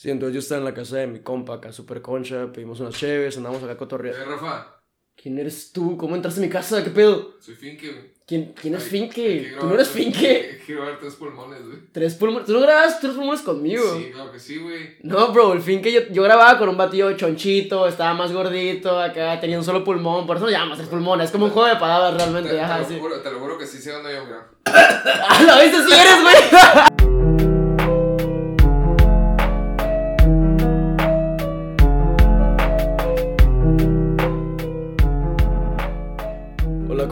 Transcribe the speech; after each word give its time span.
Sí, 0.00 0.10
entonces 0.10 0.32
yo 0.32 0.38
estaba 0.38 0.60
en 0.60 0.64
la 0.64 0.72
casa 0.72 0.96
de 0.96 1.06
mi 1.06 1.20
compa, 1.20 1.56
acá 1.56 1.70
super 1.72 2.00
concha, 2.00 2.50
pedimos 2.50 2.80
unas 2.80 2.94
cheves, 2.94 3.36
andamos 3.36 3.62
acá 3.62 3.76
cotorreando. 3.76 4.18
Eh, 4.22 4.24
Rafa, 4.24 4.80
¿Quién 5.14 5.38
eres 5.38 5.72
tú? 5.72 5.98
¿Cómo 5.98 6.16
entraste 6.16 6.40
a 6.40 6.42
mi 6.42 6.48
casa? 6.48 6.82
¿Qué 6.82 6.88
pedo? 6.88 7.34
soy 7.38 7.54
Finke, 7.54 7.92
güey. 7.92 8.14
¿Quién, 8.26 8.54
quién 8.58 8.76
es 8.76 8.84
hay 8.84 8.88
Finke? 8.88 9.56
¿Tú 9.60 9.66
no 9.66 9.74
eres 9.74 9.88
Finke? 9.88 10.52
Hay 10.58 10.66
que 10.66 10.74
grabar 10.74 10.98
tres 10.98 11.16
pulmones, 11.16 11.66
güey. 11.66 11.92
Tres 11.92 12.14
pulmones. 12.14 12.46
¿Tú 12.46 12.54
no 12.54 12.60
grabas 12.60 12.98
tres 12.98 13.12
pulmones 13.12 13.42
conmigo? 13.42 13.84
Sí, 13.98 14.10
claro 14.10 14.32
que 14.32 14.38
sí, 14.38 14.56
güey. 14.56 14.96
No, 15.02 15.34
bro, 15.34 15.52
el 15.52 15.60
Finke 15.60 15.92
yo, 15.92 16.00
yo 16.10 16.22
grababa 16.22 16.58
con 16.58 16.70
un 16.70 16.78
batido 16.78 17.12
chonchito, 17.12 17.86
estaba 17.86 18.14
más 18.14 18.32
gordito, 18.32 18.98
acá 18.98 19.38
tenía 19.38 19.58
un 19.58 19.64
solo 19.64 19.84
pulmón, 19.84 20.26
por 20.26 20.36
eso 20.38 20.46
lo 20.46 20.50
llamamos 20.50 20.78
tres 20.78 20.88
pulmones. 20.88 21.26
Es 21.26 21.30
como 21.32 21.44
un 21.44 21.50
juego 21.50 21.68
de 21.68 21.76
palabras 21.76 22.12
Te, 22.12 22.18
realmente, 22.20 22.48
te 22.48 22.60
ajá, 22.62 22.78
lo 22.78 22.88
sí. 22.88 22.98
juro, 22.98 23.20
te 23.20 23.30
lo 23.30 23.38
juro 23.38 23.58
que 23.58 23.66
sí 23.66 23.76
sé 23.76 23.92
dónde 23.92 24.14
yo, 24.14 24.24
mira. 24.24 24.48
¡Ah, 24.64 25.42
lo 25.42 25.62
viste 25.62 25.86
si 25.86 25.92
eres, 25.92 26.22
güey! 26.22 26.90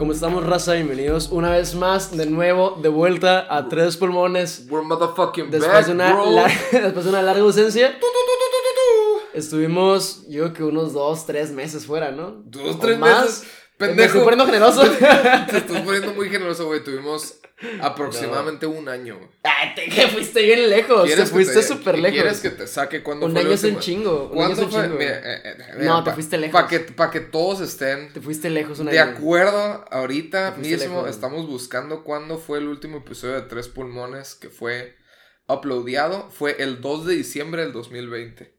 ¿cómo 0.09 0.15
estamos, 0.15 0.43
raza? 0.43 0.73
Bienvenidos 0.73 1.29
una 1.31 1.51
vez 1.51 1.75
más, 1.75 2.17
de 2.17 2.25
nuevo, 2.25 2.79
de 2.81 2.89
vuelta 2.89 3.45
a 3.47 3.69
Tres 3.69 3.95
Pulmones. 3.95 4.65
We're 4.67 4.83
motherfucking 4.83 5.51
Después 5.51 5.71
back, 5.71 5.85
de 5.85 5.91
una, 5.91 6.13
bro. 6.13 6.31
después 6.71 7.05
de 7.05 7.09
una 7.11 7.21
larga 7.21 7.43
ausencia, 7.43 7.95
estuvimos, 9.35 10.23
yo 10.27 10.45
creo 10.45 10.53
que 10.53 10.63
unos 10.63 10.93
dos, 10.93 11.27
tres 11.27 11.51
meses 11.51 11.85
fuera, 11.85 12.11
¿no? 12.11 12.41
Dos, 12.43 12.77
O 12.77 12.79
tres 12.79 12.97
más. 12.97 13.21
meses. 13.21 13.47
Me 13.79 13.87
Pendejo. 13.87 14.07
estoy 14.19 14.21
poniendo 14.23 14.45
generoso. 14.45 14.81
Te 15.49 15.57
estás 15.57 15.81
poniendo 15.83 16.13
muy 16.13 16.29
generoso, 16.29 16.65
güey. 16.65 16.83
Tuvimos 16.83 17.39
aproximadamente 17.81 18.65
un 18.65 18.89
año. 18.89 19.17
Ay, 19.43 19.73
te 19.75 19.85
que 19.89 20.07
fuiste 20.09 20.41
bien 20.43 20.69
lejos. 20.69 21.03
Te 21.03 21.07
¿Quieres 21.07 21.25
que 21.29 21.33
fuiste 21.35 21.53
te- 21.55 21.63
súper 21.63 21.97
lejos. 21.99 22.13
¿Quieres 22.19 22.39
que 22.41 22.49
te 22.49 22.67
saque 22.67 23.01
cuándo 23.03 23.25
Un 23.25 23.33
la 23.33 23.39
año 23.41 23.51
es 23.51 23.63
un 23.63 23.79
chingo. 23.79 24.29
Un 24.33 24.43
año 24.43 24.53
es 24.53 24.59
¿Cuándo 24.59 24.65
un 24.65 24.71
fue? 24.71 24.81
chingo. 24.83 24.97
Mira, 24.97 25.17
eh, 25.19 25.41
eh, 25.45 25.55
No, 25.79 26.03
te 26.03 26.11
fuiste 26.11 26.37
lejos. 26.37 26.53
Para 26.53 26.67
que, 26.67 26.79
pa' 26.79 27.09
que 27.09 27.19
todos 27.21 27.61
estén 27.61 28.11
Te 28.13 28.19
fuiste 28.21 28.49
lejos 28.49 28.79
una 28.79 28.91
de 28.91 28.99
acuerdo, 28.99 29.85
ahorita 29.91 30.55
Te 30.55 30.61
mismo 30.61 30.95
lejos. 30.97 31.09
estamos 31.09 31.47
buscando 31.47 32.03
cuándo 32.03 32.37
fue 32.37 32.57
el 32.59 32.67
último 32.67 32.97
episodio 32.97 33.35
de 33.35 33.41
Tres 33.43 33.67
Pulmones 33.69 34.35
que 34.35 34.49
fue 34.49 34.95
uploadeado. 35.47 36.29
Fue 36.31 36.55
el 36.61 36.81
2 36.81 37.05
de 37.05 37.15
diciembre 37.15 37.61
del 37.63 37.71
2020. 37.73 38.53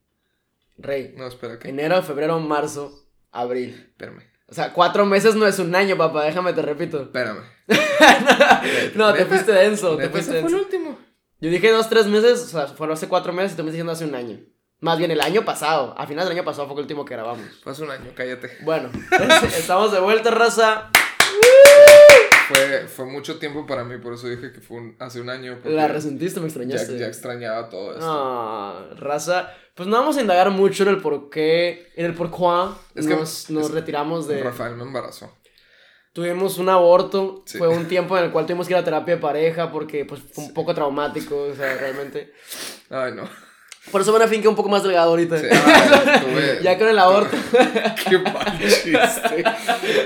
Rey. 0.78 1.14
No, 1.16 1.26
espera, 1.26 1.58
¿qué? 1.58 1.68
Enero, 1.68 2.02
febrero, 2.02 2.38
marzo, 2.40 3.06
abril. 3.32 3.86
Espérame, 3.90 4.22
O 4.50 4.54
sea, 4.54 4.72
cuatro 4.72 5.06
meses 5.06 5.36
no 5.36 5.46
es 5.46 5.58
un 5.60 5.74
año, 5.74 5.96
papá. 5.96 6.24
Déjame 6.24 6.52
te 6.52 6.62
repito. 6.62 7.02
espérame. 7.02 7.44
no, 8.96 9.12
te 9.14 9.24
fuiste 9.24 9.52
denso. 9.52 9.96
Te 9.96 10.02
¿Neta 10.02 10.12
fuiste 10.12 10.40
fue 10.40 10.50
el 10.50 10.56
último? 10.56 10.98
Yo 11.40 11.50
dije 11.50 11.70
dos, 11.70 11.88
tres 11.88 12.06
meses. 12.06 12.42
O 12.42 12.48
sea, 12.48 12.66
fueron 12.66 12.94
hace 12.94 13.06
cuatro 13.06 13.32
meses 13.32 13.52
y 13.52 13.56
tú 13.56 13.62
me 13.62 13.70
estás 13.70 13.74
diciendo 13.74 13.92
hace 13.92 14.04
un 14.06 14.14
año. 14.14 14.40
Más 14.80 14.98
bien 14.98 15.10
el 15.10 15.20
año 15.20 15.44
pasado. 15.44 15.94
A 15.96 16.06
finales 16.06 16.28
del 16.28 16.38
año 16.38 16.44
pasado 16.44 16.66
fue 16.66 16.74
el 16.74 16.80
último 16.80 17.04
que 17.04 17.14
grabamos. 17.14 17.46
Fue 17.62 17.72
hace 17.72 17.84
un 17.84 17.90
año, 17.90 18.10
cállate. 18.14 18.58
Bueno, 18.62 18.90
estamos 19.56 19.92
de 19.92 20.00
vuelta, 20.00 20.30
raza. 20.30 20.90
Fue, 22.52 22.86
fue 22.88 23.04
mucho 23.06 23.38
tiempo 23.38 23.66
para 23.66 23.84
mí, 23.84 23.98
por 23.98 24.14
eso 24.14 24.26
dije 24.28 24.52
que 24.52 24.60
fue 24.60 24.78
un- 24.78 24.96
hace 24.98 25.20
un 25.20 25.30
año. 25.30 25.58
La 25.64 25.88
resentiste, 25.88 26.40
me 26.40 26.44
ya, 26.48 26.48
extrañaste. 26.48 26.98
ya 26.98 27.06
extrañaba 27.06 27.68
todo 27.68 27.92
esto. 27.92 28.04
Ah, 28.04 28.86
raza. 28.96 29.50
Pues 29.74 29.88
no 29.88 29.96
vamos 29.96 30.16
a 30.16 30.20
indagar 30.20 30.50
mucho 30.50 30.82
en 30.82 30.88
el 30.90 30.98
por 31.00 31.30
qué, 31.30 31.90
en 31.96 32.06
el 32.06 32.14
por 32.14 32.30
cuá 32.30 32.76
Es 32.94 33.06
que- 33.06 33.14
nos, 33.14 33.48
nos 33.50 33.66
es- 33.66 33.70
retiramos 33.72 34.26
de... 34.28 34.42
Rafael 34.42 34.74
me 34.76 34.82
embarazó. 34.82 35.34
Tuvimos 36.12 36.58
un 36.58 36.68
aborto, 36.68 37.44
Sí. 37.46 37.56
fue 37.58 37.68
un 37.68 37.86
tiempo 37.86 38.18
en 38.18 38.24
el 38.24 38.30
cual 38.32 38.44
tuvimos 38.44 38.66
que 38.66 38.72
ir 38.72 38.78
a 38.78 38.84
terapia 38.84 39.14
de 39.14 39.20
pareja 39.20 39.70
porque 39.70 40.04
pues 40.04 40.20
fue 40.32 40.44
un 40.44 40.52
poco 40.54 40.74
traumático, 40.74 41.36
o 41.40 41.54
sea, 41.54 41.76
realmente. 41.76 42.32
Ay, 42.90 43.12
no. 43.14 43.22
Por 43.92 44.00
eso 44.02 44.12
van 44.12 44.22
a 44.22 44.26
un 44.48 44.56
poco 44.56 44.68
más 44.68 44.82
delgado 44.82 45.10
ahorita. 45.10 45.38
Sí, 45.38 45.46
tuve- 46.20 46.60
ya 46.62 46.76
con 46.78 46.88
el 46.88 46.98
aborto. 46.98 47.36
Qué 48.08 48.18
mal 48.18 48.58
chiste. 48.58 49.44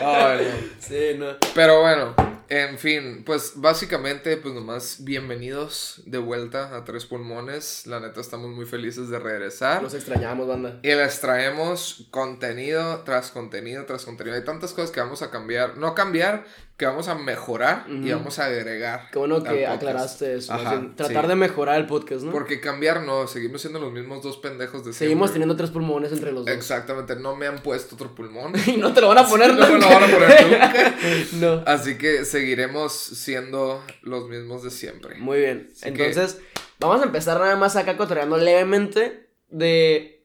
Ay, 0.03 0.47
no. 0.47 0.69
sí, 0.79 1.17
no. 1.19 1.27
Pero 1.55 1.81
bueno, 1.81 2.15
en 2.49 2.79
fin, 2.79 3.23
pues 3.25 3.53
básicamente, 3.57 4.37
pues 4.37 4.55
nomás 4.55 5.05
bienvenidos 5.05 6.03
de 6.07 6.19
vuelta 6.19 6.77
a 6.77 6.85
Tres 6.85 7.07
Pulmones. 7.07 7.87
La 7.87 8.01
neta, 8.01 8.21
estamos 8.21 8.51
muy 8.51 8.67
felices 8.67 9.09
de 9.09 9.19
regresar. 9.19 9.83
Los 9.83 9.95
extrañamos, 9.95 10.47
banda. 10.47 10.81
Y 10.83 10.89
les 10.89 11.21
traemos 11.21 12.07
contenido 12.11 13.03
tras 13.05 13.31
contenido 13.31 13.85
tras 13.85 14.05
contenido. 14.05 14.37
Hay 14.37 14.45
tantas 14.45 14.73
cosas 14.73 14.91
que 14.91 15.01
vamos 15.01 15.23
a 15.23 15.31
cambiar. 15.31 15.77
No 15.79 15.95
cambiar, 15.95 16.45
que 16.77 16.87
vamos 16.87 17.07
a 17.07 17.15
mejorar 17.15 17.87
y 17.89 18.11
vamos 18.11 18.41
a 18.41 18.47
agregar. 18.47 19.09
Qué 19.13 19.19
bueno 19.21 19.41
que 19.45 19.65
aclaraste 19.65 20.35
eso. 20.35 20.53
Ajá, 20.53 20.83
tratar 20.97 21.23
sí. 21.23 21.29
de 21.29 21.35
mejorar 21.37 21.79
el 21.81 21.87
podcast, 21.87 22.23
¿no? 22.25 22.33
Porque 22.33 22.61
cambiar 22.61 23.03
no, 23.03 23.29
seguimos 23.29 23.61
siendo 23.61 23.79
los 23.79 23.93
mismos 23.93 24.23
dos 24.25 24.39
pendejos 24.39 24.85
de 24.85 24.93
Seguimos 24.93 25.29
siempre. 25.29 25.35
teniendo 25.35 25.57
tres 25.57 25.71
pulmones 25.71 26.11
entre 26.11 26.33
los 26.33 26.45
dos. 26.45 26.53
Exactamente, 26.55 27.15
no 27.15 27.37
me 27.37 27.47
han 27.47 27.59
puesto 27.61 27.95
otro 27.95 28.13
pulmón. 28.15 28.53
y 28.67 28.77
no 28.77 28.93
te 28.93 29.01
lo 29.01 29.09
van 29.09 29.19
a 29.19 29.29
poner 29.29 29.55
No 29.55 29.61
me 29.61 29.67
lo 29.69 29.73
nunca. 29.75 29.89
van 29.89 30.03
a 30.03 30.07
poner 30.13 30.43
nunca. 30.51 30.95
no. 31.35 31.63
Así 31.65 31.97
que 31.97 32.25
seguiremos 32.25 32.93
siendo 32.93 33.81
los 34.03 34.29
mismos 34.29 34.65
de 34.65 34.71
siempre. 34.71 35.15
Muy 35.17 35.39
bien. 35.39 35.69
Así 35.71 35.93
que- 35.93 36.07
Entonces, 36.09 36.41
vamos 36.81 37.01
a 37.03 37.05
empezar 37.05 37.39
nada 37.39 37.55
más 37.55 37.77
acá 37.77 37.97
cotoreando 37.97 38.37
levemente 38.37 39.31
de 39.49 40.25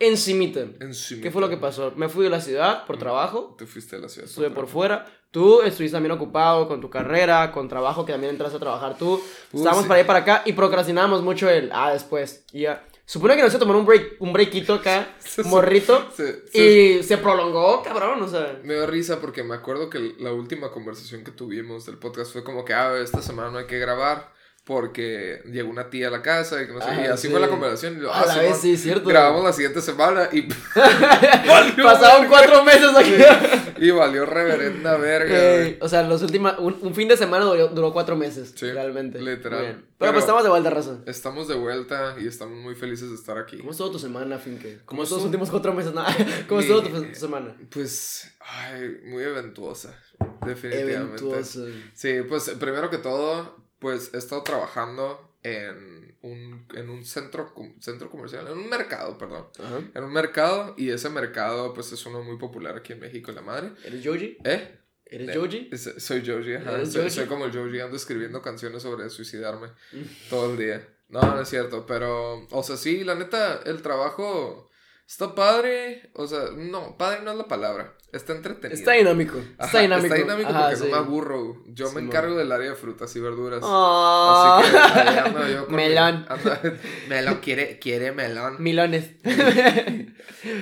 encimita. 0.00 0.60
Encima. 0.80 1.22
¿Qué 1.22 1.30
fue 1.30 1.40
lo 1.40 1.48
que 1.48 1.58
pasó? 1.58 1.92
Me 1.94 2.08
fui 2.08 2.24
de 2.24 2.30
la 2.30 2.40
ciudad 2.40 2.86
por 2.86 2.98
trabajo, 2.98 3.54
Te 3.58 3.66
fuiste 3.66 3.96
a 3.96 3.98
la 4.00 4.08
ciudad. 4.08 4.28
estuve 4.28 4.50
por 4.50 4.66
fuera. 4.66 5.06
Tú 5.30 5.62
estuviste 5.62 5.94
también 5.94 6.12
ocupado 6.12 6.66
con 6.66 6.80
tu 6.80 6.90
carrera, 6.90 7.52
con 7.52 7.68
trabajo 7.68 8.04
que 8.04 8.12
también 8.12 8.32
entraste 8.32 8.56
a 8.56 8.60
trabajar 8.60 8.98
tú. 8.98 9.22
Estábamos 9.52 9.82
sí. 9.82 9.88
para 9.88 10.00
allá 10.00 10.06
para 10.06 10.18
acá 10.18 10.42
y 10.44 10.52
procrastinábamos 10.52 11.22
mucho 11.22 11.48
el 11.48 11.70
ah, 11.72 11.92
después. 11.92 12.44
Y 12.52 12.62
ya. 12.62 12.84
Supone 13.04 13.36
que 13.36 13.42
nos 13.42 13.52
iba 13.52 13.56
a 13.56 13.60
tomar 13.60 13.76
un 13.76 13.86
break, 13.86 14.16
un 14.20 14.32
breakito 14.32 14.74
acá, 14.74 15.08
morrito. 15.44 16.08
Sí, 16.16 16.24
sí. 16.52 16.60
Y 16.60 17.02
se 17.02 17.18
prolongó, 17.18 17.82
cabrón, 17.82 18.22
o 18.22 18.28
sea. 18.28 18.60
Me 18.62 18.74
dio 18.74 18.86
risa 18.86 19.20
porque 19.20 19.42
me 19.42 19.54
acuerdo 19.54 19.90
que 19.90 20.14
la 20.18 20.32
última 20.32 20.70
conversación 20.70 21.24
que 21.24 21.32
tuvimos 21.32 21.86
del 21.86 21.98
podcast 21.98 22.32
fue 22.32 22.44
como 22.44 22.64
que, 22.64 22.72
ah, 22.72 22.96
esta 23.02 23.22
semana 23.22 23.50
no 23.50 23.58
hay 23.58 23.66
que 23.66 23.78
grabar 23.78 24.32
porque 24.64 25.42
llegó 25.46 25.68
una 25.70 25.90
tía 25.90 26.08
a 26.08 26.10
la 26.10 26.22
casa 26.22 26.62
y 26.62 26.66
que 26.66 26.72
no 26.72 26.80
sé, 26.80 26.86
Ah, 26.90 27.02
y 27.02 27.06
así 27.08 27.26
sí. 27.26 27.32
fue 27.32 27.40
la 27.40 27.48
conversación. 27.48 27.96
Y 27.96 28.02
yo, 28.02 28.12
A 28.12 28.20
ah, 28.20 28.26
la 28.26 28.38
vez, 28.38 28.58
sí, 28.58 28.76
cierto. 28.76 29.08
Grabamos 29.08 29.42
la 29.42 29.52
siguiente 29.52 29.80
semana 29.80 30.28
y, 30.32 30.42
Pasaron 31.82 32.28
cuatro 32.28 32.64
meses 32.64 32.90
aquí. 32.96 33.14
y 33.84 33.90
valió 33.90 34.26
reverenda 34.26 34.96
verga. 34.96 35.76
O 35.80 35.88
sea, 35.88 36.02
los 36.02 36.22
últimos, 36.22 36.54
un, 36.58 36.78
un 36.82 36.94
fin 36.94 37.08
de 37.08 37.16
semana 37.16 37.44
duró, 37.44 37.68
duró 37.68 37.92
cuatro 37.92 38.16
meses, 38.16 38.52
Sí, 38.54 38.70
realmente. 38.70 39.18
literal. 39.20 39.60
Pero, 39.62 39.82
Pero- 39.98 40.12
pues 40.12 40.22
estamos 40.24 40.42
de 40.44 40.50
vuelta, 40.50 40.70
raza. 40.70 40.98
Estamos 41.06 41.48
de 41.48 41.54
vuelta 41.54 42.16
y 42.20 42.26
estamos 42.26 42.58
muy 42.58 42.74
felices 42.74 43.08
de 43.08 43.14
estar 43.16 43.38
aquí. 43.38 43.58
¿Cómo 43.58 43.70
estuvo 43.72 43.90
tu 43.90 43.98
semana, 43.98 44.38
Finke? 44.38 44.80
¿Cómo 44.84 44.86
¿Cómo 44.86 45.02
estuvo 45.04 45.18
los 45.18 45.26
últimos 45.26 45.50
cuatro 45.50 45.72
meses? 45.72 45.92
Nada. 45.94 46.14
¿Cómo 46.48 46.60
estuvo 46.60 46.82
tu, 46.82 46.90
tu 47.02 47.14
semana? 47.18 47.56
Pues, 47.70 48.30
ay, 48.40 49.00
muy 49.06 49.22
eventuosa, 49.22 49.98
definitivamente. 50.46 50.92
Eventuoso. 51.24 51.66
Sí, 51.94 52.20
pues 52.28 52.50
primero 52.60 52.88
que 52.90 52.98
todo, 52.98 53.56
pues 53.80 54.12
he 54.14 54.18
estado 54.18 54.42
trabajando 54.42 55.34
en 55.42 56.16
un, 56.22 56.66
en 56.74 56.90
un 56.90 57.04
centro, 57.04 57.52
centro 57.80 58.10
comercial, 58.10 58.46
en 58.46 58.58
un 58.58 58.68
mercado, 58.68 59.16
perdón. 59.18 59.46
Ajá. 59.58 59.80
En 59.94 60.04
un 60.04 60.12
mercado 60.12 60.74
y 60.76 60.90
ese 60.90 61.08
mercado 61.08 61.72
pues 61.74 61.90
es 61.92 62.04
uno 62.06 62.22
muy 62.22 62.36
popular 62.36 62.76
aquí 62.76 62.92
en 62.92 63.00
México, 63.00 63.32
la 63.32 63.40
madre. 63.42 63.72
¿Eres 63.84 64.04
Joji? 64.04 64.36
¿Eh? 64.44 64.76
¿Eres 65.06 65.28
Eh, 65.30 65.32
Joji? 65.38 65.68
es- 65.72 65.94
soy 65.98 66.22
Joji, 66.24 66.54
ajá. 66.54 66.72
¿Eres 66.76 66.92
Soy, 67.14 67.26
como 67.26 67.46
el 67.46 67.52
Joji, 67.52 67.80
ando 67.80 67.96
escribiendo 67.96 68.42
canciones 68.42 68.82
sobre 68.82 69.08
suicidarme 69.10 69.68
todo 70.30 70.52
el 70.52 70.58
día. 70.58 70.86
No, 71.08 71.20
no 71.22 71.40
es 71.40 71.48
cierto, 71.48 71.86
pero, 71.86 72.46
o 72.50 72.62
sea, 72.62 72.76
sí, 72.76 73.02
la 73.02 73.16
neta, 73.16 73.62
el 73.64 73.82
trabajo 73.82 74.70
está 75.08 75.34
padre. 75.34 76.10
O 76.14 76.28
sea, 76.28 76.50
no, 76.54 76.96
padre 76.96 77.22
no 77.24 77.32
es 77.32 77.36
la 77.38 77.48
palabra, 77.48 77.96
está 78.12 78.32
entretenido. 78.34 78.78
Está 78.78 78.92
dinámico. 78.92 79.38
Está 79.58 79.80
dinámico. 79.80 80.14
Está 80.14 80.24
dinámico 80.24 80.50
Ajá, 80.50 80.60
porque 80.62 80.76
sí. 80.76 80.82
no 80.84 80.90
me 80.90 80.96
aburro. 80.96 81.56
Yo 81.68 81.92
me 81.92 82.00
encargo 82.00 82.36
del 82.36 82.50
área 82.52 82.70
de 82.70 82.76
frutas 82.76 83.14
y 83.16 83.20
verduras. 83.20 83.60
Ah. 83.64 84.60
Así 84.62 84.70
que 84.72 84.78
ahí 85.08 85.18
ando 85.18 85.48
yo 85.48 85.66
con 85.66 85.76
mi- 85.76 85.82
Melón. 85.82 86.26
ando- 86.28 86.78
melón, 87.08 87.38
quiere, 87.42 87.78
quiere 87.78 88.12
melón. 88.12 88.56
Milones. 88.58 89.10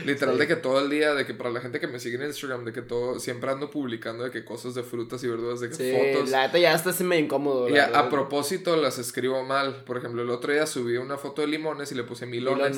Literal 0.04 0.34
Sí. 0.34 0.40
de 0.40 0.46
que 0.48 0.56
todo 0.56 0.80
el 0.80 0.90
día, 0.90 1.14
de 1.14 1.24
que 1.24 1.34
para 1.34 1.50
la 1.50 1.60
gente 1.60 1.78
que 1.80 1.86
me 1.86 2.00
sigue 2.00 2.16
en 2.16 2.24
Instagram, 2.26 2.64
de 2.64 2.72
que 2.72 2.82
todo, 2.82 3.20
siempre 3.20 3.50
ando 3.50 3.70
publicando 3.70 4.24
de 4.24 4.30
que 4.30 4.44
cosas 4.44 4.74
de 4.74 4.82
frutas 4.82 5.22
y 5.22 5.28
verduras, 5.28 5.60
de 5.60 5.68
que 5.68 5.74
Sí, 5.74 5.92
fotos. 6.14 6.30
la 6.30 6.46
neta 6.46 6.58
ya 6.58 6.74
está 6.74 6.92
se 6.92 7.04
me 7.04 7.18
incómodo. 7.18 7.68
Y 7.68 7.78
a, 7.78 8.08
propósito 8.10 8.76
las 8.76 8.98
escribo 8.98 9.44
mal. 9.44 9.84
Por 9.84 9.98
ejemplo, 9.98 10.22
el 10.22 10.30
otro 10.30 10.52
día 10.52 10.66
subí 10.66 10.96
una 10.96 11.16
foto 11.16 11.42
de 11.42 11.48
limones 11.48 11.92
y 11.92 11.94
le 11.94 12.02
puse 12.04 12.26
milones. 12.26 12.76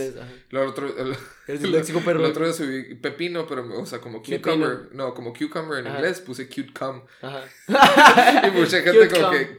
El 0.50 0.58
otro, 0.58 0.86
el, 0.88 1.16
perro. 2.04 2.20
el 2.20 2.30
otro 2.30 2.44
día 2.44 2.52
subí 2.52 2.94
pepino, 2.96 3.46
pero, 3.46 3.66
o 3.80 3.86
sea, 3.86 4.00
como 4.00 4.22
Pepino. 4.22 4.59
Cucumber. 4.66 4.94
No, 4.94 5.14
como 5.14 5.32
cucumber 5.32 5.78
en 5.80 5.86
Ajá. 5.86 5.96
inglés, 5.96 6.20
puse 6.20 6.48
cute 6.48 6.72
cum. 6.78 7.02
Ajá. 7.22 7.44
Y 8.46 8.50
mucha 8.52 8.80
gente 8.82 9.08
Cute 9.08 9.20
como 9.20 9.28
cum. 9.28 9.38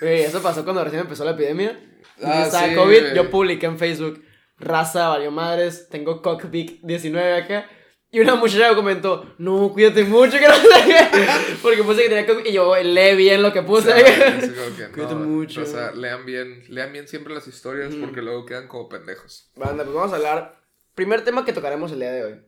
¿qué? 0.00 0.24
Eso 0.24 0.42
pasó 0.42 0.64
cuando 0.64 0.82
recién 0.84 1.02
empezó 1.02 1.24
la 1.24 1.32
epidemia. 1.32 1.78
Ah, 2.22 2.44
estaba 2.46 2.68
sí, 2.68 2.74
COVID, 2.74 3.12
yo 3.14 3.30
publiqué 3.30 3.66
en 3.66 3.78
Facebook, 3.78 4.24
raza, 4.58 5.08
valió 5.08 5.30
madres, 5.30 5.88
tengo 5.90 6.22
Cockpick 6.22 6.80
19 6.82 7.34
acá. 7.42 7.68
Y 8.10 8.20
una 8.20 8.36
muchacha 8.36 8.70
me 8.70 8.76
comentó, 8.76 9.34
no, 9.38 9.70
cuídate 9.72 10.04
mucho, 10.04 10.38
que 10.38 10.46
no 10.48 10.54
sé 10.54 10.68
qué. 10.86 11.26
Porque 11.62 11.82
puse 11.82 12.02
que 12.04 12.08
tenía 12.08 12.24
que... 12.24 12.48
Y 12.48 12.52
yo 12.52 12.74
lee 12.82 13.16
bien 13.16 13.42
lo 13.42 13.52
que 13.52 13.62
puse. 13.62 13.92
Sí, 14.40 14.52
que, 14.76 14.88
Cuídate 14.92 15.14
no, 15.14 15.20
mucho. 15.20 15.62
O 15.62 15.66
sea, 15.66 15.90
lean 15.90 16.24
bien, 16.24 16.64
lean 16.68 16.92
bien 16.92 17.08
siempre 17.08 17.34
las 17.34 17.46
historias 17.48 17.92
Ujú. 17.92 18.04
porque 18.04 18.22
luego 18.22 18.46
quedan 18.46 18.68
como 18.68 18.88
pendejos. 18.88 19.50
Banda, 19.56 19.82
pues 19.84 19.94
vamos 19.94 20.12
a 20.12 20.16
hablar. 20.16 20.60
Primer 20.94 21.24
tema 21.24 21.44
que 21.44 21.52
tocaremos 21.52 21.92
el 21.92 21.98
día 21.98 22.12
de 22.12 22.24
hoy. 22.24 22.40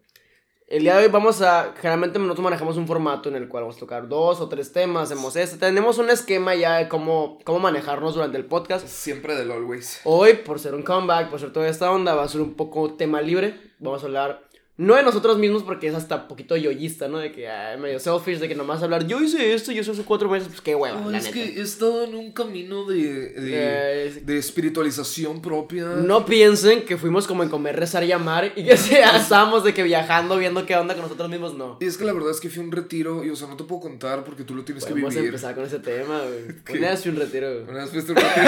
El 0.70 0.82
día 0.82 0.96
de 0.96 1.06
hoy 1.06 1.10
vamos 1.10 1.40
a. 1.40 1.72
Generalmente 1.76 2.18
nosotros 2.18 2.44
manejamos 2.44 2.76
un 2.76 2.86
formato 2.86 3.30
en 3.30 3.36
el 3.36 3.48
cual 3.48 3.62
vamos 3.62 3.78
a 3.78 3.80
tocar 3.80 4.06
dos 4.06 4.38
o 4.42 4.50
tres 4.50 4.70
temas. 4.70 5.10
Hacemos 5.10 5.34
este. 5.34 5.56
Tenemos 5.56 5.96
un 5.96 6.10
esquema 6.10 6.54
ya 6.54 6.76
de 6.76 6.88
cómo, 6.88 7.38
cómo 7.44 7.58
manejarnos 7.58 8.14
durante 8.14 8.36
el 8.36 8.44
podcast. 8.44 8.86
Siempre 8.86 9.34
del 9.34 9.50
always. 9.50 10.02
Hoy, 10.04 10.34
por 10.34 10.60
ser 10.60 10.74
un 10.74 10.82
comeback, 10.82 11.30
por 11.30 11.40
ser 11.40 11.54
toda 11.54 11.68
esta 11.68 11.90
onda, 11.90 12.14
va 12.14 12.24
a 12.24 12.28
ser 12.28 12.42
un 12.42 12.52
poco 12.52 12.92
tema 12.92 13.22
libre. 13.22 13.58
Vamos 13.78 14.02
a 14.02 14.06
hablar. 14.06 14.47
No 14.78 14.94
de 14.94 15.02
nosotros 15.02 15.38
mismos, 15.38 15.64
porque 15.64 15.88
es 15.88 15.94
hasta 15.94 16.28
poquito 16.28 16.56
yoyista, 16.56 17.08
¿no? 17.08 17.18
De 17.18 17.32
que 17.32 17.48
ay, 17.48 17.78
medio 17.78 17.98
selfish, 17.98 18.38
de 18.38 18.46
que 18.48 18.54
nomás 18.54 18.80
hablar, 18.82 19.06
yo 19.08 19.20
hice 19.20 19.52
esto, 19.52 19.72
yo 19.72 19.80
hice 19.82 19.90
hace 19.90 20.04
cuatro 20.04 20.30
meses, 20.30 20.46
pues 20.48 20.60
qué 20.60 20.74
hueva, 20.76 21.00
la 21.10 21.18
neta. 21.20 21.36
he 21.36 21.60
estado 21.60 22.04
en 22.04 22.14
un 22.14 22.30
camino 22.30 22.84
de, 22.86 23.34
Eh, 23.36 24.22
de 24.24 24.38
espiritualización 24.38 25.42
propia. 25.42 25.84
No 25.84 26.24
piensen 26.24 26.84
que 26.84 26.96
fuimos 26.96 27.26
como 27.26 27.42
en 27.42 27.48
comer, 27.48 27.74
rezar 27.76 28.04
y 28.04 28.12
amar 28.12 28.52
y 28.54 28.64
que 28.64 28.76
se 28.76 29.02
asamos 29.04 29.64
de 29.64 29.74
que 29.74 29.82
viajando, 29.82 30.36
viendo 30.38 30.64
qué 30.64 30.76
onda 30.76 30.94
con 30.94 31.02
nosotros 31.02 31.28
mismos, 31.28 31.54
no. 31.54 31.76
Y 31.80 31.86
es 31.86 31.98
que 31.98 32.04
la 32.04 32.12
verdad 32.12 32.30
es 32.30 32.38
que 32.38 32.48
fui 32.48 32.62
a 32.62 32.64
un 32.66 32.70
retiro 32.72 33.24
y, 33.24 33.30
o 33.30 33.36
sea, 33.36 33.48
no 33.48 33.56
te 33.56 33.64
puedo 33.64 33.80
contar 33.80 34.22
porque 34.24 34.44
tú 34.44 34.54
lo 34.54 34.64
tienes 34.64 34.84
que 34.84 34.90
Podemos 34.90 35.12
vivir. 35.12 35.28
empezar 35.30 35.54
con 35.56 35.64
ese 35.64 35.80
tema, 35.80 36.20
güey. 36.20 36.78
Una 36.78 36.90
vez 36.90 37.02
fui 37.02 37.10
a 37.10 37.14
un 37.14 37.20
retiro, 37.20 37.52
güey. 37.52 37.62
Una 37.68 37.80
vez 37.84 37.90
fuiste 37.90 38.12
a 38.12 38.14
un 38.14 38.20
retiro. 38.20 38.46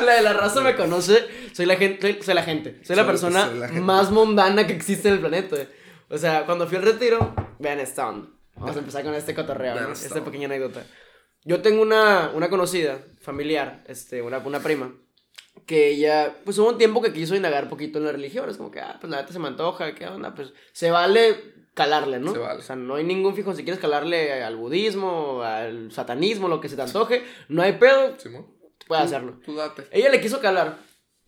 La 0.04 0.14
de 0.14 0.22
la 0.22 0.32
raza 0.32 0.60
me 0.62 0.74
conoce, 0.74 1.24
soy 1.58 1.66
la 1.66 1.74
gente, 1.74 2.00
soy, 2.00 2.22
soy 2.22 2.34
la 2.34 2.44
gente, 2.44 2.78
soy 2.84 2.94
la 2.94 3.04
persona 3.04 3.48
soy 3.48 3.58
la 3.58 3.68
más 3.80 4.12
mundana 4.12 4.64
que 4.64 4.72
existe 4.74 5.08
en 5.08 5.14
el 5.14 5.20
planeta. 5.20 5.56
güey. 5.56 5.66
O 6.08 6.16
sea, 6.16 6.46
cuando 6.46 6.68
fui 6.68 6.76
al 6.76 6.84
retiro, 6.84 7.34
vean 7.58 7.80
esta 7.80 8.08
onda. 8.08 8.28
Vamos 8.54 8.76
a 8.76 8.78
empezar 8.78 9.02
con 9.02 9.12
este 9.12 9.34
cotorreo, 9.34 9.74
¿no? 9.74 9.92
esta 9.92 10.22
pequeña 10.22 10.46
anécdota. 10.46 10.84
Yo 11.42 11.60
tengo 11.60 11.82
una, 11.82 12.30
una 12.32 12.48
conocida, 12.48 13.00
familiar, 13.20 13.82
este, 13.88 14.22
una, 14.22 14.38
una 14.38 14.60
prima, 14.60 14.94
que 15.66 15.88
ella, 15.88 16.32
pues 16.44 16.56
hubo 16.58 16.68
un 16.68 16.78
tiempo 16.78 17.02
que 17.02 17.12
quiso 17.12 17.34
indagar 17.34 17.64
un 17.64 17.70
poquito 17.70 17.98
en 17.98 18.04
la 18.04 18.12
religión. 18.12 18.48
Es 18.48 18.56
como 18.56 18.70
que, 18.70 18.78
ah, 18.78 18.96
pues 19.00 19.10
la 19.10 19.20
neta 19.20 19.32
se 19.32 19.40
me 19.40 19.48
antoja, 19.48 19.96
¿qué 19.96 20.06
onda? 20.06 20.36
Pues 20.36 20.52
se 20.72 20.92
vale 20.92 21.34
calarle, 21.74 22.20
¿no? 22.20 22.32
Se 22.34 22.38
vale. 22.38 22.60
O 22.60 22.62
sea, 22.62 22.76
no 22.76 22.94
hay 22.94 23.02
ningún 23.04 23.34
fijo. 23.34 23.52
Si 23.52 23.64
quieres 23.64 23.80
calarle 23.80 24.44
al 24.44 24.54
budismo, 24.54 25.42
al 25.42 25.90
satanismo, 25.90 26.46
lo 26.46 26.60
que 26.60 26.68
se 26.68 26.76
te 26.76 26.82
antoje, 26.82 27.24
no 27.48 27.62
hay 27.62 27.72
pedo, 27.72 28.14
puedes 28.16 28.26
Tú- 28.86 28.94
hacerlo. 28.94 29.40
Tú 29.44 29.56
date. 29.56 29.88
Ella 29.90 30.08
le 30.08 30.20
quiso 30.20 30.40
calar 30.40 30.78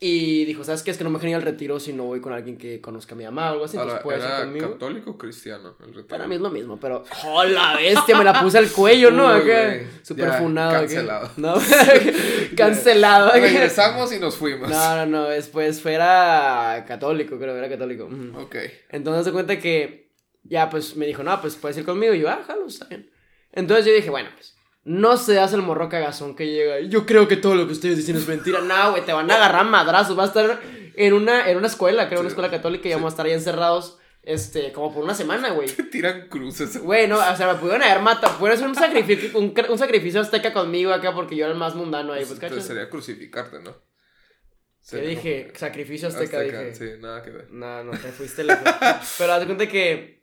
y 0.03 0.47
dijo, 0.47 0.65
¿sabes 0.65 0.83
qué? 0.83 0.91
Es 0.91 0.97
que 0.97 1.05
no 1.05 1.11
me 1.11 1.19
genera 1.21 1.37
el 1.39 1.45
retiro 1.45 1.79
si 1.79 1.93
no 1.93 2.05
voy 2.05 2.23
con 2.23 2.33
alguien 2.33 2.57
que 2.57 2.81
conozca 2.81 3.15
a 3.15 3.19
mi 3.19 3.25
mamá 3.25 3.51
o 3.51 3.53
algo 3.53 3.65
así. 3.67 3.77
Ahora, 3.77 3.99
Entonces 3.99 4.05
puedes 4.05 4.25
¿era 4.25 4.41
conmigo. 4.45 4.73
católico 4.73 5.11
o 5.11 5.19
cristiano 5.19 5.77
el 5.81 5.87
retiro? 5.89 6.07
Para 6.07 6.27
mí 6.27 6.37
es 6.37 6.41
lo 6.41 6.49
mismo, 6.51 6.81
pero. 6.81 7.05
¡Hola, 7.27 7.77
bestia! 7.77 8.17
Me 8.17 8.25
la 8.25 8.41
puse 8.41 8.57
al 8.57 8.71
cuello, 8.73 9.11
¿no? 9.11 9.27
Uy, 9.27 9.33
Acá. 9.43 9.67
güey. 9.67 9.87
Super 10.03 10.29
Ya, 10.29 10.33
funado. 10.39 10.71
acá. 10.71 10.81
cancelado. 10.81 11.31
No, 11.37 11.55
cancelado. 12.57 13.33
Regresamos 13.33 14.13
y 14.13 14.19
nos 14.19 14.37
fuimos. 14.37 14.71
No, 14.71 14.97
no, 14.97 15.07
no. 15.07 15.25
Después 15.29 15.81
fuera 15.81 16.85
católico, 16.87 17.39
creo, 17.39 17.57
era 17.57 17.69
católico. 17.69 18.09
Ok. 18.37 18.57
Entonces 18.91 19.25
se 19.27 19.33
cuenta 19.33 19.59
que 19.59 20.11
ya 20.45 20.71
pues 20.71 20.97
me 20.97 21.07
dijo, 21.07 21.23
no, 21.23 21.41
pues 21.41 21.57
puedes 21.57 21.77
ir 21.79 21.85
conmigo. 21.85 22.15
Y 22.15 22.21
yo, 22.21 22.31
ah, 22.31 22.43
jalo, 22.47 22.67
está 22.67 22.87
bien. 22.87 23.11
Entonces 23.53 23.85
yo 23.87 23.93
dije, 23.93 24.11
bueno, 24.11 24.31
pues 24.35 24.57
no 24.91 25.17
se 25.17 25.39
hace 25.39 25.55
el 25.57 25.63
morro 25.63 25.89
cagazón 25.89 26.35
que 26.35 26.47
llega. 26.47 26.81
Yo 26.81 27.07
creo 27.07 27.29
que 27.29 27.37
todo 27.37 27.55
lo 27.55 27.67
que 27.67 27.73
ustedes 27.73 27.97
dicen 27.97 28.17
es 28.17 28.27
mentira. 28.27 28.61
No, 28.61 28.91
güey, 28.91 29.05
te 29.05 29.13
van 29.13 29.31
a 29.31 29.37
agarrar 29.37 29.65
madrazos. 29.67 30.19
Va 30.19 30.25
a 30.25 30.27
estar 30.27 30.61
en 30.97 31.13
una, 31.13 31.49
en 31.49 31.57
una 31.59 31.67
escuela, 31.69 32.09
creo, 32.09 32.21
una 32.21 32.29
escuela 32.29 32.51
católica. 32.51 32.89
Y 32.89 32.91
Sí. 32.91 32.95
vamos 32.95 33.13
a 33.13 33.15
estar 33.15 33.27
ahí 33.27 33.33
encerrados, 33.33 33.99
este, 34.23 34.73
como 34.73 34.93
por 34.93 35.05
una 35.05 35.15
semana, 35.15 35.51
güey. 35.51 35.69
Tiran 35.93 36.29
cruces. 36.29 36.77
Güey, 36.83 37.07
no, 37.09 37.19
o 37.19 37.37
sea, 37.37 37.53
me 37.53 37.59
pudieron 37.59 37.83
haber 37.83 38.03
matado. 38.03 38.37
Pudieron 38.39 38.57
hacer 38.57 38.69
un 38.69 38.75
sacrificio, 38.75 39.39
un, 39.39 39.55
cr- 39.55 39.71
un 39.71 39.79
sacrificio 39.79 40.21
azteca 40.21 40.53
conmigo 40.53 40.93
acá 40.93 41.15
porque 41.15 41.37
yo 41.37 41.45
era 41.45 41.53
el 41.53 41.59
más 41.59 41.75
mundano 41.75 42.13
ahí, 42.13 42.21
pues, 42.21 42.33
Entonces 42.33 42.51
¿cachas? 42.51 42.67
sería 42.67 42.91
crucificarte, 42.91 43.61
¿no? 43.61 43.73
¿Qué 43.73 44.87
Sería 44.97 45.11
dije? 45.11 45.53
Sacrificio 45.55 46.09
azteca, 46.09 46.41
dije. 46.41 46.75
Sí, 46.75 46.85
nada 47.01 47.23
que 47.23 47.31
ver. 47.31 47.49
No, 47.51 47.85
no, 47.85 47.93
te 47.93 48.11
fuiste 48.13 48.43
lejos. 48.45 48.65
Pero 49.19 49.33
haz 49.35 49.41
de 49.41 49.47
cuenta 49.47 49.69
que, 49.69 50.20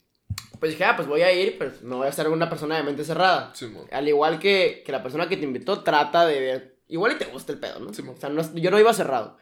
pues 0.60 0.72
dije, 0.72 0.86
ah, 0.86 0.96
pues 0.96 1.08
voy 1.08 1.22
a 1.22 1.32
ir, 1.32 1.58
pues 1.58 1.82
no 1.84 1.98
voy 1.98 2.08
a 2.08 2.12
con 2.12 2.34
una 2.34 2.50
persona 2.50 2.78
de 2.78 2.84
mente 2.84 3.04
cerrada. 3.04 3.54
Simón. 3.54 3.86
Al 3.92 4.08
igual 4.08 4.40
que, 4.40 4.84
que 4.86 4.92
la 4.92 5.04
persona 5.04 5.28
que 5.28 5.38
te 5.38 5.44
invitó 5.44 5.84
trata 5.84 6.26
de 6.26 6.40
ver, 6.40 6.78
igual 6.88 7.14
y 7.14 7.16
te 7.16 7.26
gusta 7.26 7.52
el 7.52 7.60
pedo, 7.60 7.80
¿no? 7.80 7.94
Sí, 7.94 8.04
o 8.08 8.20
sea, 8.20 8.30
no 8.30 8.42
yo 8.56 8.72
no 8.72 8.80
iba 8.80 8.94
cerrado. 8.94 9.38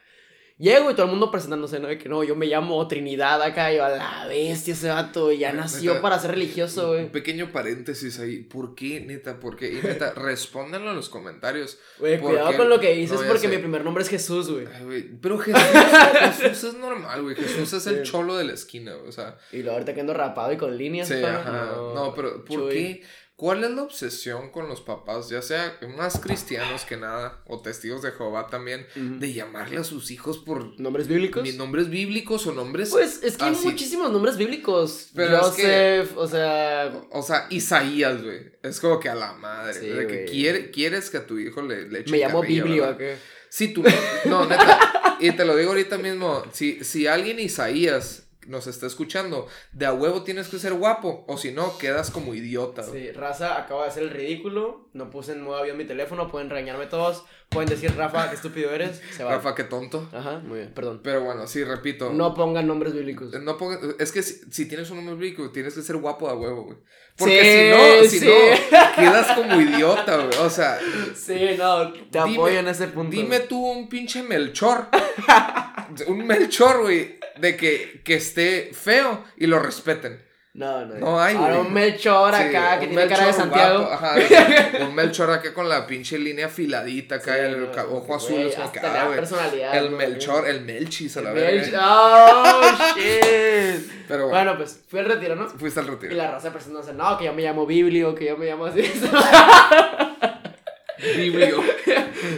Llego 0.57 0.89
y 0.89 0.93
todo 0.93 1.07
el 1.07 1.11
mundo 1.11 1.29
presentándose, 1.31 1.81
¿no? 1.81 1.89
De 1.89 1.97
que 1.97 2.07
no, 2.07 2.23
yo 2.23 2.33
me 2.37 2.45
llamo 2.45 2.87
Trinidad 2.87 3.41
acá, 3.41 3.73
y 3.73 3.75
yo 3.75 3.83
a 3.83 3.89
la 3.89 4.25
bestia 4.27 4.73
ese 4.73 4.87
vato, 4.87 5.29
ya 5.33 5.49
Neta, 5.51 5.63
nació 5.63 6.01
para 6.01 6.17
ser 6.17 6.31
religioso, 6.31 6.87
güey. 6.89 7.03
Un 7.03 7.09
pequeño 7.09 7.51
paréntesis 7.51 8.19
ahí. 8.19 8.37
¿Por 8.39 8.73
qué, 8.73 9.01
neta? 9.01 9.37
¿Por 9.41 9.57
qué? 9.57 9.69
Y 9.73 9.81
neta, 9.85 10.13
respóndanlo 10.15 10.91
en 10.91 10.95
los 10.95 11.09
comentarios. 11.09 11.77
Güey, 11.99 12.21
¿por 12.21 12.29
cuidado 12.29 12.51
qué? 12.51 12.57
con 12.57 12.69
lo 12.69 12.79
que 12.79 12.93
dices 12.95 13.19
No, 13.19 13.27
porque 13.27 13.41
sé. 13.41 13.47
mi 13.49 13.57
primer 13.57 13.83
nombre 13.83 14.01
es 14.03 14.09
Jesús, 14.09 14.49
güey. 14.49 14.65
Pero 15.21 15.37
Jesús, 15.39 15.61
Jesús 16.39 16.63
es 16.73 16.79
normal, 16.79 17.21
güey. 17.23 17.35
Jesús 17.35 17.73
es 17.73 17.85
el 17.87 18.05
Sí. 18.05 18.11
cholo 18.11 18.37
de 18.37 18.45
la 18.45 18.53
esquina, 18.53 18.93
güey, 18.93 19.09
o 19.09 19.11
sea. 19.11 19.37
Y 19.51 19.57
luego 19.57 19.71
ahorita 19.73 19.93
que 19.93 19.99
ando 19.99 20.13
rapado 20.13 20.53
y 20.53 20.57
con 20.57 20.77
líneas. 20.77 21.09
Sí, 21.09 21.15
ajá. 21.21 21.73
No, 21.93 22.13
pero 22.15 22.45
¿por 22.45 22.55
Chuy. 22.59 22.69
qué? 22.71 23.03
¿Cuál 23.37 23.65
es 23.65 23.71
la 23.71 23.83
obsesión 23.83 24.49
con 24.49 24.69
los 24.69 24.79
papás, 24.79 25.27
ya 25.27 25.41
sea 25.41 25.77
más 25.97 26.19
cristianos 26.19 26.85
que 26.85 26.95
nada, 26.95 27.43
o 27.47 27.59
testigos 27.61 28.01
de 28.01 28.11
Jehová 28.13 28.47
también, 28.47 28.87
de 28.95 29.33
llamarle 29.33 29.77
a 29.77 29.83
sus 29.83 30.09
hijos 30.11 30.37
por 30.37 30.79
¿Nombres 30.79 31.09
bíblicos? 31.09 31.43
ni 31.43 31.51
nombres 31.51 31.89
bíblicos 31.89 32.47
o 32.47 32.53
nombres 32.53 32.91
Pues 32.91 33.21
es 33.23 33.35
que 33.35 33.43
hay 33.43 33.55
muchísimos 33.55 34.09
nombres 34.09 34.37
bíblicos. 34.37 35.09
Pero 35.13 35.35
es 35.41 35.47
que- 35.55 35.63
Joseph, 36.05 36.17
o 36.17 36.27
sea. 36.29 36.93
O 37.11 37.21
sea, 37.21 37.47
Isaías, 37.49 38.23
güey. 38.23 38.53
Es 38.63 38.79
como 38.79 39.01
que 39.01 39.09
a 39.09 39.15
la 39.15 39.33
madre. 39.33 39.73
Sí, 39.73 39.87
de 39.87 40.07
que 40.07 40.23
quiere, 40.25 40.71
quieres 40.71 41.09
que 41.09 41.17
a 41.17 41.27
tu 41.27 41.37
hijo 41.37 41.61
le, 41.61 41.89
le 41.89 41.99
eche 41.99 42.11
Me 42.11 42.19
llamo 42.19 42.41
Biblio. 42.41 42.97
¿qué? 42.97 43.17
Si 43.49 43.73
tú 43.73 43.83
no, 44.25 44.45
neta, 44.45 45.17
y 45.19 45.31
te 45.31 45.43
lo 45.45 45.55
digo 45.57 45.71
ahorita 45.71 45.97
mismo, 45.97 46.43
si, 46.53 46.83
si 46.85 47.07
alguien 47.07 47.39
Isaías 47.39 48.24
nos 48.47 48.67
está 48.67 48.87
escuchando, 48.87 49.47
de 49.73 49.85
a 49.85 49.93
huevo 49.93 50.23
tienes 50.23 50.47
que 50.47 50.59
ser 50.59 50.73
guapo, 50.73 51.25
o 51.27 51.37
si 51.37 51.51
no, 51.51 51.77
quedas 51.77 52.11
como 52.11 52.33
idiota. 52.33 52.83
Sí, 52.83 53.11
Raza 53.11 53.57
acaba 53.59 53.83
de 53.83 53.89
hacer 53.89 54.03
el 54.03 54.09
ridículo. 54.11 54.89
No 54.93 55.09
puse 55.09 55.33
en 55.33 55.41
modo 55.41 55.57
avión 55.57 55.77
mi 55.77 55.85
teléfono. 55.85 56.29
Pueden 56.29 56.49
regañarme 56.49 56.85
todos. 56.85 57.25
Pueden 57.49 57.69
decir, 57.69 57.93
Rafa, 57.95 58.29
qué 58.29 58.35
estúpido 58.35 58.71
eres. 58.71 59.01
Se 59.15 59.23
va. 59.23 59.31
Rafa, 59.35 59.53
qué 59.55 59.63
tonto. 59.65 60.09
Ajá, 60.13 60.39
muy 60.39 60.59
bien, 60.59 60.73
perdón. 60.73 61.01
Pero 61.03 61.21
bueno, 61.23 61.45
sí, 61.47 61.63
repito. 61.63 62.11
No 62.13 62.33
pongan 62.33 62.65
nombres 62.67 62.93
bíblicos. 62.93 63.31
No 63.41 63.57
ponga- 63.57 63.79
es 63.99 64.11
que 64.11 64.23
si, 64.23 64.35
si 64.51 64.67
tienes 64.67 64.89
un 64.89 64.97
nombre 64.97 65.15
bíblico, 65.15 65.51
tienes 65.51 65.73
que 65.75 65.81
ser 65.81 65.97
guapo 65.97 66.27
a 66.29 66.33
huevo, 66.35 66.63
güey. 66.63 66.77
Sí, 66.77 66.83
Porque 67.17 68.01
si 68.03 68.03
no, 68.03 68.09
si 68.09 68.19
sí. 68.19 68.25
no, 68.25 68.95
quedas 68.95 69.31
como 69.37 69.61
idiota, 69.61 70.17
güey. 70.17 70.37
O 70.39 70.49
sea, 70.49 70.79
Sí, 71.15 71.55
no, 71.57 71.91
te 71.93 72.19
Dime- 72.19 72.33
apoyo 72.35 72.59
en 72.59 72.67
ese 72.67 72.87
punto. 72.87 73.11
Dime 73.15 73.41
tú 73.41 73.63
un 73.65 73.87
pinche 73.89 74.23
Melchor. 74.23 74.87
un 76.07 76.25
Melchor, 76.25 76.81
güey. 76.81 77.14
De 77.37 77.57
que, 77.57 78.01
que 78.03 78.15
esté 78.15 78.71
feo 78.73 79.23
y 79.37 79.47
lo 79.47 79.59
respeten. 79.59 80.23
No, 80.53 80.85
no. 80.85 80.95
No 80.95 81.21
hay, 81.21 81.35
Ahora 81.35 81.59
un 81.59 81.73
Melchor 81.73 82.33
Sí, 82.33 82.43
acá 82.43 82.79
que 82.79 82.87
tiene 82.87 83.07
cara 83.09 83.25
de 83.25 83.31
Melchor 83.33 83.41
Santiago. 83.41 83.79
guapo, 83.79 83.93
ajá, 83.93 84.15
de- 84.15 84.83
un 84.87 84.95
Melchor 84.95 85.29
acá 85.31 85.53
con 85.53 85.67
la 85.67 85.85
pinche 85.85 86.17
línea 86.17 86.45
afiladita 86.45 87.15
acá, 87.15 87.33
Sí, 87.33 87.39
el 87.41 87.59
no, 87.59 87.71
ojo 87.91 88.15
azul. 88.15 88.39
es 88.39 88.57
hasta 88.57 89.03
ah, 89.03 89.09
personalidad, 89.13 89.75
El. 89.75 89.89
Melchor, 89.91 90.47
el 90.47 90.61
Melchis 90.61 91.17
a 91.17 91.21
la 91.23 91.33
verga. 91.33 91.61
Melch- 91.61 91.77
Oh, 91.81 92.95
shit. 92.95 93.91
Pero 94.07 94.29
bueno, 94.29 94.29
Bueno, 94.29 94.57
pues 94.57 94.79
fui 94.87 94.99
al 95.01 95.07
retiro, 95.07 95.35
¿no? 95.35 95.49
fuiste 95.49 95.81
al 95.81 95.87
Y 95.87 95.89
retiro. 95.89 96.15
la 96.15 96.31
raza 96.31 96.53
presentándose, 96.53 96.93
no, 96.93 97.17
que 97.17 97.25
yo 97.25 97.33
me 97.33 97.41
llamo 97.41 97.65
Biblio, 97.65 98.15
que 98.15 98.23
yo 98.27 98.37
me 98.37 98.45
llamo 98.45 98.67
así. 98.67 98.81
Biblio. 101.17 101.61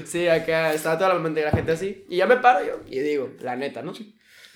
sí, 0.06 0.27
acá 0.27 0.74
estaba 0.74 0.98
toda 0.98 1.13
la, 1.13 1.20
mente 1.20 1.39
de 1.42 1.46
la 1.46 1.51
gente 1.51 1.72
así. 1.72 2.06
Y 2.10 2.18
ya 2.18 2.25
me 2.25 2.38
paro 2.38 2.66
yo 2.66 2.80
y 2.89 3.00
digo, 3.00 3.30
la 3.42 3.56
neta, 3.56 3.82
¿no? 3.82 3.94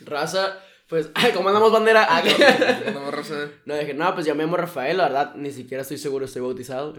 Raza, 0.05 0.57
pues, 0.87 1.09
ay, 1.15 1.31
como 1.31 1.49
andamos 1.49 1.71
bandera. 1.71 2.05
Ah, 2.09 2.21
No 2.93 3.11
raza. 3.11 3.49
No, 3.65 3.75
dije, 3.77 3.93
no, 3.93 4.13
pues 4.13 4.27
llamo 4.27 4.57
Rafael, 4.57 4.97
la 4.97 5.03
verdad, 5.03 5.35
ni 5.35 5.51
siquiera 5.51 5.81
estoy 5.81 5.97
seguro, 5.97 6.25
estoy 6.25 6.41
bautizado. 6.41 6.93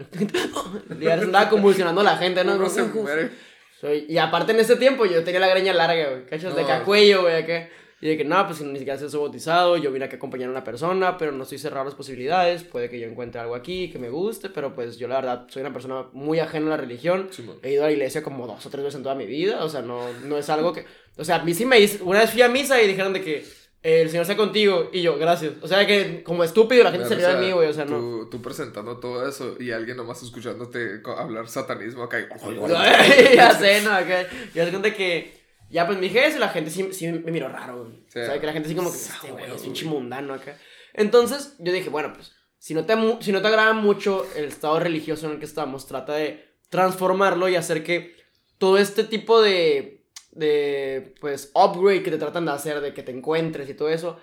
y 0.99 1.07
andaba 1.07 1.49
convulsionando 1.49 2.03
la 2.03 2.17
gente, 2.17 2.43
¿no? 2.43 2.55
Uno 2.55 2.69
se 2.69 2.83
muere. 2.83 3.31
Soy- 3.79 4.05
Y 4.07 4.17
aparte 4.17 4.53
en 4.53 4.59
ese 4.59 4.75
tiempo 4.77 5.05
yo 5.05 5.23
tenía 5.23 5.39
la 5.41 5.47
greña 5.49 5.73
larga, 5.73 6.09
güey, 6.09 6.25
¿cachas? 6.25 6.55
De 6.55 6.61
No. 6.61 6.67
acá 6.67 6.77
a 6.77 6.83
cuello, 6.83 7.21
güey, 7.23 7.35
acá. 7.43 7.69
Y 8.03 8.07
de 8.09 8.17
que 8.17 8.25
no, 8.25 8.45
pues 8.45 8.59
ni 8.59 8.77
siquiera 8.79 8.99
soy 8.99 9.17
bautizado, 9.17 9.77
yo 9.77 9.89
vine 9.89 10.03
aquí 10.03 10.15
a 10.15 10.17
acompañar 10.17 10.49
a 10.49 10.51
una 10.51 10.63
persona, 10.65 11.17
pero 11.17 11.31
no 11.31 11.43
estoy 11.43 11.57
cerrado 11.57 11.83
a 11.83 11.85
las 11.85 11.95
posibilidades, 11.95 12.63
puede 12.65 12.89
que 12.89 12.99
yo 12.99 13.07
encuentre 13.07 13.39
algo 13.39 13.55
aquí 13.55 13.89
que 13.89 13.97
me 13.97 14.09
guste, 14.09 14.49
pero 14.49 14.75
pues 14.75 14.97
yo 14.97 15.07
la 15.07 15.15
verdad 15.15 15.45
soy 15.47 15.61
una 15.61 15.71
persona 15.71 16.07
muy 16.11 16.39
ajena 16.39 16.67
a 16.67 16.69
la 16.71 16.77
religión. 16.77 17.29
He 17.61 17.71
ido 17.71 17.83
a 17.83 17.87
la 17.87 17.93
iglesia 17.93 18.21
como 18.21 18.45
dos 18.45 18.65
o 18.65 18.69
tres 18.69 18.83
veces 18.83 18.97
en 18.97 19.03
toda 19.03 19.15
mi 19.15 19.25
vida, 19.25 19.63
o 19.63 19.69
sea, 19.69 19.81
no, 19.83 20.01
no 20.25 20.37
es 20.37 20.49
algo 20.49 20.73
que... 20.73 20.83
O 21.15 21.23
sea, 21.23 21.37
a 21.37 21.43
mí 21.45 21.53
sí 21.53 21.65
me 21.65 21.79
dice, 21.79 22.03
una 22.03 22.19
vez 22.19 22.29
fui 22.31 22.41
a 22.41 22.49
misa 22.49 22.81
y 22.81 22.89
dijeron 22.89 23.13
de 23.13 23.21
que 23.21 23.37
eh, 23.83 24.01
el 24.01 24.09
Señor 24.09 24.25
sea 24.25 24.35
contigo, 24.35 24.89
y 24.91 25.01
yo, 25.01 25.17
gracias. 25.17 25.53
O 25.61 25.67
sea, 25.69 25.87
que 25.87 26.23
como 26.23 26.43
estúpido 26.43 26.83
la 26.83 26.91
gente 26.91 27.07
se 27.07 27.15
Bueno, 27.15 27.29
rió 27.29 27.39
de 27.39 27.45
mí, 27.45 27.51
güey, 27.53 27.69
o 27.69 27.73
sea, 27.73 27.85
no. 27.85 27.97
tú, 27.97 28.27
tú 28.31 28.41
presentando 28.41 28.97
todo 28.97 29.25
eso 29.29 29.55
y 29.61 29.71
alguien 29.71 29.95
nomás 29.95 30.21
escuchándote 30.23 31.01
hablar 31.17 31.47
satanismo 31.47 32.03
acá. 32.03 32.19
y- 32.19 32.25
ya 33.35 33.51
sé, 33.57 33.81
¿no? 33.81 33.91
Acá, 33.93 34.27
se 34.53 34.69
cuenta 34.71 34.93
que 34.93 35.42
ya 35.73 35.87
pues 35.87 35.97
mi 35.97 36.07
jefe, 36.07 36.37
la 36.37 36.49
gente 36.49 36.69
sí, 36.69 36.93
sí 36.93 37.07
me 37.07 37.31
miró 37.31 37.49
raro, 37.49 37.85
güey. 37.85 38.03
Sí. 38.07 38.19
O 38.19 38.25
sea, 38.25 38.39
que 38.39 38.45
la 38.45 38.53
gente 38.53 38.69
sí 38.69 38.75
como 38.75 38.91
que, 38.91 38.97
este 38.97 39.31
güey 39.31 39.51
es 39.51 39.61
pinche 39.63 39.85
mundano 39.85 40.35
acá. 40.35 40.55
Entonces, 40.93 41.55
yo 41.57 41.73
dije, 41.73 41.89
bueno, 41.89 42.13
pues, 42.13 42.31
si 42.59 42.75
no 42.75 42.85
te, 42.85 42.93
si 43.21 43.31
no 43.31 43.41
te 43.41 43.47
agrada 43.47 43.73
mucho 43.73 44.23
el 44.35 44.45
estado 44.45 44.79
religioso 44.79 45.25
en 45.25 45.33
el 45.33 45.39
que 45.39 45.45
estamos, 45.45 45.87
trata 45.87 46.13
de 46.13 46.57
transformarlo 46.69 47.49
y 47.49 47.55
hacer 47.55 47.83
que 47.83 48.15
todo 48.59 48.77
este 48.77 49.03
tipo 49.03 49.41
de, 49.41 50.05
de, 50.29 51.15
pues, 51.19 51.51
upgrade 51.55 52.03
que 52.03 52.11
te 52.11 52.19
tratan 52.19 52.45
de 52.45 52.51
hacer, 52.51 52.79
de 52.79 52.93
que 52.93 53.01
te 53.01 53.11
encuentres 53.11 53.67
y 53.67 53.73
todo 53.73 53.89
eso, 53.89 54.19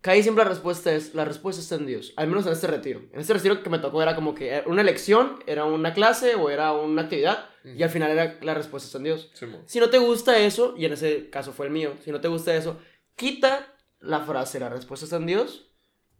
casi 0.00 0.24
siempre 0.24 0.42
la 0.42 0.50
respuesta 0.50 0.92
es, 0.92 1.14
la 1.14 1.24
respuesta 1.24 1.62
está 1.62 1.76
en 1.76 1.86
Dios, 1.86 2.12
al 2.16 2.26
menos 2.26 2.44
en 2.44 2.54
este 2.54 2.66
retiro. 2.66 3.02
En 3.12 3.20
este 3.20 3.34
retiro 3.34 3.62
que 3.62 3.70
me 3.70 3.78
tocó 3.78 4.02
era 4.02 4.16
como 4.16 4.34
que 4.34 4.48
era 4.48 4.66
una 4.66 4.80
elección, 4.80 5.38
era 5.46 5.64
una 5.64 5.94
clase 5.94 6.34
o 6.34 6.50
era 6.50 6.72
una 6.72 7.02
actividad, 7.02 7.51
y 7.64 7.82
al 7.82 7.90
final 7.90 8.10
era 8.10 8.38
la 8.42 8.54
respuesta 8.54 8.86
está 8.86 8.98
en 8.98 9.04
Dios. 9.04 9.30
Si 9.66 9.80
no 9.80 9.90
te 9.90 9.98
gusta 9.98 10.38
eso, 10.38 10.74
y 10.76 10.84
en 10.84 10.92
ese 10.92 11.30
caso 11.30 11.52
fue 11.52 11.66
el 11.66 11.72
mío, 11.72 11.94
si 12.04 12.10
no 12.10 12.20
te 12.20 12.28
gusta 12.28 12.54
eso, 12.54 12.78
quita 13.16 13.74
la 14.00 14.20
frase, 14.20 14.58
la 14.58 14.68
respuesta 14.68 15.04
está 15.04 15.16
en 15.16 15.26
Dios, 15.26 15.70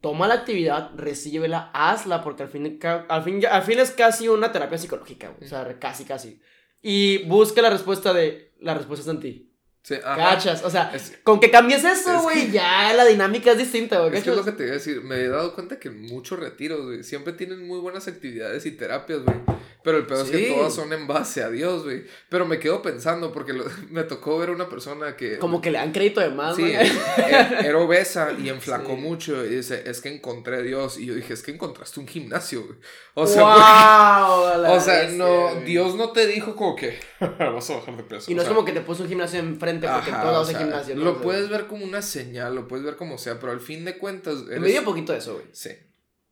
toma 0.00 0.28
la 0.28 0.34
actividad, 0.34 0.90
recíbela, 0.96 1.70
hazla, 1.74 2.22
porque 2.22 2.42
al 2.44 2.48
fin, 2.48 2.78
al 2.82 3.22
fin, 3.22 3.44
al 3.46 3.62
fin 3.62 3.78
es 3.78 3.90
casi 3.90 4.28
una 4.28 4.52
terapia 4.52 4.78
psicológica, 4.78 5.36
o 5.40 5.44
sea, 5.44 5.78
casi, 5.78 6.04
casi. 6.04 6.40
Y 6.80 7.24
busca 7.24 7.62
la 7.62 7.70
respuesta 7.70 8.12
de, 8.12 8.52
la 8.60 8.74
respuesta 8.74 9.02
está 9.02 9.12
en 9.12 9.20
ti. 9.20 9.51
Sí. 9.82 9.96
Cachas, 9.98 10.62
o 10.62 10.70
sea, 10.70 10.92
Es- 10.94 11.18
con 11.24 11.40
que 11.40 11.50
cambies 11.50 11.82
eso, 11.84 12.14
es 12.16 12.22
güey, 12.22 12.50
ya 12.52 12.92
la 12.94 13.04
dinámica 13.04 13.50
es 13.50 13.58
distinta, 13.58 13.98
güey. 13.98 14.16
Es 14.16 14.22
que 14.22 14.30
es 14.30 14.36
lo 14.36 14.44
que 14.44 14.52
te 14.52 14.62
iba 14.62 14.70
a 14.72 14.74
decir, 14.76 15.02
me 15.02 15.16
he 15.16 15.28
dado 15.28 15.54
cuenta 15.54 15.80
que 15.80 15.90
muchos 15.90 16.38
retiros, 16.38 16.84
güey, 16.86 17.02
siempre 17.02 17.32
tienen 17.32 17.66
muy 17.66 17.80
buenas 17.80 18.06
actividades 18.06 18.64
y 18.64 18.70
terapias, 18.72 19.24
güey. 19.24 19.36
Pero 19.82 19.98
el 19.98 20.06
peor 20.06 20.20
es 20.20 20.26
Sí. 20.28 20.32
que 20.32 20.52
todas 20.54 20.72
son 20.72 20.92
en 20.92 21.08
base 21.08 21.42
a 21.42 21.50
Dios, 21.50 21.82
güey. 21.82 22.04
Pero 22.28 22.46
me 22.46 22.60
quedo 22.60 22.80
pensando 22.82 23.32
porque 23.32 23.52
lo- 23.52 23.64
me 23.90 24.04
tocó 24.04 24.38
ver 24.38 24.50
una 24.50 24.68
persona 24.68 25.16
que... 25.16 25.38
Como 25.38 25.60
que 25.60 25.72
le 25.72 25.78
dan 25.78 25.90
crédito 25.90 26.20
de 26.20 26.30
más, 26.30 26.54
Sí, 26.54 26.62
güey. 26.62 26.76
era, 27.16 27.58
era 27.60 27.78
obesa 27.78 28.28
y 28.40 28.48
enflacó 28.50 28.94
Sí. 28.94 29.00
mucho. 29.00 29.44
Y 29.44 29.56
dice, 29.56 29.82
es 29.84 30.00
que 30.00 30.14
encontré 30.14 30.58
a 30.58 30.60
Dios. 30.60 30.96
Y 30.98 31.06
yo 31.06 31.14
dije, 31.16 31.34
es 31.34 31.42
que 31.42 31.50
encontraste 31.50 31.98
un 31.98 32.06
gimnasio, 32.06 32.62
güey. 32.64 32.78
O 33.14 33.26
sea, 33.26 33.42
Wow, 33.42 34.52
porque- 34.54 34.70
o 34.72 34.80
sea 34.80 34.98
bestia, 35.00 35.18
no. 35.18 35.54
Dios 35.64 35.96
no 35.96 36.12
te 36.12 36.28
dijo 36.28 36.54
como 36.54 36.76
que 36.76 37.00
vas 37.20 37.68
a 37.70 37.74
bajar 37.74 37.96
de 37.96 38.02
peso. 38.04 38.30
Y 38.30 38.34
no 38.34 38.40
o 38.40 38.42
es 38.42 38.46
sea, 38.46 38.54
como 38.54 38.64
que 38.64 38.72
te 38.72 38.80
puso 38.82 39.02
un 39.02 39.08
gimnasio 39.08 39.40
enfrente 39.40 39.71
porque 39.80 40.10
ajá, 40.10 40.22
todos 40.22 40.48
o 40.48 40.50
sea, 40.50 40.58
gimnasio. 40.58 40.94
¿no? 40.96 41.04
Lo 41.04 41.20
puedes 41.20 41.48
ver 41.48 41.66
como 41.66 41.84
una 41.84 42.02
señal, 42.02 42.54
lo 42.54 42.68
puedes 42.68 42.84
ver 42.84 42.96
como 42.96 43.18
sea, 43.18 43.38
pero 43.38 43.52
al 43.52 43.60
fin 43.60 43.84
de 43.84 43.98
cuentas. 43.98 44.42
Me 44.44 44.56
eres- 44.56 44.72
dio 44.72 44.84
poquito 44.84 45.14
eso, 45.14 45.34
güey. 45.34 45.46
Sí. 45.52 45.70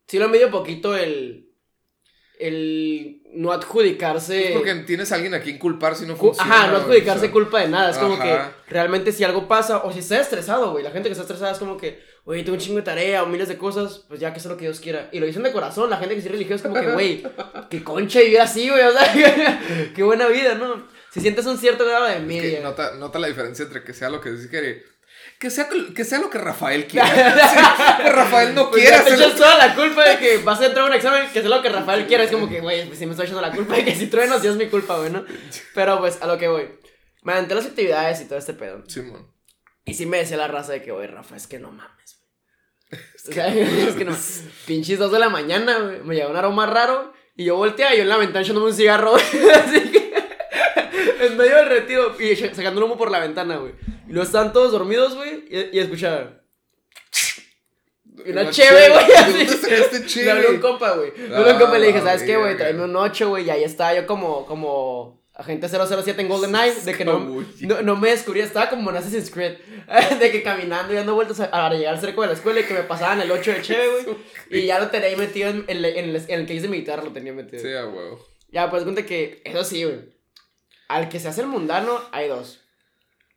Sí 0.07 0.19
lo 0.19 0.29
medio 0.29 0.51
poquito 0.51 0.97
el... 0.97 1.47
El 2.39 3.21
no 3.35 3.53
adjudicarse... 3.53 4.49
Es 4.49 4.57
porque 4.57 4.75
tienes 4.87 5.13
a 5.13 5.17
alguien 5.17 5.35
a 5.35 5.41
quien 5.41 5.59
culpar 5.59 5.95
si 5.95 6.07
no 6.07 6.17
funciona. 6.17 6.53
Ajá, 6.53 6.67
no 6.69 6.79
adjudicarse 6.79 7.19
o 7.19 7.25
sea, 7.25 7.33
culpa 7.33 7.61
de 7.61 7.69
nada. 7.69 7.91
Es 7.91 7.99
como 7.99 8.15
ajá. 8.15 8.25
que 8.67 8.73
realmente 8.73 9.13
si 9.13 9.25
algo 9.25 9.47
pasa, 9.47 9.85
o 9.85 9.93
si 9.93 9.99
estás 9.99 10.21
estresado, 10.23 10.73
güey. 10.73 10.83
La 10.83 10.91
gente 10.91 11.09
que 11.09 11.13
está 11.13 11.23
estresada 11.23 11.53
es 11.53 11.59
como 11.59 11.77
que, 11.77 12.01
oye, 12.25 12.43
tengo 12.43 12.55
un 12.55 12.61
chingo 12.61 12.79
de 12.79 12.83
tarea 12.83 13.23
o 13.23 13.27
miles 13.27 13.49
de 13.49 13.59
cosas, 13.59 14.07
pues 14.09 14.19
ya 14.21 14.33
que 14.33 14.41
sea 14.41 14.51
lo 14.51 14.57
que 14.57 14.65
Dios 14.65 14.81
quiera. 14.81 15.11
Y 15.13 15.21
lo 15.21 15.27
dicen 15.27 15.43
de 15.43 15.53
corazón. 15.53 15.91
La 15.91 15.99
gente 15.99 16.15
que 16.15 16.23
sí 16.23 16.29
es 16.29 16.33
religiosa 16.33 16.57
es 16.57 16.63
como 16.63 16.81
que, 16.81 16.93
güey, 16.93 17.23
qué 17.69 17.85
concha 17.85 18.21
vivir 18.21 18.41
así, 18.41 18.71
güey. 18.71 18.83
O 18.85 18.93
sea, 18.93 19.93
qué 19.95 20.03
buena 20.03 20.27
vida, 20.29 20.55
¿no? 20.55 20.89
Si 21.13 21.21
sientes 21.21 21.47
un 21.47 21.59
cierto 21.59 21.85
grado 21.85 22.05
de 22.05 22.13
Es 22.13 22.17
que 22.19 22.23
envidia. 22.23 22.61
nota, 22.61 22.95
nota 22.95 23.19
la 23.19 23.29
diferencia 23.29 23.65
entre 23.65 23.83
que 23.83 23.93
sea 23.93 24.11
lo 24.11 24.21
que 24.21 24.31
dice 24.31 24.49
que. 24.49 24.85
Que 25.39 25.51
sea, 25.51 25.69
que 25.95 26.05
sea 26.05 26.19
lo 26.21 26.31
que 26.31 26.39
Rafael 26.39 26.87
quiera. 26.89 27.07
Sí, 27.09 28.03
que 28.05 28.13
Rafael 28.13 28.55
no 28.55 28.71
Pues 28.71 28.83
quiere 28.83 28.97
ya 28.97 29.05
te 29.05 29.15
echas 29.15 29.35
toda 29.35 29.57
la 29.59 29.75
culpa 29.75 30.09
de 30.09 30.19
que 30.19 30.39
vas 30.39 30.61
a 30.61 30.67
entrar 30.67 30.85
a 30.85 30.89
un 30.89 30.95
examen 30.95 31.31
que 31.33 31.39
es 31.41 31.45
lo 31.45 31.63
que 31.63 31.69
Rafael 31.69 32.07
quiere. 32.07 32.25
Es 32.25 32.31
como 32.31 32.49
que, 32.49 32.61
güey, 32.61 32.95
sí 32.95 33.07
me 33.07 33.13
estoy 33.13 33.27
echando 33.27 33.41
la 33.41 33.51
culpa 33.51 33.75
de 33.77 33.85
que 33.85 33.95
si 33.95 34.07
truenos, 34.07 34.43
ya 34.43 34.51
es 34.51 34.57
mi 34.57 34.67
culpa, 34.67 34.99
güey, 34.99 35.11
¿no? 35.11 35.25
Pero 35.75 35.99
pues 35.99 36.21
a 36.23 36.27
lo 36.27 36.39
que 36.39 36.49
voy. 36.49 36.69
Me 37.23 37.33
aventé 37.33 37.55
las 37.55 37.67
actividades 37.67 38.21
y 38.21 38.27
todo 38.27 38.39
este 38.39 38.55
pedo. 38.55 38.83
Simón. 38.89 39.31
Y 39.85 39.95
sí 39.95 40.07
me 40.07 40.19
decía 40.19 40.37
la 40.37 40.49
raza 40.49 40.73
de 40.73 40.83
que, 40.83 40.93
güey, 40.93 41.07
Rafa, 41.07 41.37
es 41.37 41.47
que 41.47 41.59
no 41.59 41.71
mames, 41.73 42.19
güey. 42.91 43.03
O 43.03 43.33
sea, 43.33 43.49
es 43.89 43.95
que 43.95 44.05
no. 44.05 44.17
Pinches 44.67 44.99
dos 44.99 45.11
de 45.13 45.19
la 45.19 45.29
mañana, 45.29 45.79
güey. 45.79 46.01
Me 46.03 46.15
llegó 46.15 46.31
un 46.31 46.37
aroma 46.37 46.67
raro. 46.67 47.13
Y 47.37 47.45
yo 47.45 47.57
volteaba 47.57 47.95
y 47.95 47.97
yo 47.97 48.03
en 48.03 48.09
la 48.11 48.17
ventana 48.19 48.43
echándome 48.43 48.67
un 48.67 48.75
cigarro. 48.75 49.15
Así. 49.17 49.90
En 51.21 51.37
medio 51.37 51.57
del 51.57 51.69
retiro. 51.69 52.17
Y 52.21 52.35
sacando 52.37 52.85
humo 52.85 52.97
por 52.99 53.11
la 53.11 53.21
ventana, 53.21 53.57
güey. 53.57 53.73
Y 54.09 54.13
luego 54.13 54.25
estaban 54.25 54.53
todos 54.53 54.73
dormidos, 54.73 55.15
güey. 55.17 55.45
Y, 55.51 55.77
y 55.77 55.81
escuchaba. 55.81 56.41
Y 58.27 58.31
una 58.33 58.43
Una 58.43 58.51
cheve, 58.51 58.89
güey. 58.91 59.07
¿De 59.07 59.15
así. 59.15 59.47
sacaste 59.63 60.01
Me 60.01 60.07
cheve? 60.07 60.31
habló 60.31 60.51
un 60.51 60.59
compa, 60.61 60.93
güey. 60.97 61.13
Me 61.17 61.37
habló 61.37 61.53
un 61.53 61.59
compa 61.59 61.79
y 61.79 61.81
le 61.81 61.87
dije, 61.89 61.99
Ah, 62.01 62.05
¿sabes 62.05 62.23
qué, 62.23 62.37
güey? 62.37 62.57
Tráeme 62.57 62.85
un 62.85 62.97
8, 62.97 63.29
güey. 63.29 63.47
Y 63.47 63.51
ahí 63.51 63.65
estaba 63.65 63.95
yo 63.95 64.07
como, 64.07 64.45
como 64.47 65.23
agente 65.35 65.69
007 65.69 66.21
en 66.21 66.29
GoldenEye. 66.29 66.75
De 66.85 66.95
que 66.95 67.05
no, 67.05 67.45
no, 67.61 67.83
no 67.83 67.97
me 67.97 68.11
descubría. 68.11 68.45
Estaba 68.45 68.69
como 68.69 68.91
en 68.91 68.97
Assassin's 68.99 69.31
Creed. 69.31 69.57
De 70.21 70.31
que 70.31 70.43
caminando 70.43 70.93
y 70.93 70.97
dando 70.97 71.15
vueltas 71.15 71.41
a- 71.41 71.51
para 71.51 71.75
llegar 71.77 71.99
cerca 71.99 72.21
de 72.21 72.27
la 72.27 72.33
escuela 72.35 72.61
y 72.61 72.65
que 72.65 72.75
me 72.75 72.83
pasaban 72.83 73.21
el 73.21 73.31
8 73.31 73.53
de 73.53 73.63
Cheve, 73.63 73.89
güey. 74.03 74.17
Y 74.51 74.67
ya 74.67 74.79
lo 74.81 74.89
tenía 74.89 75.09
ahí 75.09 75.17
metido 75.17 75.49
en, 75.49 75.65
en, 75.69 75.77
el- 75.79 75.85
en 75.85 76.05
el, 76.11 76.17
en 76.17 76.41
el 76.41 76.47
case 76.47 76.61
de 76.61 76.69
mi 76.69 76.79
guitarra, 76.79 77.03
lo 77.05 77.13
tenía 77.13 77.33
metido. 77.33 77.63
Sí, 77.63 77.73
a 77.73 77.87
huevo. 77.87 78.27
Ya, 78.53 78.69
pues 78.69 78.83
cuenta 78.83 79.07
que, 79.07 79.41
eso 79.45 79.65
sí, 79.65 79.85
güey. 79.85 79.99
Al 80.91 81.09
que 81.09 81.21
se 81.21 81.29
hace 81.29 81.43
el 81.43 81.47
mundano, 81.47 82.01
hay 82.13 82.29
dos. 82.29 82.61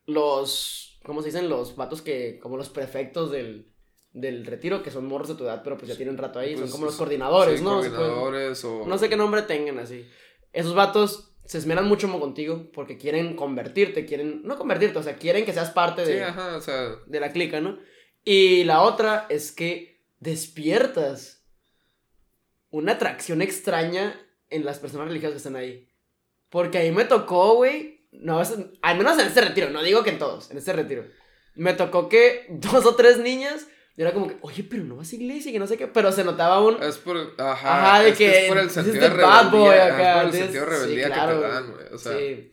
Los, 0.06 0.98
¿cómo 1.04 1.20
se 1.22 1.28
dicen? 1.28 1.48
Los 1.48 1.76
vatos 1.76 2.02
que, 2.02 2.38
como 2.40 2.56
los 2.56 2.68
prefectos 2.68 3.30
del, 3.30 3.72
del 4.12 4.44
retiro, 4.44 4.82
que 4.82 4.90
son 4.90 5.06
morros 5.06 5.28
de 5.28 5.34
tu 5.36 5.44
edad, 5.44 5.62
pero 5.62 5.76
pues 5.78 5.88
ya 5.88 5.96
tienen 5.96 6.18
rato 6.18 6.38
ahí. 6.38 6.52
son 6.52 6.62
Pues, 6.62 6.72
como 6.72 6.84
los 6.86 6.94
sí, 6.94 6.98
coordinadores, 6.98 7.58
sí, 7.60 7.64
¿no? 7.64 7.70
Coordinadores 7.76 8.64
o. 8.64 8.84
no 8.86 8.98
sé 8.98 9.08
qué 9.08 9.16
nombre 9.16 9.42
tengan 9.42 9.78
así. 9.78 10.06
Esos 10.52 10.74
vatos 10.74 11.30
se 11.44 11.58
esmeran 11.58 11.86
mucho 11.86 12.08
mo- 12.08 12.20
contigo 12.20 12.70
porque 12.72 12.98
quieren 12.98 13.36
convertirte, 13.36 14.04
quieren, 14.06 14.42
no 14.44 14.56
convertirte, 14.56 14.98
o 14.98 15.02
sea, 15.02 15.16
quieren 15.16 15.44
que 15.44 15.52
seas 15.52 15.70
parte 15.70 16.04
Sí, 16.06 16.12
de, 16.12 16.24
ajá, 16.24 16.56
o 16.56 16.60
sea. 16.60 16.96
de 17.06 17.20
la 17.20 17.32
clica, 17.32 17.60
¿no? 17.60 17.78
Y 18.24 18.64
la 18.64 18.82
otra 18.82 19.26
es 19.28 19.52
que 19.52 20.02
despiertas 20.20 21.44
una 22.70 22.92
atracción 22.92 23.42
extraña 23.42 24.20
en 24.50 24.64
las 24.64 24.78
personas 24.78 25.08
religiosas 25.08 25.34
que 25.34 25.36
están 25.38 25.56
ahí. 25.56 25.88
Porque 26.54 26.78
ahí 26.78 26.92
me 26.92 27.04
tocó, 27.04 27.56
güey, 27.56 28.06
no, 28.12 28.40
es- 28.40 28.54
al 28.80 28.96
menos 28.96 29.18
en 29.18 29.26
este 29.26 29.40
retiro, 29.40 29.70
no 29.70 29.82
digo 29.82 30.04
que 30.04 30.10
en 30.10 30.18
todos, 30.20 30.52
en 30.52 30.58
este 30.58 30.72
retiro. 30.72 31.04
Me 31.56 31.72
tocó 31.74 32.08
que 32.08 32.46
dos 32.48 32.86
o 32.86 32.94
tres 32.94 33.18
niñas, 33.18 33.66
y 33.96 34.02
era 34.02 34.12
como 34.12 34.28
que, 34.28 34.36
oye, 34.40 34.62
pero 34.62 34.84
no 34.84 34.94
vas 34.94 35.10
a 35.12 35.16
iglesia, 35.16 35.50
y 35.50 35.52
que 35.52 35.58
no 35.58 35.66
sé 35.66 35.76
qué, 35.76 35.88
pero 35.88 36.12
se 36.12 36.22
notaba 36.22 36.60
un... 36.64 36.80
Es 36.80 36.98
por. 36.98 37.16
Ajá. 37.38 37.88
Ajá, 37.94 38.02
de 38.04 38.10
es 38.10 38.16
que, 38.18 38.42
Es 38.44 38.48
por 38.48 38.58
el 38.58 38.70
sentido 38.70 39.00
de 39.00 39.08
rebeldía. 39.10 39.86
acá, 39.86 40.12
Es 40.12 40.16
por 40.16 40.24
el 40.26 40.30
this- 40.30 40.40
sentido 40.40 40.64
de 40.66 40.70
sí, 40.70 40.76
rebeldía 40.82 41.06
claro, 41.08 41.40
que 41.40 41.46
te 41.46 41.52
dan, 41.52 41.72
güey. 41.72 41.86
O 41.92 41.98
sea. 41.98 42.12
sí. 42.16 42.50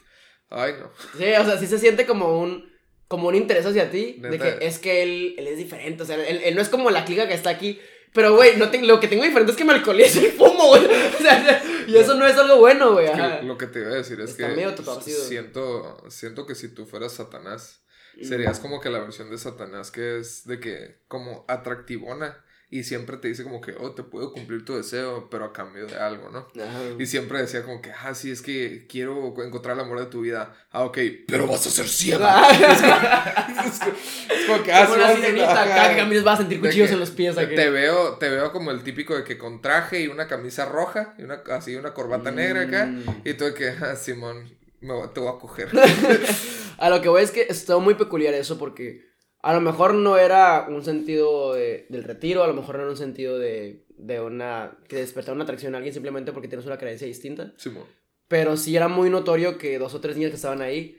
Ay, 0.50 0.74
no. 0.80 0.92
Sí, 1.18 1.24
o 1.40 1.46
sea, 1.46 1.58
sí 1.60 1.68
se 1.68 1.78
siente 1.78 2.06
como 2.08 2.40
un 2.42 2.70
como 3.08 3.28
un 3.28 3.36
interés 3.36 3.66
hacia 3.66 3.92
ti 3.92 4.18
de 4.20 4.30
Neta. 4.32 4.58
que 4.58 4.66
es 4.66 4.80
que 4.80 5.04
él, 5.04 5.36
él 5.38 5.46
es 5.48 5.58
diferente, 5.58 6.02
o 6.02 6.06
sea, 6.06 6.16
él, 6.16 6.42
él 6.46 6.56
no 6.56 6.62
es 6.62 6.70
como 6.70 6.90
la 6.92 7.04
clica 7.06 7.28
que 7.28 7.34
está 7.34 7.50
aquí, 7.50 7.78
pero 8.14 8.36
güey, 8.36 8.58
no 8.58 8.70
te- 8.70 8.82
lo 8.82 9.00
que 9.00 9.08
tengo 9.08 9.24
diferente 9.24 9.52
es 9.52 9.58
que 9.58 9.66
me 9.66 9.74
alcoholizo 9.74 10.20
y 10.22 10.28
fumo, 10.32 10.68
güey. 10.68 10.86
O 11.20 11.22
sea, 11.22 11.64
y 11.88 11.96
eso 11.98 12.14
no 12.16 12.26
es 12.28 12.36
algo 12.38 12.58
bueno, 12.58 12.94
güey. 12.94 13.08
Lo 13.44 13.58
que 13.58 13.68
te 13.68 13.80
iba 13.80 13.90
a 13.92 13.96
decir 13.96 14.20
es 14.22 14.32
Está 14.32 14.48
que 14.50 14.56
medio 14.56 14.76
siento, 15.00 16.04
siento 16.10 16.46
que 16.46 16.56
si 16.56 16.70
tú 16.70 16.86
fueras 16.86 17.14
Satanás, 17.14 17.78
Mm. 18.18 18.26
serías 18.26 18.60
como 18.60 18.82
que 18.82 18.90
la 18.90 19.00
versión 19.00 19.30
de 19.30 19.38
Satanás 19.38 19.90
que 19.90 20.20
es 20.20 20.46
de 20.46 20.60
que 20.60 20.98
como 21.08 21.46
atractivona 21.48 22.44
y 22.74 22.84
siempre 22.86 23.18
te 23.18 23.28
dice 23.28 23.44
como 23.44 23.60
que, 23.62 23.74
oh, 23.78 23.92
te 23.92 24.02
puedo 24.02 24.32
cumplir 24.32 24.64
tu 24.66 24.76
deseo, 24.76 25.28
pero 25.30 25.44
a 25.46 25.52
cambio 25.54 25.86
de 25.88 25.98
algo, 25.98 26.30
¿no? 26.30 26.48
Ajá. 26.60 26.80
Y 26.98 27.06
siempre 27.06 27.40
decía 27.42 27.64
como 27.64 27.82
que, 27.82 27.92
ah, 27.92 28.16
sí, 28.16 28.32
es 28.32 28.42
que 28.42 28.88
quiero 28.88 29.34
encontrar 29.44 29.76
el 29.76 29.82
amor 29.84 30.00
de 30.00 30.06
tu 30.06 30.22
vida. 30.22 30.56
Ah, 30.72 30.84
ok, 30.86 30.98
pero 31.28 31.46
vas 31.48 31.68
a 31.68 31.70
ser 31.70 31.88
ciega. 31.90 32.48
es 33.60 34.46
como 34.48 34.64
que, 34.64 34.72
ah, 34.72 34.86
Como 34.86 34.96
sí, 34.96 35.00
la 35.02 35.08
vas 35.08 35.16
a- 35.18 35.20
sirenita 35.22 35.62
acá 35.64 35.90
que 35.90 35.96
caminas 35.98 36.24
vas 36.24 36.36
a 36.36 36.38
sentir 36.44 36.60
cuchillos 36.62 36.92
en 36.92 37.00
los 37.00 37.12
pies 37.12 37.36
te- 37.36 37.42
aquí. 37.42 37.56
Te 37.56 37.70
veo, 37.70 38.14
te 38.18 38.30
veo 38.30 38.52
como 38.52 38.72
el 38.72 38.84
típico 38.84 39.16
de 39.16 39.24
que 39.24 39.38
con 39.38 39.62
traje 39.62 40.02
y 40.02 40.08
una 40.08 40.28
camisa 40.28 40.66
roja 40.66 41.14
y 41.18 41.24
una 41.24 41.42
así 41.52 41.76
una 41.76 41.94
corbata 41.94 42.32
negra 42.32 42.62
acá 42.62 42.86
Mm. 42.86 43.04
y 43.26 43.34
tú 43.34 43.46
de 43.46 43.54
que, 43.54 43.70
ah, 43.70 43.96
Simón, 43.96 44.50
me 44.82 44.94
te 45.14 45.20
voy 45.20 45.30
a 45.30 45.40
coger. 45.40 45.70
A 46.78 46.90
lo 46.90 47.02
que 47.02 47.10
voy 47.10 47.22
es 47.22 47.32
que 47.32 47.46
estuvo 47.48 47.80
muy 47.80 47.94
peculiar 47.96 48.34
eso 48.34 48.58
porque 48.58 49.11
a 49.44 49.54
lo 49.54 49.62
mejor 49.62 49.94
no 49.94 50.18
era 50.18 50.66
un 50.70 50.84
sentido 50.84 51.54
de- 51.54 51.86
del 51.90 52.04
retiro, 52.04 52.44
a 52.44 52.48
lo 52.48 52.54
mejor 52.54 52.76
no 52.76 52.82
era 52.84 52.92
un 52.92 52.98
sentido 52.98 53.40
de, 53.40 53.86
de 53.98 54.20
una... 54.22 54.78
que 54.88 54.98
despertar 54.98 55.34
una 55.34 55.44
atracción 55.44 55.74
a 55.74 55.78
alguien 55.78 55.94
simplemente 55.94 56.32
porque 56.32 56.48
tienes 56.48 56.66
una 56.66 56.78
creencia 56.78 57.08
distinta. 57.08 57.54
Simón. 57.58 57.86
Pero 58.28 58.56
sí 58.58 58.76
era 58.76 58.88
muy 58.88 59.10
notorio 59.10 59.58
que 59.58 59.78
dos 59.80 59.94
o 59.94 60.00
tres 60.02 60.16
niñas 60.16 60.30
que 60.32 60.36
estaban 60.38 60.62
ahí 60.62 60.98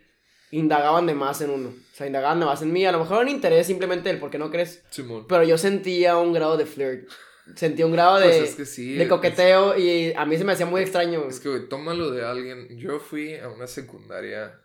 indagaban 0.50 1.06
de 1.06 1.14
más 1.14 1.40
en 1.40 1.50
uno. 1.50 1.68
O 1.70 1.94
sea, 1.96 2.06
indagaban 2.06 2.40
de 2.40 2.46
más 2.46 2.60
en 2.62 2.72
mí. 2.72 2.84
A 2.84 2.92
lo 2.92 2.98
mejor 2.98 3.22
un 3.22 3.28
interés 3.30 3.66
simplemente 3.66 4.08
del 4.10 4.18
por 4.18 4.30
qué 4.30 4.38
no 4.38 4.50
crees. 4.50 4.84
Simón. 4.90 5.26
Pero 5.28 5.42
yo 5.44 5.56
sentía 5.56 6.18
un 6.18 6.32
grado 6.34 6.56
de 6.58 6.66
flirt. 6.66 7.08
Sentía 7.56 7.86
un 7.86 7.92
grado 7.92 8.18
de, 8.20 8.26
Pues 8.28 8.50
es 8.50 8.54
que 8.54 8.66
sí. 8.66 8.94
de 8.94 9.08
coqueteo 9.08 9.76
y 9.78 10.12
a 10.14 10.24
mí 10.26 10.36
se 10.36 10.44
me 10.44 10.52
hacía 10.52 10.66
muy 10.66 10.82
extraño. 10.82 11.26
Es 11.26 11.40
que, 11.40 11.48
güey, 11.48 11.68
tómalo 11.68 12.10
de 12.10 12.24
alguien. 12.24 12.68
Yo 12.78 13.00
fui 13.00 13.34
a 13.36 13.48
una 13.48 13.66
secundaria 13.66 14.60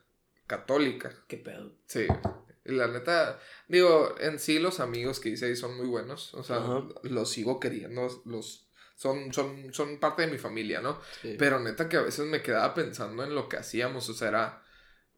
católica. 0.46 1.12
¿Qué 1.28 1.38
pedo? 1.38 1.72
Sí. 1.86 2.06
La 2.66 2.88
neta, 2.88 3.40
digo, 3.68 4.16
en 4.20 4.40
sí 4.40 4.60
los 4.60 4.80
amigos 4.80 5.20
que 5.20 5.30
hice 5.30 5.46
ahí 5.48 5.56
son 5.56 5.76
muy 5.78 5.88
buenos. 5.88 6.34
O 6.34 6.44
sea, 6.44 6.58
Ajá. 6.58 6.84
los 7.04 7.30
sigo 7.30 7.60
queriendo. 7.60 8.08
Los 8.26 8.68
son, 8.96 9.32
son, 9.34 9.74
son 9.74 10.00
parte 10.00 10.24
de 10.24 10.32
mi 10.32 10.38
familia, 10.38 10.82
¿no? 10.82 11.00
Sí. 11.22 11.36
Pero 11.38 11.60
neta 11.60 11.88
que 11.90 11.98
a 11.98 12.02
veces 12.02 12.26
me 12.26 12.42
quedaba 12.42 12.74
pensando 12.74 13.24
en 13.24 13.36
lo 13.36 13.48
que 13.50 13.58
hacíamos. 13.58 14.10
O 14.10 14.14
sea, 14.14 14.28
era. 14.30 14.64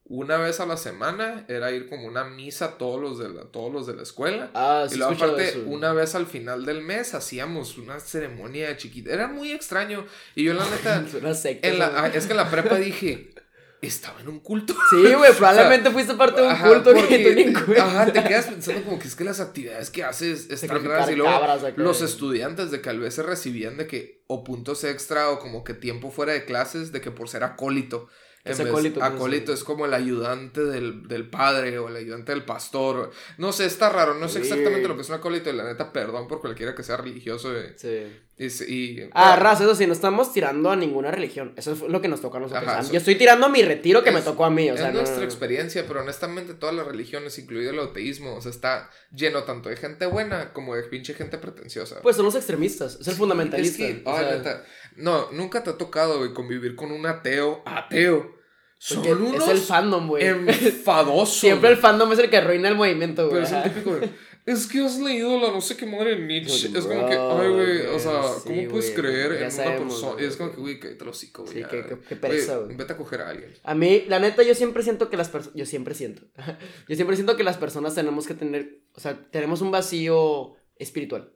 una 0.03 0.37
vez 0.37 0.59
a 0.59 0.65
la 0.65 0.75
semana 0.75 1.45
era 1.47 1.71
ir 1.71 1.87
como 1.87 2.07
una 2.07 2.23
misa 2.23 2.77
todos 2.79 2.99
los 2.99 3.19
de 3.19 3.29
la, 3.29 3.43
todos 3.51 3.71
los 3.71 3.85
de 3.87 3.95
la 3.95 4.01
escuela. 4.01 4.49
Ah, 4.55 4.83
y 4.85 4.89
sí, 4.89 4.95
he 4.95 4.97
luego 4.97 5.13
aparte, 5.13 5.49
eso. 5.49 5.61
una 5.67 5.93
vez 5.93 6.15
al 6.15 6.25
final 6.25 6.65
del 6.65 6.81
mes 6.81 7.13
hacíamos 7.13 7.77
una 7.77 7.99
ceremonia 7.99 8.75
chiquita. 8.75 9.13
Era 9.13 9.27
muy 9.27 9.51
extraño. 9.51 10.05
Y 10.35 10.43
yo 10.45 10.53
la 10.55 10.67
neta, 10.69 11.05
una 11.21 11.33
secta. 11.35 11.67
en 11.67 11.79
la- 11.79 11.93
ah, 12.03 12.07
es 12.07 12.25
que 12.25 12.31
en 12.31 12.37
la 12.37 12.49
prepa 12.51 12.75
dije, 12.75 13.29
estaba 13.81 14.19
en 14.21 14.27
un 14.27 14.39
culto. 14.39 14.73
Sí, 14.89 15.13
güey, 15.13 15.31
probablemente 15.37 15.89
fuiste 15.91 16.13
parte 16.15 16.41
de 16.41 16.47
un 16.47 16.53
Ajá, 16.53 16.67
culto 16.67 16.93
que 16.93 16.99
porque- 16.99 17.33
tú 17.33 17.39
en 17.39 17.53
cuenta. 17.53 17.85
Ajá, 17.85 18.11
te 18.11 18.23
quedas 18.23 18.45
pensando 18.47 18.83
como 18.83 18.99
que 18.99 19.07
es 19.07 19.15
que 19.15 19.23
las 19.23 19.39
actividades 19.39 19.89
que 19.89 20.03
haces 20.03 20.49
están 20.49 20.83
raras 20.83 21.09
y 21.11 21.15
luego 21.15 21.39
los 21.77 22.01
estudiantes 22.01 22.71
de 22.71 22.81
que 22.81 22.89
a 22.89 22.93
veces 22.93 23.25
recibían 23.25 23.77
de 23.77 23.87
que 23.87 24.23
o 24.27 24.43
puntos 24.43 24.83
extra 24.83 25.29
o 25.29 25.39
como 25.39 25.63
que 25.63 25.73
tiempo 25.73 26.11
fuera 26.11 26.33
de 26.33 26.45
clases 26.45 26.91
de 26.91 27.01
que 27.01 27.11
por 27.11 27.29
ser 27.29 27.43
acólito. 27.43 28.07
Es 28.45 28.59
acólito, 28.59 29.03
acólito 29.03 29.53
es 29.53 29.63
como 29.63 29.85
el 29.85 29.93
ayudante 29.93 30.63
del, 30.63 31.07
del 31.07 31.29
padre 31.29 31.77
o 31.77 31.89
el 31.89 31.95
ayudante 31.97 32.31
del 32.31 32.45
pastor. 32.45 33.11
No 33.37 33.51
sé, 33.51 33.65
está 33.65 33.89
raro. 33.89 34.13
No 34.15 34.27
sé 34.29 34.39
exactamente 34.39 34.87
lo 34.87 34.95
que 34.95 35.01
es 35.01 35.09
un 35.09 35.15
acólito 35.15 35.49
y 35.49 35.53
la 35.53 35.65
neta, 35.65 35.91
perdón 35.91 36.27
por 36.27 36.39
cualquiera 36.41 36.73
que 36.73 36.83
sea 36.83 36.97
religioso. 36.97 37.55
eh, 37.55 37.73
Sí. 37.75 38.07
Y, 38.41 38.45
y- 38.73 39.09
Ah, 39.11 39.31
pero- 39.33 39.43
raza, 39.43 39.63
eso 39.65 39.75
sí, 39.75 39.85
no 39.85 39.91
estamos 39.91 40.31
tirando 40.31 40.71
a 40.71 40.75
ninguna 40.77 41.11
religión. 41.11 41.51
Eso 41.57 41.73
es 41.73 41.81
lo 41.81 41.99
que 41.99 42.07
nos 42.07 42.21
toca 42.21 42.37
a 42.37 42.41
nosotros. 42.41 42.65
Ajá, 42.69 42.79
eso- 42.79 42.93
Yo 42.93 42.99
estoy 42.99 43.15
tirando 43.15 43.45
a 43.47 43.49
mi 43.49 43.61
retiro 43.63 44.01
que 44.01 44.11
me 44.11 44.21
tocó 44.21 44.45
a 44.45 44.49
mí, 44.49 44.71
o 44.71 44.77
sea, 44.77 44.87
es 44.87 44.93
no- 44.93 45.01
nuestra 45.01 45.25
experiencia, 45.25 45.83
pero 45.85 45.99
honestamente 46.01 46.53
todas 46.53 46.73
las 46.73 46.87
religiones, 46.87 47.37
incluido 47.37 47.71
el 47.71 47.79
ateísmo, 47.79 48.35
o 48.35 48.41
sea, 48.41 48.51
está 48.51 48.89
lleno 49.13 49.43
tanto 49.43 49.67
de 49.67 49.75
gente 49.75 50.05
buena 50.05 50.53
como 50.53 50.73
de 50.75 50.83
pinche 50.83 51.13
gente 51.13 51.37
pretenciosa. 51.37 51.99
Pues 52.01 52.15
son 52.15 52.23
los 52.23 52.35
extremistas, 52.35 52.97
es 53.01 53.07
el 53.09 53.15
fundamentalista. 53.15 53.83
Es 53.85 53.95
que, 53.97 54.03
o 54.09 54.15
ay, 54.15 54.25
sea, 54.25 54.35
neta, 54.37 54.63
no, 54.95 55.29
nunca 55.33 55.61
te 55.61 55.71
ha 55.71 55.77
tocado, 55.77 56.19
güey, 56.19 56.33
convivir 56.33 56.77
con 56.77 56.93
un 56.93 57.05
ateo, 57.07 57.61
ateo. 57.65 58.38
Son 58.81 59.05
unos 59.05 59.43
es 59.43 59.49
el 59.49 59.57
fandom, 59.59 60.07
güey. 60.07 60.25
enfadosos. 60.25 61.37
Siempre 61.39 61.69
el 61.69 61.77
fandom 61.77 62.11
es 62.13 62.19
el 62.19 62.29
que 62.29 62.37
arruina 62.37 62.69
el 62.69 62.75
movimiento, 62.75 63.29
güey. 63.29 63.43
Pero 63.43 63.57
es 63.59 63.65
un 63.65 63.71
típico 63.73 63.95
de, 63.97 64.09
es 64.45 64.65
que 64.67 64.79
has 64.79 64.97
leído 64.99 65.37
la 65.37 65.51
no 65.51 65.59
sé 65.59 65.75
qué 65.75 65.85
madre 65.85 66.15
de 66.15 66.25
Nietzsche. 66.25 66.69
Bro, 66.69 66.79
Es 66.79 66.85
como 66.85 67.05
que, 67.07 67.13
ay, 67.13 67.49
güey, 67.51 67.85
o 67.87 67.99
sea, 67.99 68.21
sí, 68.23 68.39
¿cómo 68.45 68.67
puedes 68.69 68.91
creer 68.91 69.33
en 69.43 69.51
sabemos, 69.51 70.01
una 70.01 70.11
persona? 70.15 70.27
es 70.27 70.37
como 70.37 70.51
que, 70.53 70.57
güey, 70.61 70.79
hocico, 71.09 71.43
güey. 71.43 71.55
Sí, 71.57 71.63
qué- 71.69 71.85
qué- 71.87 71.97
qué 72.07 72.15
pereza, 72.15 72.57
güey. 72.57 72.75
Vete 72.77 72.93
a 72.93 72.97
coger 72.97 73.21
a 73.21 73.29
alguien. 73.29 73.53
A 73.63 73.75
mí, 73.75 74.05
la 74.07 74.19
neta, 74.19 74.41
yo 74.43 74.55
siempre 74.55 74.81
siento 74.81 75.09
que 75.09 75.17
las 75.17 75.27
personas. 75.29 75.55
Yo 75.57 75.65
siempre 75.65 75.93
siento. 75.93 76.23
yo 76.87 76.95
siempre 76.95 77.15
siento 77.17 77.35
que 77.35 77.43
las 77.43 77.57
personas 77.57 77.93
tenemos 77.95 78.25
que 78.27 78.33
tener. 78.33 78.79
O 78.95 79.01
sea, 79.01 79.19
tenemos 79.29 79.59
un 79.61 79.71
vacío 79.71 80.55
espiritual. 80.77 81.33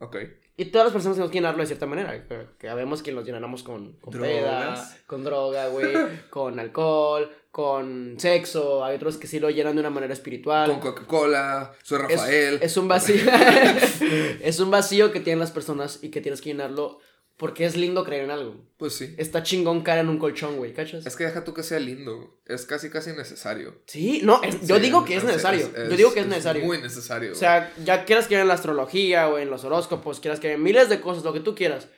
Ok. 0.00 0.16
Y 0.60 0.66
todas 0.66 0.88
las 0.88 0.92
personas 0.92 1.16
tenemos 1.16 1.30
que 1.30 1.38
llenarlo 1.38 1.62
de 1.62 1.66
cierta 1.68 1.86
manera. 1.86 2.22
Que, 2.58 2.66
sabemos 2.66 3.02
que 3.02 3.12
los 3.12 3.24
llenamos 3.24 3.62
con, 3.62 3.92
con 3.92 4.12
peda, 4.12 4.60
Drogas. 4.60 4.96
con 5.06 5.24
droga, 5.24 5.68
güey, 5.68 5.88
con 6.28 6.60
alcohol, 6.60 7.30
con 7.50 8.16
sexo. 8.18 8.84
Hay 8.84 8.96
otros 8.96 9.16
que 9.16 9.26
sí 9.26 9.40
lo 9.40 9.48
llenan 9.48 9.76
de 9.76 9.80
una 9.80 9.88
manera 9.88 10.12
espiritual. 10.12 10.68
Con 10.70 10.80
Coca-Cola, 10.80 11.72
soy 11.82 12.00
es, 12.10 12.20
Rafael. 12.20 12.58
es 12.60 12.76
un 12.76 12.88
vacío. 12.88 13.22
es 14.42 14.60
un 14.60 14.70
vacío 14.70 15.12
que 15.12 15.20
tienen 15.20 15.40
las 15.40 15.50
personas 15.50 16.00
y 16.02 16.10
que 16.10 16.20
tienes 16.20 16.42
que 16.42 16.50
llenarlo 16.50 16.98
porque 17.40 17.64
es 17.64 17.74
lindo 17.74 18.04
creer 18.04 18.24
en 18.24 18.30
algo. 18.30 18.54
Pues 18.76 18.92
sí. 18.94 19.14
Está 19.16 19.42
chingón 19.42 19.80
caer 19.82 20.00
en 20.00 20.10
un 20.10 20.18
colchón, 20.18 20.58
güey, 20.58 20.74
¿cachas? 20.74 21.06
Es 21.06 21.16
que 21.16 21.24
deja 21.24 21.42
tú 21.42 21.54
que 21.54 21.62
sea 21.62 21.80
lindo. 21.80 22.38
Es 22.46 22.66
casi, 22.66 22.90
casi 22.90 23.12
necesario. 23.12 23.80
Sí, 23.86 24.20
no, 24.22 24.42
es- 24.42 24.66
yo 24.66 24.76
Sí, 24.76 24.82
digo 24.82 25.04
que 25.06 25.16
es 25.16 25.24
necesario. 25.24 25.70
yo 25.74 25.96
digo 25.96 26.12
que 26.12 26.20
es 26.20 26.26
necesario. 26.26 26.64
Muy 26.66 26.78
necesario. 26.82 27.32
O 27.32 27.34
sea, 27.34 27.72
ya 27.82 28.04
quieras 28.04 28.26
creer 28.26 28.42
en 28.42 28.48
la 28.48 28.54
astrología 28.54 29.26
o 29.28 29.38
en 29.38 29.48
los 29.48 29.64
horóscopos, 29.64 30.20
quieras 30.20 30.38
creer 30.38 30.56
en 30.56 30.62
miles 30.62 30.88
de 30.90 31.00
cosas, 31.00 31.24
lo 31.24 31.32
que 31.32 31.40
tú 31.40 31.54
quieras. 31.54 31.88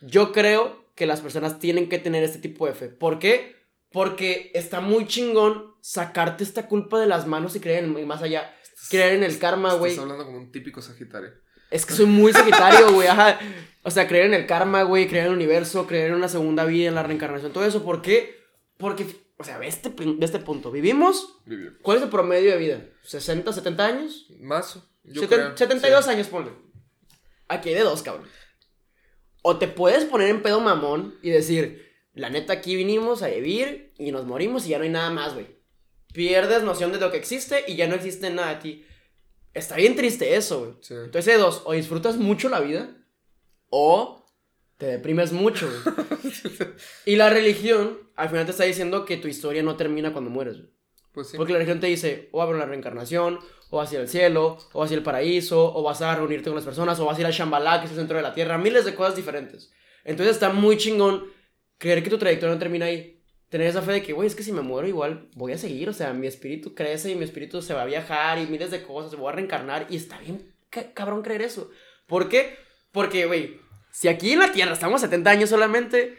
Yo 0.00 0.30
creo 0.32 0.86
que 0.94 1.06
las 1.06 1.20
personas 1.20 1.58
tienen 1.58 1.88
que 1.88 1.98
tener 1.98 2.22
este 2.22 2.38
tipo 2.38 2.66
de 2.66 2.74
fe. 2.74 2.88
¿Por 2.88 3.18
qué? 3.18 3.56
Porque 3.90 4.52
está 4.54 4.80
muy 4.80 5.06
chingón 5.08 5.74
sacarte 5.80 6.44
esta 6.44 6.68
culpa 6.68 7.00
de 7.00 7.06
las 7.08 7.26
manos 7.26 7.56
y 7.56 7.60
creer 7.60 7.84
en 7.84 8.06
más 8.06 8.22
allá. 8.22 8.54
Creer 8.88 9.14
en 9.14 9.24
el 9.24 9.38
karma, 9.38 9.68
Estás 9.70 9.80
güey. 9.80 9.98
hablando 9.98 10.24
como 10.24 10.38
un 10.38 10.52
típico 10.52 10.80
Sagitario. 10.80 11.30
Es 11.72 11.86
que 11.86 11.94
soy 11.94 12.06
muy 12.06 12.32
sagitario, 12.32 12.92
güey. 12.92 13.08
Ajá. 13.08 13.38
O 13.82 13.90
sea, 13.90 14.06
creer 14.06 14.26
en 14.26 14.34
el 14.34 14.46
karma, 14.46 14.82
güey. 14.82 15.08
Creer 15.08 15.24
en 15.26 15.30
el 15.32 15.36
universo. 15.36 15.86
Creer 15.86 16.08
en 16.10 16.14
una 16.16 16.28
segunda 16.28 16.64
vida, 16.64 16.88
en 16.88 16.94
la 16.94 17.02
reencarnación. 17.02 17.52
Todo 17.52 17.64
eso. 17.64 17.82
¿Por 17.82 18.02
qué? 18.02 18.36
Porque, 18.76 19.06
o 19.38 19.44
sea, 19.44 19.58
ve 19.58 19.66
este, 19.66 19.88
ve 19.96 20.16
este 20.24 20.38
punto. 20.38 20.70
Vivimos. 20.70 21.38
¿Cuál 21.82 21.96
es 21.98 22.02
el 22.04 22.10
promedio 22.10 22.50
de 22.52 22.58
vida? 22.58 22.84
¿60, 23.04 23.52
70 23.52 23.86
años? 23.86 24.26
Más. 24.38 24.78
Yo 25.04 25.22
Seten- 25.22 25.26
creo. 25.28 25.56
72 25.56 26.04
Sí. 26.04 26.10
años, 26.10 26.28
ponle. 26.28 26.52
Aquí 27.48 27.70
hay 27.70 27.74
de 27.74 27.80
dos, 27.82 28.02
cabrón. 28.02 28.28
O 29.42 29.58
te 29.58 29.66
puedes 29.66 30.04
poner 30.04 30.28
en 30.28 30.42
pedo 30.42 30.60
mamón 30.60 31.18
y 31.22 31.30
decir, 31.30 31.90
la 32.14 32.30
neta, 32.30 32.52
aquí 32.52 32.76
vinimos 32.76 33.22
a 33.22 33.28
vivir 33.28 33.92
y 33.98 34.12
nos 34.12 34.24
morimos 34.26 34.66
y 34.66 34.70
ya 34.70 34.78
no 34.78 34.84
hay 34.84 34.90
nada 34.90 35.10
más, 35.10 35.34
güey. 35.34 35.46
Pierdes 36.12 36.62
noción 36.62 36.92
de 36.92 36.98
lo 37.00 37.10
que 37.10 37.16
existe 37.16 37.64
y 37.66 37.74
ya 37.76 37.88
no 37.88 37.94
existe 37.96 38.30
nada 38.30 38.54
de 38.54 38.60
ti. 38.60 38.86
Está 39.54 39.76
bien 39.76 39.96
triste 39.96 40.34
eso, 40.34 40.60
güey. 40.60 40.72
Sí. 40.80 40.94
Entonces 40.94 41.34
hay 41.34 41.40
dos, 41.40 41.62
o 41.64 41.72
disfrutas 41.72 42.16
mucho 42.16 42.48
la 42.48 42.60
vida 42.60 42.96
o 43.68 44.24
te 44.78 44.86
deprimes 44.86 45.32
mucho, 45.32 45.68
güey. 45.68 45.96
y 47.06 47.16
la 47.16 47.30
religión 47.30 47.98
al 48.16 48.28
final 48.28 48.44
te 48.44 48.52
está 48.52 48.64
diciendo 48.64 49.04
que 49.04 49.16
tu 49.16 49.28
historia 49.28 49.62
no 49.62 49.76
termina 49.76 50.12
cuando 50.12 50.30
mueres, 50.30 50.58
güey. 50.58 50.72
Pues 51.12 51.28
sí. 51.28 51.36
Porque 51.36 51.52
la 51.52 51.58
religión 51.58 51.80
te 51.80 51.86
dice, 51.88 52.30
o 52.32 52.38
va 52.38 52.44
a 52.44 52.46
haber 52.46 52.56
una 52.56 52.66
reencarnación, 52.66 53.38
o 53.70 53.76
vas 53.76 53.90
a 53.90 53.94
ir 53.94 54.00
al 54.00 54.08
cielo, 54.08 54.58
o 54.72 54.80
vas 54.80 54.90
a 54.90 54.94
ir 54.94 54.98
al 54.98 55.04
paraíso, 55.04 55.74
o 55.74 55.82
vas 55.82 56.00
a 56.02 56.14
reunirte 56.14 56.48
con 56.48 56.56
las 56.56 56.64
personas, 56.64 56.98
o 57.00 57.04
vas 57.04 57.18
a 57.18 57.20
ir 57.20 57.26
al 57.26 57.32
Shambhala, 57.32 57.80
que 57.80 57.86
es 57.86 57.92
el 57.92 57.98
centro 57.98 58.16
de 58.16 58.22
la 58.22 58.34
tierra, 58.34 58.58
miles 58.58 58.84
de 58.84 58.94
cosas 58.94 59.16
diferentes. 59.16 59.70
Entonces 60.04 60.34
está 60.34 60.50
muy 60.50 60.76
chingón 60.78 61.26
creer 61.78 62.02
que 62.02 62.10
tu 62.10 62.18
trayectoria 62.18 62.54
no 62.54 62.58
termina 62.58 62.86
ahí. 62.86 63.21
Tener 63.52 63.66
esa 63.68 63.82
fe 63.82 63.92
de 63.92 64.02
que, 64.02 64.12
güey, 64.14 64.26
es 64.26 64.34
que 64.34 64.42
si 64.42 64.50
me 64.50 64.62
muero 64.62 64.88
igual 64.88 65.28
voy 65.36 65.52
a 65.52 65.58
seguir, 65.58 65.88
o 65.88 65.92
sea, 65.92 66.12
mi 66.14 66.26
espíritu 66.26 66.74
crece 66.74 67.10
y 67.10 67.14
mi 67.14 67.24
espíritu 67.24 67.60
se 67.62 67.74
va 67.74 67.82
a 67.82 67.86
viajar 67.86 68.38
y 68.38 68.46
miles 68.46 68.70
de 68.70 68.82
cosas, 68.82 69.14
voy 69.14 69.28
a 69.28 69.32
reencarnar 69.36 69.86
y 69.90 69.96
está 69.96 70.18
bien 70.18 70.52
ca- 70.70 70.92
cabrón 70.94 71.20
creer 71.22 71.42
eso. 71.42 71.70
¿Por 72.06 72.28
qué? 72.30 72.56
Porque, 72.92 73.26
güey, 73.26 73.58
si 73.92 74.08
aquí 74.08 74.32
en 74.32 74.38
la 74.40 74.52
tierra 74.52 74.72
estamos 74.72 75.02
70 75.02 75.30
años 75.30 75.50
solamente, 75.50 76.18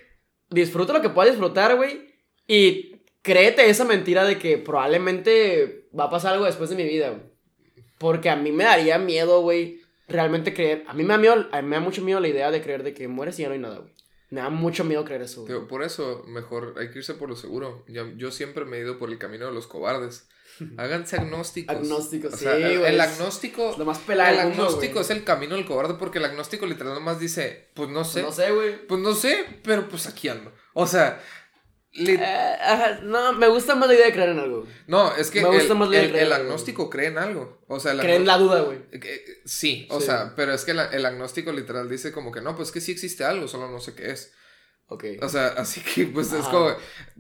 disfruta 0.52 0.94
lo 0.94 1.02
que 1.02 1.10
puedas 1.10 1.32
disfrutar, 1.34 1.76
güey, 1.76 2.14
y 2.48 2.98
créete 3.24 3.68
esa 3.70 3.84
mentira 3.84 4.26
de 4.26 4.38
que 4.38 4.60
probablemente 4.60 5.88
va 5.98 6.06
a 6.06 6.10
pasar 6.12 6.34
algo 6.34 6.46
después 6.46 6.70
de 6.70 6.76
mi 6.76 6.84
vida. 6.84 7.20
Porque 7.98 8.30
a 8.30 8.36
mí 8.36 8.52
me 8.52 8.66
daría 8.66 8.98
miedo, 9.00 9.42
güey, 9.42 9.80
realmente 10.08 10.54
creer. 10.54 10.84
A 10.88 10.94
mí 10.94 11.04
me 11.04 11.10
da, 11.14 11.18
miedo, 11.18 11.48
me 11.64 11.76
da 11.76 11.80
mucho 11.80 12.04
miedo 12.04 12.20
la 12.20 12.28
idea 12.28 12.52
de 12.52 12.62
creer 12.62 12.84
de 12.84 12.94
que 12.94 13.08
mueres 13.08 13.40
y 13.40 13.42
ya 13.42 13.48
no 13.48 13.54
hay 13.54 13.60
nada, 13.60 13.80
güey. 13.80 13.93
Me 14.34 14.42
da 14.42 14.50
mucho 14.50 14.84
miedo 14.84 15.06
creer 15.06 15.22
eso, 15.22 15.46
güey. 15.46 15.68
Por 15.68 15.84
eso, 15.84 16.24
mejor 16.28 16.74
hay 16.80 16.90
que 16.90 16.98
irse 16.98 17.14
por 17.14 17.30
lo 17.30 17.36
seguro. 17.36 17.86
Yo, 17.88 18.32
siempre 18.32 18.66
me 18.66 18.78
he 18.78 18.80
ido 18.80 18.98
por 18.98 19.12
el 19.12 19.20
camino 19.20 19.46
de 19.46 19.52
los 19.52 19.68
cobardes. 19.68 20.28
Háganse 20.78 21.18
agnósticos. 21.18 21.76
Agnósticos, 21.76 22.34
O 22.34 22.38
sea, 22.38 22.56
sí, 22.56 22.64
el, 22.64 22.80
güey, 22.80 22.96
el 22.96 23.00
agnóstico. 23.00 23.70
Es 23.70 23.78
lo 23.78 23.86
más 23.86 24.00
pelado 24.00 24.32
El 24.32 24.48
mundo, 24.48 24.64
agnóstico 24.64 25.02
es 25.02 25.12
el 25.12 25.24
camino 25.24 25.54
del 25.54 25.68
cobarde 25.68 25.94
porque 26.00 26.18
el 26.18 26.26
agnóstico 26.26 26.66
literal 26.66 26.96
nomás 26.96 27.20
dice, 27.20 27.70
pues 27.76 27.90
no 27.90 28.04
sé. 28.04 28.24
No 28.24 28.32
sé, 28.32 28.52
güey. 28.52 28.88
Pues 28.88 29.00
no 29.02 29.14
sé, 29.14 29.46
pero 29.64 29.88
pues 29.88 30.08
aquí 30.08 30.30
ando. 30.30 30.52
O 30.74 30.88
sea, 30.88 31.22
Eh, 31.96 32.18
ajá, 32.20 33.02
no, 33.04 33.34
me 33.34 33.48
gusta 33.48 33.76
más 33.76 33.88
la 33.88 33.94
idea 33.94 34.08
de 34.08 34.14
creer 34.14 34.30
en 34.30 34.40
algo. 34.40 34.66
no, 34.88 35.16
es 35.16 35.30
que 35.30 35.42
me 35.42 35.50
gusta 35.50 35.74
el, 35.74 35.78
más 35.80 35.90
la 35.90 35.98
de 35.98 36.04
el- 36.06 36.10
creer, 36.10 36.24
el 36.24 36.30
güey. 36.30 36.42
agnóstico 36.42 36.90
cree 36.90 37.08
en 37.08 37.18
algo. 37.20 37.64
O 37.68 37.80
sea, 37.80 37.92
el 37.92 38.00
Creer 38.00 38.22
en 38.22 38.28
la 38.28 38.38
duda, 38.40 38.62
güey. 38.62 38.80
Eh, 38.92 39.00
eh, 39.04 39.26
Sí, 39.46 39.88
o 39.92 40.00
Sí. 40.00 40.08
sea, 40.08 40.34
pero 40.36 40.54
es 40.54 40.66
que 40.66 40.74
la- 40.74 40.86
el 40.88 41.06
agnóstico 41.06 41.52
literal 41.52 41.88
dice 41.90 42.12
como 42.12 42.32
que 42.32 42.42
no, 42.42 42.56
pues 42.56 42.72
que 42.72 42.82
sí 42.82 42.92
existe 42.94 43.24
algo, 43.24 43.48
solo 43.48 43.70
no 43.70 43.80
sé 43.80 43.94
qué 43.94 44.10
es. 44.12 44.34
Ok. 44.88 45.06
O 45.22 45.30
sea, 45.30 45.48
así 45.58 45.82
que 45.82 46.08
pues 46.08 46.34
es 46.34 46.46
como, 46.46 46.76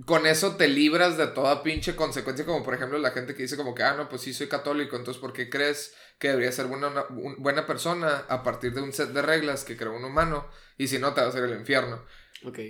con 0.05 0.25
eso 0.25 0.55
te 0.55 0.67
libras 0.67 1.17
de 1.17 1.27
toda 1.27 1.61
pinche 1.63 1.95
consecuencia, 1.95 2.43
como 2.45 2.63
por 2.63 2.73
ejemplo 2.73 2.97
la 2.97 3.11
gente 3.11 3.35
que 3.35 3.43
dice 3.43 3.55
como 3.57 3.75
que, 3.75 3.83
ah, 3.83 3.93
no, 3.95 4.09
pues 4.09 4.23
sí 4.23 4.33
soy 4.33 4.47
católico, 4.47 4.95
entonces 4.95 5.21
¿por 5.21 5.33
qué 5.33 5.49
crees 5.51 5.93
que 6.19 6.29
debería 6.29 6.51
ser 6.51 6.65
buena, 6.65 6.87
una 6.87 7.03
un- 7.09 7.35
buena 7.41 7.65
persona 7.67 8.25
a 8.27 8.41
partir 8.43 8.73
de 8.73 8.81
un 8.81 8.91
set 8.91 9.09
de 9.09 9.21
reglas 9.21 9.63
que 9.65 9.77
creó 9.77 9.95
un 9.95 10.03
humano? 10.03 10.47
Y 10.79 10.87
si 10.87 10.97
no, 10.97 11.13
te 11.13 11.21
va 11.21 11.27
a 11.27 11.29
hacer 11.29 11.43
el 11.43 11.53
infierno. 11.59 12.03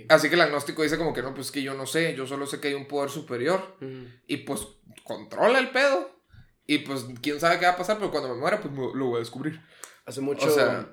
Así 0.08 0.28
que 0.28 0.34
el 0.34 0.40
agnóstico 0.40 0.82
dice 0.82 0.96
como 0.98 1.12
que 1.12 1.22
no, 1.22 1.34
pues 1.34 1.50
que 1.50 1.62
yo 1.62 1.74
no 1.74 1.86
sé, 1.86 2.14
yo 2.16 2.26
solo 2.26 2.46
sé 2.46 2.60
que 2.60 2.68
hay 2.68 2.74
un 2.74 2.86
poder 2.86 3.10
superior 3.10 3.76
y 4.26 4.38
pues 4.38 4.66
controla 5.04 5.58
el 5.58 5.70
pedo. 5.70 6.10
Y 6.66 6.78
pues 6.78 7.04
quién 7.20 7.40
sabe 7.40 7.58
qué 7.58 7.66
va 7.66 7.72
a 7.72 7.76
pasar, 7.76 7.98
pero 7.98 8.10
cuando 8.10 8.30
me 8.34 8.40
muera, 8.40 8.58
pues 8.60 8.72
me- 8.72 8.94
lo 8.94 9.06
voy 9.06 9.16
a 9.16 9.18
descubrir. 9.18 9.60
Hace 10.06 10.20
mucho. 10.22 10.46
O 10.46 10.50
sea- 10.50 10.88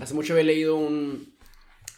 hace 0.00 0.12
mucho 0.14 0.34
había 0.34 0.44
leído 0.44 0.76
un. 0.76 1.34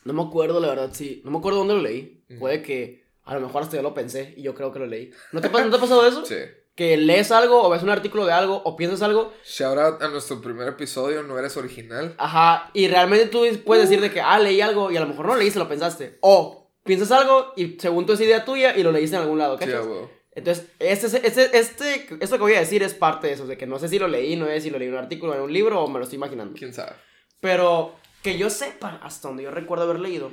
No 0.05 0.13
me 0.13 0.23
acuerdo, 0.23 0.61
la 0.61 0.69
verdad, 0.69 0.91
sí. 0.93 1.23
No 1.25 1.33
me 1.33 1.39
acuerdo 1.39 1.59
dónde 1.59 1.75
lo 1.75 1.83
leí. 1.83 2.25
Puede 2.39 2.63
que. 2.63 3.05
A 3.25 3.35
lo 3.35 3.41
mejor 3.41 3.63
hasta 3.63 3.77
yo 3.77 3.83
lo 3.83 3.93
pensé 3.95 4.33
y 4.37 4.43
yo 4.43 4.55
creo 4.55 4.71
que 4.73 4.79
lo 4.79 4.87
leí. 4.87 5.11
¿No 5.33 5.41
te, 5.41 5.49
¿no 5.49 5.71
te 5.71 5.77
ha 5.77 5.81
pasado 5.81 6.07
eso? 6.07 6.25
Sí. 6.25 6.37
Que 6.77 6.97
lees 6.97 7.33
algo 7.33 7.63
o 7.63 7.71
ves 7.71 7.83
un 7.83 7.91
artículo 7.91 8.27
de 8.27 8.33
algo 8.33 8.63
o 8.65 8.77
piensas 8.77 9.03
algo. 9.03 9.33
Shout 9.45 9.79
out 9.79 10.03
a 10.03 10.09
nuestro 10.09 10.41
primer 10.41 10.69
episodio, 10.69 11.25
no 11.25 11.39
eres 11.39 11.57
original. 11.57 12.15
Ajá. 12.19 12.71
Y 12.75 12.87
realmente 12.87 13.27
tú 13.27 13.45
puedes 13.65 13.89
decir 13.89 14.01
de 14.01 14.13
que, 14.13 14.21
ah, 14.21 14.39
leí 14.39 14.61
algo 14.61 14.93
y 14.93 14.97
a 14.97 15.01
lo 15.01 15.09
mejor 15.09 15.27
no 15.27 15.37
leíste, 15.37 15.59
lo 15.59 15.69
pensaste. 15.69 16.19
O 16.21 16.71
piensas 16.85 17.11
algo 17.11 17.55
y 17.57 17.79
según 17.81 18.07
tú 18.07 18.13
es 18.13 18.21
idea 18.21 18.45
tuya 18.45 18.77
y 18.77 18.83
lo 18.83 18.93
leíste 18.93 19.17
en 19.17 19.23
algún 19.23 19.39
lado. 19.39 19.59
Sí, 19.59 19.65
¿cachas? 19.65 19.87
huevo. 19.87 20.17
Entonces, 20.37 20.67
este, 20.79 21.27
este, 21.27 21.59
este, 21.59 22.07
esto 22.21 22.37
que 22.37 22.43
voy 22.43 22.55
a 22.55 22.61
decir 22.61 22.83
es 22.83 22.93
parte 22.93 23.27
de 23.27 23.33
eso, 23.33 23.47
de 23.47 23.57
que 23.57 23.67
no 23.67 23.79
sé 23.79 23.89
si 23.89 23.99
lo 23.99 24.07
leí, 24.07 24.37
no 24.37 24.45
sé 24.45 24.61
si 24.61 24.69
lo 24.69 24.79
leí 24.79 24.89
en 24.89 24.95
un 24.95 25.01
artículo, 25.01 25.35
en 25.35 25.41
un 25.41 25.53
libro 25.53 25.83
o 25.83 25.89
me 25.89 25.99
lo 25.99 26.05
estoy 26.05 26.17
imaginando. 26.17 26.55
¿Quién 26.55 26.75
sabe? 26.75 26.93
Pero 27.41 27.97
que 28.23 28.37
yo 28.37 28.51
sepa, 28.51 29.01
hasta 29.03 29.29
donde 29.29 29.45
yo 29.45 29.51
recuerdo 29.51 29.85
haber 29.85 29.99
leído, 29.99 30.31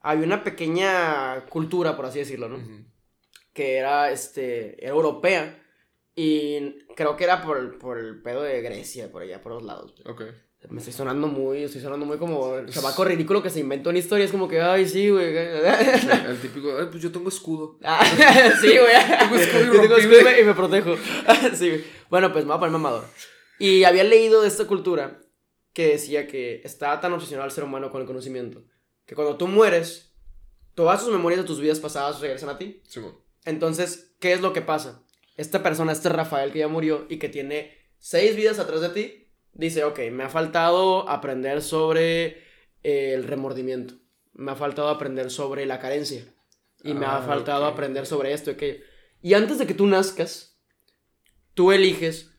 hay 0.00 0.18
una 0.18 0.44
pequeña 0.44 1.46
cultura, 1.46 1.96
por 1.96 2.04
así 2.04 2.18
decirlo, 2.18 2.50
¿no? 2.50 2.58
Que 3.54 3.76
era, 3.76 4.10
este, 4.10 4.84
era 4.84 4.94
europea. 4.94 5.64
Y 6.20 6.78
creo 6.96 7.16
que 7.16 7.22
era 7.22 7.40
por, 7.40 7.78
por 7.78 7.96
el 7.96 8.20
pedo 8.20 8.42
de 8.42 8.60
Grecia, 8.60 9.12
por 9.12 9.22
allá, 9.22 9.40
por 9.40 9.52
los 9.52 9.62
lados. 9.62 9.94
Ok. 10.04 10.22
Me 10.68 10.80
estoy 10.80 10.92
sonando 10.92 11.28
muy, 11.28 11.62
estoy 11.62 11.80
sonando 11.80 12.04
muy 12.04 12.18
como 12.18 12.66
chavaco 12.66 13.04
ridículo 13.04 13.40
que 13.40 13.50
se 13.50 13.60
inventó 13.60 13.90
una 13.90 14.00
historia. 14.00 14.24
Es 14.24 14.32
como 14.32 14.48
que, 14.48 14.60
ay, 14.60 14.88
sí, 14.88 15.10
güey. 15.10 15.36
El 15.36 16.40
típico, 16.42 16.76
ay, 16.76 16.88
pues 16.90 17.00
yo 17.00 17.12
tengo 17.12 17.28
escudo. 17.28 17.78
Ah, 17.84 18.04
sí, 18.60 18.66
güey. 18.66 19.18
Tengo 19.20 19.36
escudo 19.36 19.74
Yo 19.74 19.80
tengo 19.80 19.96
escudo 19.96 20.40
y 20.40 20.44
me 20.44 20.54
protejo. 20.54 20.96
sí, 21.54 21.68
güey. 21.68 21.84
Bueno, 22.10 22.32
pues 22.32 22.44
me 22.44 22.48
voy 22.48 22.56
a 22.56 22.60
poner 22.60 22.72
mamador. 22.72 23.04
Y 23.60 23.84
había 23.84 24.02
leído 24.02 24.42
de 24.42 24.48
esta 24.48 24.66
cultura 24.66 25.20
que 25.72 25.86
decía 25.86 26.26
que 26.26 26.62
estaba 26.64 27.00
tan 27.00 27.12
obsesionado 27.12 27.46
el 27.46 27.54
ser 27.54 27.62
humano 27.62 27.92
con 27.92 28.00
el 28.00 28.08
conocimiento 28.08 28.64
que 29.06 29.14
cuando 29.14 29.36
tú 29.36 29.46
mueres, 29.46 30.12
todas 30.74 31.00
tus 31.04 31.12
memorias 31.12 31.42
de 31.42 31.46
tus 31.46 31.60
vidas 31.60 31.78
pasadas 31.78 32.20
regresan 32.20 32.48
a 32.48 32.58
ti. 32.58 32.82
Simón. 32.88 33.16
Entonces, 33.44 34.16
¿qué 34.18 34.32
es 34.32 34.40
lo 34.40 34.52
que 34.52 34.62
pasa? 34.62 35.04
Esta 35.38 35.62
persona, 35.62 35.92
este 35.92 36.10
Rafael 36.10 36.52
que 36.52 36.58
ya 36.58 36.68
murió 36.68 37.06
y 37.08 37.18
que 37.18 37.30
tiene 37.30 37.72
seis 37.98 38.36
vidas 38.36 38.58
atrás 38.58 38.82
de 38.82 38.90
ti, 38.90 39.32
dice, 39.54 39.84
ok, 39.84 39.98
me 40.12 40.24
ha 40.24 40.28
faltado 40.28 41.08
aprender 41.08 41.62
sobre 41.62 42.42
eh, 42.82 43.14
el 43.14 43.24
remordimiento, 43.24 43.94
me 44.34 44.52
ha 44.52 44.56
faltado 44.56 44.88
aprender 44.88 45.30
sobre 45.30 45.64
la 45.64 45.78
carencia 45.78 46.24
y 46.84 46.92
me 46.92 47.06
ha 47.06 47.18
Ah, 47.18 47.22
faltado 47.22 47.64
aprender 47.64 48.04
sobre 48.04 48.32
esto 48.32 48.50
y 48.50 48.54
aquello. 48.54 48.84
Y 49.22 49.34
antes 49.34 49.58
de 49.58 49.66
que 49.66 49.74
tú 49.74 49.86
nazcas, 49.86 50.60
tú 51.54 51.72
eliges 51.72 52.30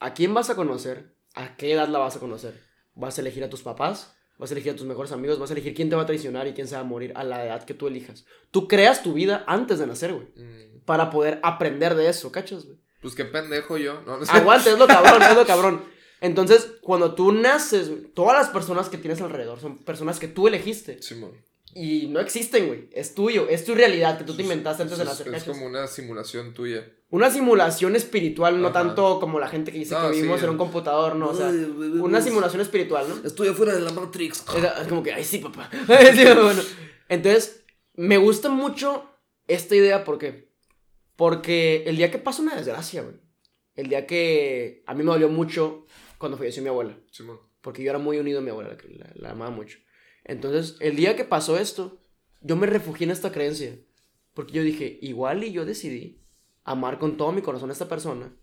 a 0.00 0.12
quién 0.14 0.34
vas 0.34 0.50
a 0.50 0.56
conocer, 0.56 1.14
a 1.34 1.56
qué 1.56 1.72
edad 1.72 1.88
la 1.88 1.98
vas 1.98 2.16
a 2.16 2.20
conocer. 2.20 2.60
Vas 2.94 3.16
a 3.18 3.20
elegir 3.22 3.44
a 3.44 3.50
tus 3.50 3.62
papás, 3.62 4.13
vas 4.38 4.50
a 4.50 4.54
elegir 4.54 4.72
a 4.72 4.76
tus 4.76 4.86
mejores 4.86 5.12
amigos, 5.12 5.38
vas 5.38 5.50
a 5.50 5.54
elegir 5.54 5.74
quién 5.74 5.88
te 5.90 5.96
va 5.96 6.02
a 6.02 6.06
traicionar 6.06 6.46
y 6.46 6.52
quién 6.52 6.66
se 6.68 6.74
va 6.74 6.80
a 6.80 6.84
morir 6.84 7.12
a 7.14 7.24
la 7.24 7.44
edad 7.44 7.64
que 7.64 7.74
tú 7.74 7.86
elijas. 7.86 8.24
Tú 8.50 8.66
creas 8.68 9.02
tu 9.02 9.12
vida 9.12 9.44
antes 9.46 9.78
de 9.78 9.86
nacer, 9.86 10.12
güey 10.12 10.26
Mm, 10.36 10.80
para 10.84 11.10
poder 11.10 11.40
aprender 11.42 11.94
de 11.94 12.08
eso, 12.08 12.30
¿cachas, 12.30 12.66
güey? 12.66 12.78
Pues 13.00 13.14
qué 13.14 13.24
pendejo 13.24 13.76
yo. 13.76 14.02
No, 14.02 14.18
no 14.18 14.24
sé. 14.26 14.32
Aguante, 14.32 14.70
es 14.70 14.78
lo 14.78 14.86
cabrón, 14.86 15.22
es 15.22 15.36
lo 15.36 15.46
cabrón. 15.46 15.84
Entonces, 16.20 16.72
cuando 16.80 17.14
tú 17.14 17.32
naces, 17.32 17.88
güey, 17.90 18.02
todas 18.14 18.36
las 18.38 18.48
personas 18.48 18.88
que 18.88 18.98
tienes 18.98 19.20
alrededor 19.20 19.60
son 19.60 19.78
personas 19.84 20.18
que 20.18 20.28
tú 20.28 20.48
elegiste. 20.48 21.02
Simón. 21.02 21.32
Y 21.74 22.06
no 22.06 22.20
existen, 22.20 22.68
güey. 22.68 22.88
Es 22.92 23.14
tuyo, 23.14 23.48
es 23.48 23.64
tu 23.64 23.74
realidad 23.74 24.16
que 24.18 24.24
tú 24.24 24.34
te 24.36 24.42
inventaste 24.42 24.82
antes 24.84 24.96
de 24.98 25.04
Es- 25.04 25.10
nacer. 25.10 25.26
Es 25.28 25.32
¿cachas? 25.42 25.48
como 25.48 25.66
una 25.66 25.86
simulación 25.86 26.54
tuya. 26.54 26.86
Una 27.10 27.30
simulación 27.30 27.94
espiritual, 27.96 28.60
no 28.60 28.68
Ajá. 28.68 28.82
tanto 28.82 29.20
como 29.20 29.38
la 29.38 29.48
gente 29.48 29.70
que 29.72 29.78
dice 29.78 29.94
No, 29.94 30.08
que 30.10 30.16
vivimos 30.16 30.38
sí. 30.40 30.44
en 30.46 30.50
un 30.52 30.56
computador, 30.58 31.14
no. 31.16 31.28
O 31.30 31.34
sea, 31.34 31.48
una 31.48 32.20
simulación 32.20 32.60
espiritual, 32.62 33.06
¿no? 33.08 33.26
Estoy 33.26 33.48
afuera 33.48 33.74
de 33.74 33.80
la 33.80 33.92
Matrix. 33.92 34.44
Es 34.82 34.88
como 34.88 35.02
que, 35.02 35.12
ay, 35.12 35.24
sí, 35.24 35.38
papá. 35.38 35.68
Sí, 36.14 36.24
bueno. 36.24 36.62
Entonces, 37.08 37.64
me 37.94 38.16
gusta 38.18 38.48
mucho 38.48 39.08
esta 39.46 39.76
idea, 39.76 40.04
¿por 40.04 40.18
qué? 40.18 40.52
Porque 41.16 41.84
el 41.86 41.96
día 41.96 42.10
que 42.10 42.18
pasa 42.18 42.42
una 42.42 42.56
desgracia, 42.56 43.02
güey. 43.02 43.16
El 43.74 43.88
día 43.88 44.06
que 44.06 44.82
a 44.86 44.94
mí 44.94 45.02
me 45.04 45.10
dolió 45.12 45.28
mucho 45.28 45.86
cuando 46.18 46.36
falleció 46.38 46.62
mi 46.62 46.68
abuela. 46.68 46.96
Simón. 47.10 47.38
Porque 47.60 47.82
yo 47.82 47.90
era 47.90 47.98
muy 47.98 48.18
unido 48.18 48.40
a 48.40 48.42
mi 48.42 48.50
abuela, 48.50 48.70
la, 48.70 49.06
la, 49.06 49.12
la 49.14 49.30
amaba 49.30 49.50
mucho. 49.50 49.78
Entonces, 50.24 50.76
el 50.80 50.96
día 50.96 51.16
que 51.16 51.24
pasó 51.24 51.58
esto, 51.58 51.98
yo 52.40 52.56
me 52.56 52.66
refugié 52.66 53.04
en 53.04 53.10
esta 53.10 53.32
creencia. 53.32 53.78
Porque 54.32 54.52
yo 54.52 54.62
dije, 54.62 54.98
igual 55.00 55.44
y 55.44 55.52
yo 55.52 55.64
decidí 55.64 56.24
amar 56.64 56.98
con 56.98 57.16
todo 57.16 57.32
mi 57.32 57.42
corazón 57.42 57.70
a 57.70 57.72
esta 57.72 57.88
persona. 57.88 58.34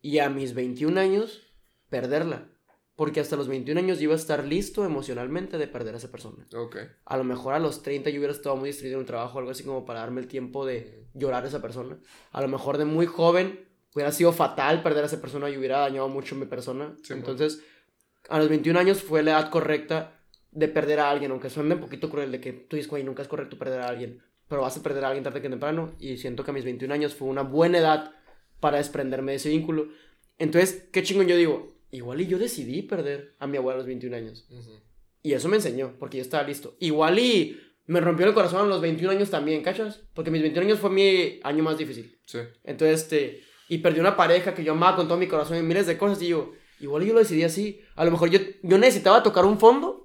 Y 0.00 0.18
a 0.18 0.30
mis 0.30 0.54
21 0.54 0.98
años, 1.00 1.42
perderla. 1.88 2.48
Porque 2.96 3.20
hasta 3.20 3.36
los 3.36 3.48
21 3.48 3.80
años 3.80 3.98
yo 3.98 4.04
iba 4.04 4.12
a 4.12 4.16
estar 4.16 4.44
listo 4.44 4.84
emocionalmente 4.84 5.58
de 5.58 5.66
perder 5.66 5.94
a 5.94 5.98
esa 5.98 6.12
persona. 6.12 6.46
Ok. 6.54 6.76
A 7.04 7.16
lo 7.16 7.24
mejor 7.24 7.54
a 7.54 7.58
los 7.58 7.82
30 7.82 8.10
yo 8.10 8.18
hubiera 8.18 8.32
estado 8.32 8.56
muy 8.56 8.68
distraído 8.68 8.96
en 8.96 9.00
un 9.00 9.06
trabajo 9.06 9.36
o 9.36 9.38
algo 9.40 9.50
así 9.50 9.64
como 9.64 9.84
para 9.84 10.00
darme 10.00 10.20
el 10.20 10.28
tiempo 10.28 10.64
de 10.64 11.08
llorar 11.12 11.44
a 11.44 11.48
esa 11.48 11.60
persona. 11.60 11.98
A 12.30 12.40
lo 12.40 12.48
mejor 12.48 12.78
de 12.78 12.84
muy 12.84 13.06
joven 13.06 13.68
hubiera 13.94 14.12
sido 14.12 14.32
fatal 14.32 14.82
perder 14.82 15.04
a 15.04 15.06
esa 15.06 15.20
persona 15.20 15.50
y 15.50 15.56
hubiera 15.56 15.80
dañado 15.80 16.08
mucho 16.08 16.36
a 16.36 16.38
mi 16.38 16.46
persona. 16.46 16.94
Sí, 17.02 17.14
Entonces, 17.14 17.62
a 18.28 18.38
los 18.38 18.48
21 18.48 18.78
años 18.78 19.02
fue 19.02 19.24
la 19.24 19.32
edad 19.32 19.50
correcta 19.50 20.13
de 20.54 20.68
perder 20.68 21.00
a 21.00 21.10
alguien, 21.10 21.30
aunque 21.32 21.50
suene 21.50 21.74
un 21.74 21.80
poquito 21.80 22.08
cruel 22.08 22.30
de 22.32 22.40
que 22.40 22.52
tú 22.52 22.76
dices, 22.76 22.90
güey, 22.90 23.02
nunca 23.02 23.22
es 23.22 23.28
correcto 23.28 23.58
perder 23.58 23.80
a 23.80 23.88
alguien, 23.88 24.22
pero 24.48 24.62
vas 24.62 24.76
a 24.76 24.82
perder 24.82 25.04
a 25.04 25.08
alguien 25.08 25.24
tarde 25.24 25.42
que 25.42 25.50
temprano 25.50 25.94
y 25.98 26.16
siento 26.16 26.44
que 26.44 26.52
a 26.52 26.54
mis 26.54 26.64
21 26.64 26.94
años 26.94 27.14
fue 27.14 27.28
una 27.28 27.42
buena 27.42 27.78
edad 27.78 28.12
para 28.60 28.78
desprenderme 28.78 29.32
de 29.32 29.36
ese 29.36 29.50
vínculo. 29.50 29.88
Entonces, 30.38 30.88
qué 30.92 31.02
chingón 31.02 31.26
yo 31.26 31.36
digo, 31.36 31.76
igual 31.90 32.20
y 32.20 32.26
yo 32.26 32.38
decidí 32.38 32.82
perder 32.82 33.34
a 33.38 33.46
mi 33.46 33.56
abuela 33.56 33.74
a 33.74 33.78
los 33.78 33.86
21 33.86 34.16
años. 34.16 34.48
Y 35.22 35.32
eso 35.32 35.48
me 35.48 35.56
enseñó, 35.56 35.94
porque 35.98 36.18
yo 36.18 36.22
estaba 36.22 36.46
listo. 36.46 36.76
Igual 36.78 37.18
y 37.18 37.60
me 37.86 38.00
rompió 38.00 38.26
el 38.26 38.34
corazón 38.34 38.66
a 38.66 38.68
los 38.68 38.80
21 38.80 39.12
años 39.12 39.30
también, 39.30 39.62
¿cachas? 39.62 40.02
Porque 40.14 40.30
mis 40.30 40.42
21 40.42 40.66
años 40.68 40.78
fue 40.78 40.90
mi 40.90 41.40
año 41.42 41.62
más 41.64 41.78
difícil. 41.78 42.18
Sí. 42.26 42.38
Entonces, 42.62 43.02
este, 43.02 43.42
y 43.68 43.78
perdí 43.78 44.00
una 44.00 44.16
pareja 44.16 44.54
que 44.54 44.62
yo 44.62 44.72
amaba 44.72 44.96
con 44.96 45.08
todo 45.08 45.18
mi 45.18 45.26
corazón 45.26 45.58
y 45.58 45.62
miles 45.62 45.86
de 45.86 45.98
cosas. 45.98 46.22
Y 46.22 46.28
yo, 46.28 46.52
igual 46.80 47.04
yo 47.04 47.12
lo 47.12 47.18
decidí 47.18 47.42
así. 47.42 47.80
A 47.96 48.04
lo 48.04 48.10
mejor 48.10 48.30
yo, 48.30 48.38
yo 48.62 48.78
necesitaba 48.78 49.22
tocar 49.22 49.44
un 49.44 49.58
fondo 49.58 50.03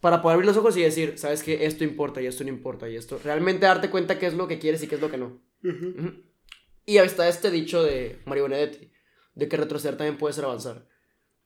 para 0.00 0.22
poder 0.22 0.34
abrir 0.34 0.46
los 0.46 0.56
ojos 0.56 0.76
y 0.76 0.82
decir, 0.82 1.18
sabes 1.18 1.42
que 1.42 1.66
esto 1.66 1.84
importa 1.84 2.20
y 2.22 2.26
esto 2.26 2.44
no 2.44 2.50
importa 2.50 2.88
y 2.88 2.96
esto. 2.96 3.18
Realmente 3.24 3.66
darte 3.66 3.90
cuenta 3.90 4.18
qué 4.18 4.26
es 4.26 4.34
lo 4.34 4.46
que 4.48 4.58
quieres 4.58 4.82
y 4.82 4.88
qué 4.88 4.94
es 4.96 5.00
lo 5.00 5.10
que 5.10 5.16
no. 5.18 5.40
Y 6.84 6.98
ahí 6.98 7.06
está 7.06 7.28
este 7.28 7.50
dicho 7.50 7.82
de 7.82 8.20
Mario 8.26 8.44
Benedetti, 8.44 8.90
de 9.34 9.48
que 9.48 9.56
retroceder 9.56 9.96
también 9.96 10.18
puede 10.18 10.34
ser 10.34 10.44
avanzar. 10.44 10.86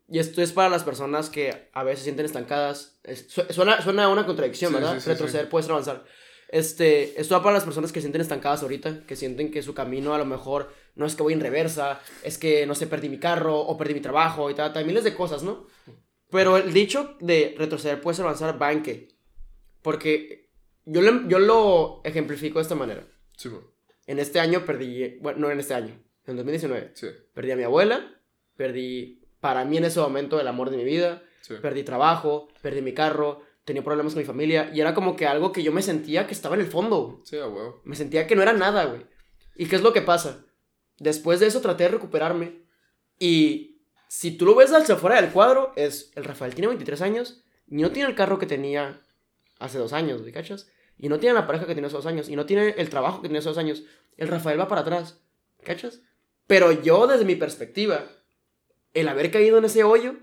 Y 0.09 0.19
esto 0.19 0.43
es 0.43 0.53
para 0.53 0.69
las 0.69 0.83
personas 0.85 1.31
que 1.31 1.69
a 1.73 1.85
veces 1.85 2.01
se 2.01 2.05
sienten 2.05 2.27
estancadas. 2.27 2.99
Es- 3.05 3.27
su- 3.29 3.45
suena, 3.51 3.81
suena 3.81 4.09
una 4.09 4.27
contradicción, 4.27 4.71
Sí, 4.73 4.75
¿verdad? 4.75 4.95
sí, 4.97 5.01
sí, 5.03 5.09
retroceder 5.09 5.49
puede 5.49 5.63
ser 5.63 5.73
avanzar. 5.73 6.05
Este, 6.49 7.19
esto 7.21 7.37
va 7.37 7.43
para 7.45 7.55
las 7.55 7.65
personas 7.65 7.93
que 7.93 8.01
se 8.01 8.07
sienten 8.07 8.21
estancadas 8.21 8.63
ahorita, 8.63 9.07
que 9.07 9.15
sienten 9.15 9.53
que 9.53 9.63
su 9.63 9.73
camino 9.73 10.13
a 10.15 10.19
lo 10.19 10.25
mejor 10.27 10.73
no 10.97 11.07
es 11.07 11.15
que 11.15 11.23
voy 11.23 11.33
en 11.33 11.41
reversa, 11.41 12.01
es 12.25 12.39
que 12.39 12.67
no 12.67 12.75
sé, 12.75 12.89
perdí 12.89 13.09
mi 13.09 13.19
carro 13.21 13.61
o 13.61 13.79
perdí 13.79 13.95
mi 13.95 14.01
trabajo 14.01 14.51
y 14.51 14.55
tal, 14.55 14.73
tal, 14.73 14.85
miles 14.85 15.05
de 15.05 15.15
cosas, 15.15 15.45
¿no? 15.45 15.69
Pero 16.31 16.57
el 16.57 16.73
dicho 16.73 17.17
de 17.21 17.55
retroceder 17.59 18.01
puede 18.01 18.17
ser 18.17 18.25
avanzar 18.25 18.61
va 18.61 18.73
en 18.73 18.83
qué? 18.83 19.09
Porque 19.83 20.49
yo 20.85 21.01
lo, 21.03 21.29
yo 21.29 21.39
lo 21.39 22.01
ejemplifico 22.05 22.59
de 22.59 22.63
esta 22.63 22.75
manera. 22.75 23.07
Simón. 23.37 23.65
En 24.07 24.19
este 24.19 24.41
año 24.41 24.65
perdí, 24.65 25.19
bueno, 25.21 25.39
no 25.41 25.51
en 25.51 25.61
este 25.61 25.75
año, 25.75 26.01
en 26.27 26.37
2019, 26.37 26.93
Sí. 26.95 27.07
perdí 27.35 27.51
a 27.53 27.57
mi 27.57 27.63
abuela, 27.63 28.21
perdí 28.57 29.23
para 29.41 29.65
mí 29.65 29.77
en 29.79 29.85
ese 29.85 30.01
momento 30.01 30.41
el 30.41 30.49
amor 30.49 30.71
de 30.71 30.77
mi 30.77 30.85
vida, 30.85 31.23
Sí. 31.43 31.55
perdí 31.63 31.83
trabajo, 31.85 32.49
perdí 32.63 32.83
mi 32.83 32.93
carro, 32.93 33.43
tenía 33.65 33.83
problemas 33.85 34.13
con 34.15 34.21
mi 34.23 34.27
familia 34.27 34.71
y 34.75 34.81
era 34.81 34.95
como 34.95 35.17
que 35.17 35.27
algo 35.27 35.53
que 35.53 35.63
yo 35.63 35.73
me 35.73 35.83
sentía 35.83 36.27
que 36.27 36.35
estaba 36.35 36.55
en 36.57 36.61
el 36.63 36.67
fondo. 36.67 37.21
Sí, 37.25 37.37
huevo. 37.37 37.81
Me 37.85 37.95
sentía 37.97 38.27
que 38.27 38.35
no 38.37 38.43
era 38.43 38.53
nada, 38.53 38.85
güey. 38.87 39.07
¿Y 39.57 39.67
qué 39.67 39.77
es 39.77 39.83
lo 39.83 39.93
que 39.93 40.03
pasa? 40.03 40.45
Después 40.99 41.41
de 41.41 41.47
eso 41.47 41.61
traté 41.61 41.85
de 41.85 41.91
recuperarme 41.91 42.63
y 43.19 43.70
si 44.13 44.33
tú 44.33 44.45
lo 44.45 44.57
ves 44.57 44.73
hacia 44.73 44.97
afuera 44.97 45.23
del 45.23 45.31
cuadro 45.31 45.73
es 45.77 46.11
el 46.17 46.25
Rafael 46.25 46.53
tiene 46.53 46.67
23 46.67 47.01
años 47.01 47.45
y 47.69 47.77
no 47.77 47.93
tiene 47.93 48.09
el 48.09 48.17
carro 48.17 48.41
que 48.41 48.47
tenía 48.47 49.01
hace 49.61 49.79
dos 49.79 49.93
años, 49.93 50.21
¿me 50.23 50.33
cachas? 50.33 50.67
Y 50.99 51.09
no 51.09 51.21
tiene 51.21 51.35
la 51.35 51.47
pareja 51.47 51.65
que 51.65 51.77
tenía 51.77 51.87
hace 51.87 51.97
dos 51.97 52.07
años 52.07 52.29
y 52.29 52.35
no 52.35 52.45
tiene 52.45 52.75
el 52.77 52.91
trabajo 52.91 53.23
que 53.23 53.29
tenía 53.29 53.39
hace 53.39 53.51
dos 53.51 53.59
años. 53.59 53.85
El 54.17 54.27
Rafael 54.27 54.59
va 54.59 54.67
para 54.67 54.81
atrás, 54.81 55.21
¿cachas? 55.63 56.01
Pero 56.49 56.73
yo 56.73 57.07
desde 57.07 57.25
mi 57.25 57.37
perspectiva, 57.37 58.05
el 58.95 59.07
haber 59.07 59.31
caído 59.31 59.59
en 59.59 59.67
ese 59.67 59.85
hoyo 59.85 60.17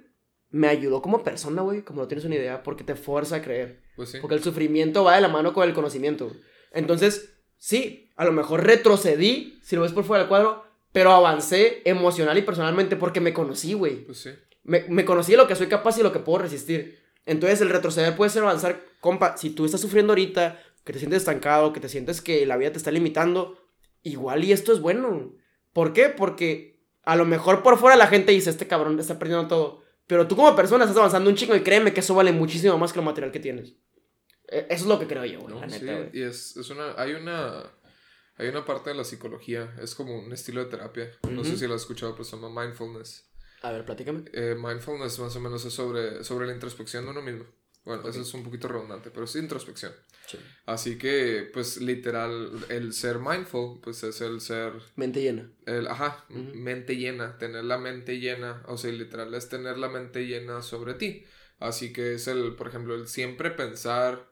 me 0.50 0.68
ayudó 0.68 1.02
como 1.02 1.24
persona, 1.24 1.62
güey, 1.62 1.84
como 1.84 2.02
no 2.02 2.10
tienes 2.10 2.26
una 2.26 2.36
idea, 2.36 2.64
porque 2.64 2.84
te 2.84 2.96
fuerza 2.96 3.38
a 3.38 3.42
creer. 3.42 3.84
Pues 3.96 4.10
sí. 4.10 4.18
Porque 4.20 4.36
el 4.36 4.44
sufrimiento 4.44 5.06
va 5.06 5.16
de 5.16 5.22
la 5.22 5.30
mano 5.30 5.54
con 5.54 5.66
el 5.66 5.74
conocimiento. 5.74 6.36
Entonces, 6.74 7.38
sí, 7.56 8.12
a 8.18 8.26
lo 8.26 8.34
mejor 8.34 8.66
retrocedí, 8.66 9.62
si 9.64 9.78
lo 9.78 9.84
ves 9.84 9.94
por 9.94 10.04
fuera 10.04 10.24
del 10.24 10.30
cuadro, 10.30 10.67
pero 10.98 11.12
avancé 11.12 11.84
emocional 11.86 12.36
y 12.40 12.42
personalmente 12.42 12.96
porque 12.96 13.22
me 13.22 13.32
conocí, 13.32 13.74
güey. 13.74 14.04
Pues 14.06 14.18
sí. 14.18 14.32
Me, 14.64 14.84
me 14.90 15.06
conocí 15.06 15.34
de 15.34 15.38
lo 15.38 15.48
que 15.48 15.56
soy 15.56 15.68
capaz 15.68 16.00
y 16.00 16.02
lo 16.02 16.12
que 16.12 16.18
puedo 16.18 16.40
resistir. 16.40 16.98
Entonces, 17.28 17.62
el 17.62 17.70
retroceder 17.70 18.16
puede 18.16 18.32
ser 18.32 18.42
avanzar, 18.42 18.82
compa. 19.00 19.38
Si 19.38 19.52
tú 19.52 19.66
estás 19.66 19.80
sufriendo 19.80 20.14
ahorita, 20.14 20.60
que 20.84 20.94
te 20.94 20.98
sientes 20.98 21.18
estancado, 21.20 21.72
que 21.72 21.80
te 21.80 21.88
sientes 21.88 22.20
que 22.20 22.48
la 22.48 22.58
vida 22.58 22.72
te 22.72 22.80
está 22.80 22.90
limitando, 22.90 23.62
igual 24.02 24.44
y 24.44 24.54
esto 24.54 24.74
es 24.74 24.80
bueno. 24.82 25.34
¿Por 25.72 25.94
qué? 25.94 26.10
Porque 26.10 26.80
a 27.04 27.16
lo 27.16 27.26
mejor 27.26 27.62
por 27.62 27.78
fuera 27.78 27.96
la 27.96 28.08
gente 28.08 28.32
dice, 28.32 28.50
este 28.50 28.66
cabrón 28.66 29.00
está 29.00 29.20
perdiendo 29.20 29.48
todo. 29.48 29.84
Pero 30.08 30.28
tú 30.28 30.36
como 30.36 30.56
persona 30.56 30.86
estás 30.86 30.98
avanzando 30.98 31.30
un 31.30 31.36
chingo 31.36 31.56
y 31.56 31.62
créeme 31.62 31.94
que 31.94 32.00
eso 32.00 32.16
vale 32.16 32.32
muchísimo 32.32 32.76
más 32.80 32.92
que 32.92 32.98
lo 32.98 33.04
material 33.04 33.32
que 33.32 33.40
tienes. 33.40 33.74
E- 34.50 34.66
Eso 34.70 34.84
es 34.86 34.88
lo 34.88 34.98
que 34.98 35.06
creo 35.06 35.26
yo, 35.26 35.42
güey, 35.42 35.54
No, 35.54 35.62
la 35.62 35.70
sí, 35.70 35.86
neta, 35.86 35.98
güey. 35.98 36.10
y 36.14 36.24
es, 36.24 36.58
es 36.58 36.70
una, 36.72 36.94
hay 36.98 37.12
una, 37.14 37.70
hay 38.38 38.48
una 38.50 38.66
parte 38.66 38.90
de 38.92 38.96
la 38.96 39.04
psicología, 39.04 39.76
es 39.82 39.96
como 39.96 40.18
un 40.20 40.32
estilo 40.32 40.64
de 40.64 40.70
terapia, 40.70 41.12
no 41.30 41.44
sé 41.44 41.58
si 41.58 41.68
lo 41.68 41.74
has 41.76 41.82
escuchado, 41.82 42.14
pero 42.14 42.24
se 42.24 42.36
llama 42.38 42.64
mindfulness. 42.64 43.26
A 43.62 43.72
ver, 43.72 43.86
platícame. 43.86 44.26
Eh, 44.34 44.56
mindfulness 44.56 45.20
más 45.20 45.36
o 45.36 45.40
menos 45.40 45.66
es 45.66 45.74
sobre, 45.74 46.24
sobre 46.24 46.46
la 46.48 46.54
introspección 46.54 47.06
de 47.06 47.12
uno 47.12 47.22
mismo. 47.22 47.46
Bueno, 47.84 48.08
eso 48.08 48.22
es 48.22 48.34
un 48.34 48.44
poquito 48.44 48.68
redundante, 48.68 49.10
pero 49.12 49.24
es 49.26 49.36
introspección. 49.38 49.94
Sí. 50.28 50.38
Así 50.66 50.98
que, 50.98 51.50
pues, 51.54 51.80
literal, 51.80 52.66
el 52.68 52.92
ser 52.94 53.18
mindful, 53.20 53.80
pues 53.82 54.04
es 54.04 54.20
el 54.20 54.42
ser, 54.42 54.74
Mente 54.98 55.22
llena. 55.22 55.50
el, 55.66 55.88
ajá, 55.88 56.26
Ujú. 56.30 56.52
mente 56.54 56.98
llena, 56.98 57.38
tener 57.38 57.64
la 57.64 57.78
mente 57.78 58.20
llena, 58.20 58.62
o 58.68 58.78
sea, 58.78 58.92
literal 58.92 59.34
es 59.34 59.48
tener 59.48 59.78
la 59.78 59.88
mente 59.88 60.28
llena 60.28 60.62
sobre 60.62 60.96
ti. 60.96 61.24
Así 61.60 61.94
que 61.94 62.16
es 62.16 62.28
el, 62.28 62.56
por 62.56 62.68
ejemplo, 62.68 62.94
el 62.94 63.08
siempre 63.08 63.52
pensar, 63.52 64.30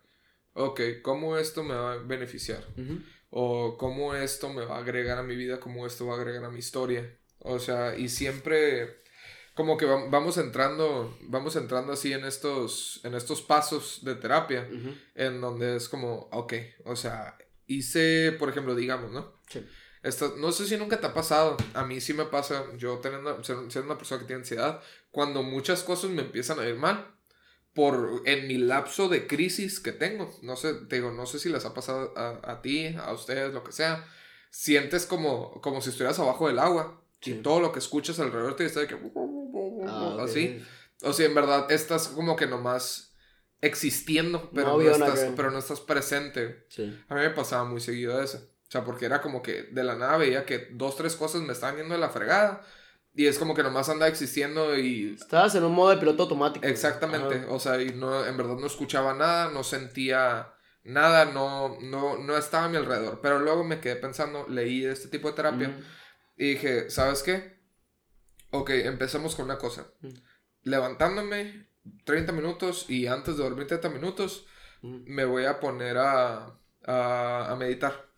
ok, 0.54 0.82
¿cómo 1.02 1.38
esto 1.38 1.64
me 1.64 1.74
va 1.76 1.94
a 1.94 1.98
beneficiar? 1.98 2.64
Ujú. 2.78 3.00
O 3.38 3.78
cómo 3.78 4.16
esto 4.16 4.48
me 4.48 4.64
va 4.64 4.78
a 4.78 4.80
agregar 4.80 5.18
a 5.18 5.24
mi 5.24 5.36
vida, 5.36 5.60
cómo 5.60 5.86
esto 5.86 6.08
va 6.08 6.14
a 6.14 6.18
agregar 6.18 6.46
a 6.46 6.50
mi 6.50 6.60
historia. 6.60 7.18
O 7.40 7.60
sea, 7.60 7.98
y 7.98 8.08
siempre 8.08 9.02
como 9.54 9.76
que 9.76 9.86
vamos 9.86 10.38
entrando, 10.38 11.18
vamos 11.20 11.58
entrando 11.58 11.92
así 11.92 12.14
en 12.14 12.24
estos, 12.24 13.02
en 13.04 13.14
estos 13.14 13.42
pasos 13.42 14.06
de 14.06 14.16
terapia, 14.16 14.70
en 15.16 15.42
donde 15.42 15.76
es 15.76 15.90
como, 15.90 16.30
ok, 16.32 16.54
o 16.86 16.96
sea, 16.96 17.38
hice, 17.68 18.34
por 18.40 18.48
ejemplo, 18.48 18.74
digamos, 18.74 19.12
¿no? 19.12 19.34
Sí. 19.50 19.66
Esto, 20.02 20.36
no 20.38 20.54
sé 20.54 20.66
si 20.66 20.78
nunca 20.78 21.02
te 21.02 21.08
ha 21.08 21.14
pasado, 21.14 21.58
a 21.74 21.84
mí 21.84 22.00
sí 22.00 22.14
me 22.14 22.26
pasa, 22.26 22.64
yo 22.78 23.00
teniendo, 23.00 23.44
siendo 23.44 23.84
una 23.84 23.98
persona 23.98 24.22
que 24.22 24.28
tiene 24.28 24.44
ansiedad, 24.44 24.82
cuando 25.12 25.44
muchas 25.44 25.84
cosas 25.84 26.10
me 26.10 26.22
empiezan 26.22 26.60
a 26.60 26.70
ir 26.70 26.76
mal, 26.76 27.15
por, 27.76 28.24
en 28.26 28.48
mi 28.48 28.58
lapso 28.58 29.10
de 29.10 29.28
crisis 29.28 29.80
que 29.80 29.92
tengo, 29.92 30.34
no 30.42 30.56
sé, 30.56 30.74
te 30.74 30.96
digo, 30.96 31.12
no 31.12 31.26
sé 31.26 31.38
si 31.38 31.50
les 31.50 31.66
ha 31.66 31.74
pasado 31.74 32.14
a, 32.18 32.40
a 32.44 32.62
ti, 32.62 32.88
a 32.88 33.12
ustedes, 33.12 33.54
lo 33.54 33.64
que 33.64 33.74
sea, 33.74 34.08
sientes 34.50 35.06
como, 35.06 35.62
como 35.62 35.82
si 35.82 35.90
estuvieras 35.90 36.18
abajo 36.18 36.48
del 36.48 36.58
agua, 36.58 37.04
y 37.22 37.34
todo 37.36 37.60
lo 37.60 37.72
que 37.72 37.80
escuchas 37.80 38.20
alrededor 38.20 38.56
te 38.56 38.66
está 38.66 38.80
de 38.80 38.88
que 38.88 38.98
Ah, 39.88 40.18
así. 40.22 40.64
O 41.04 41.14
sea, 41.14 41.26
en 41.26 41.36
verdad 41.36 41.72
estás 41.72 42.08
como 42.08 42.36
que 42.36 42.48
nomás 42.48 43.14
existiendo, 43.62 44.50
pero 44.54 44.78
no, 44.78 44.82
estás, 44.82 45.32
pero 45.36 45.52
no 45.52 45.60
estás 45.60 45.82
presente. 45.82 46.66
A 47.10 47.16
mí 47.16 47.22
me 47.22 47.30
pasaba 47.32 47.66
muy 47.66 47.82
seguido 47.82 48.22
eso. 48.22 48.38
O 48.38 48.72
sea, 48.72 48.84
porque 48.84 49.06
era 49.06 49.22
como 49.22 49.42
que 49.42 49.64
de 49.64 49.84
la 49.84 49.96
nada 49.96 50.18
veía 50.18 50.46
que 50.46 50.70
dos, 50.72 50.96
tres 50.96 51.16
cosas 51.16 51.42
me 51.42 51.54
estaban 51.54 51.78
yendo 51.78 51.94
de 51.94 52.00
la 52.00 52.10
fregada. 52.10 52.66
Y 53.16 53.28
es 53.28 53.40
como 53.40 53.56
que 53.56 53.64
nomás 53.64 53.88
andaba 53.88 54.10
existiendo 54.10 54.78
y... 54.78 55.16
Estabas 55.16 55.56
en 55.56 55.64
un 55.64 55.74
modo 55.74 55.92
de 55.92 55.98
piloto 55.98 56.24
automático. 56.24 56.66
Exactamente. 56.66 57.46
O 57.48 57.60
sea, 57.60 57.82
y 57.82 57.92
no, 57.94 58.26
en 58.26 58.36
verdad 58.36 58.58
no 58.58 58.68
escuchaba 58.68 59.14
nada, 59.14 59.50
no 59.50 59.64
sentía 59.64 60.54
nada, 60.84 61.26
no, 61.26 61.78
no, 61.82 62.18
no 62.18 62.38
estaba 62.38 62.66
a 62.66 62.70
mi 62.70 62.76
alrededor. 62.76 63.20
Pero 63.22 63.40
luego 63.40 63.64
me 63.64 63.80
quedé 63.80 63.96
pensando, 63.96 64.46
leí 64.50 64.86
este 64.86 65.08
tipo 65.08 65.30
de 65.30 65.36
terapia 65.36 65.74
y 66.36 66.52
dije, 66.52 66.90
¿sabes 66.90 67.24
qué? 67.24 67.56
Ok, 68.52 68.70
empezamos 68.72 69.36
con 69.36 69.46
una 69.46 69.58
cosa. 69.58 69.88
Mm. 70.02 70.10
Levantándome 70.64 71.70
30 72.04 72.32
minutos 72.34 72.90
y 72.90 73.08
antes 73.08 73.38
de 73.38 73.44
dormir 73.44 73.68
30 73.68 73.90
minutos, 73.90 74.46
mm. 74.82 75.04
me 75.08 75.26
voy 75.26 75.46
a 75.46 75.60
poner 75.60 75.98
a, 75.98 76.58
a, 76.86 77.56
meditar. 77.58 78.12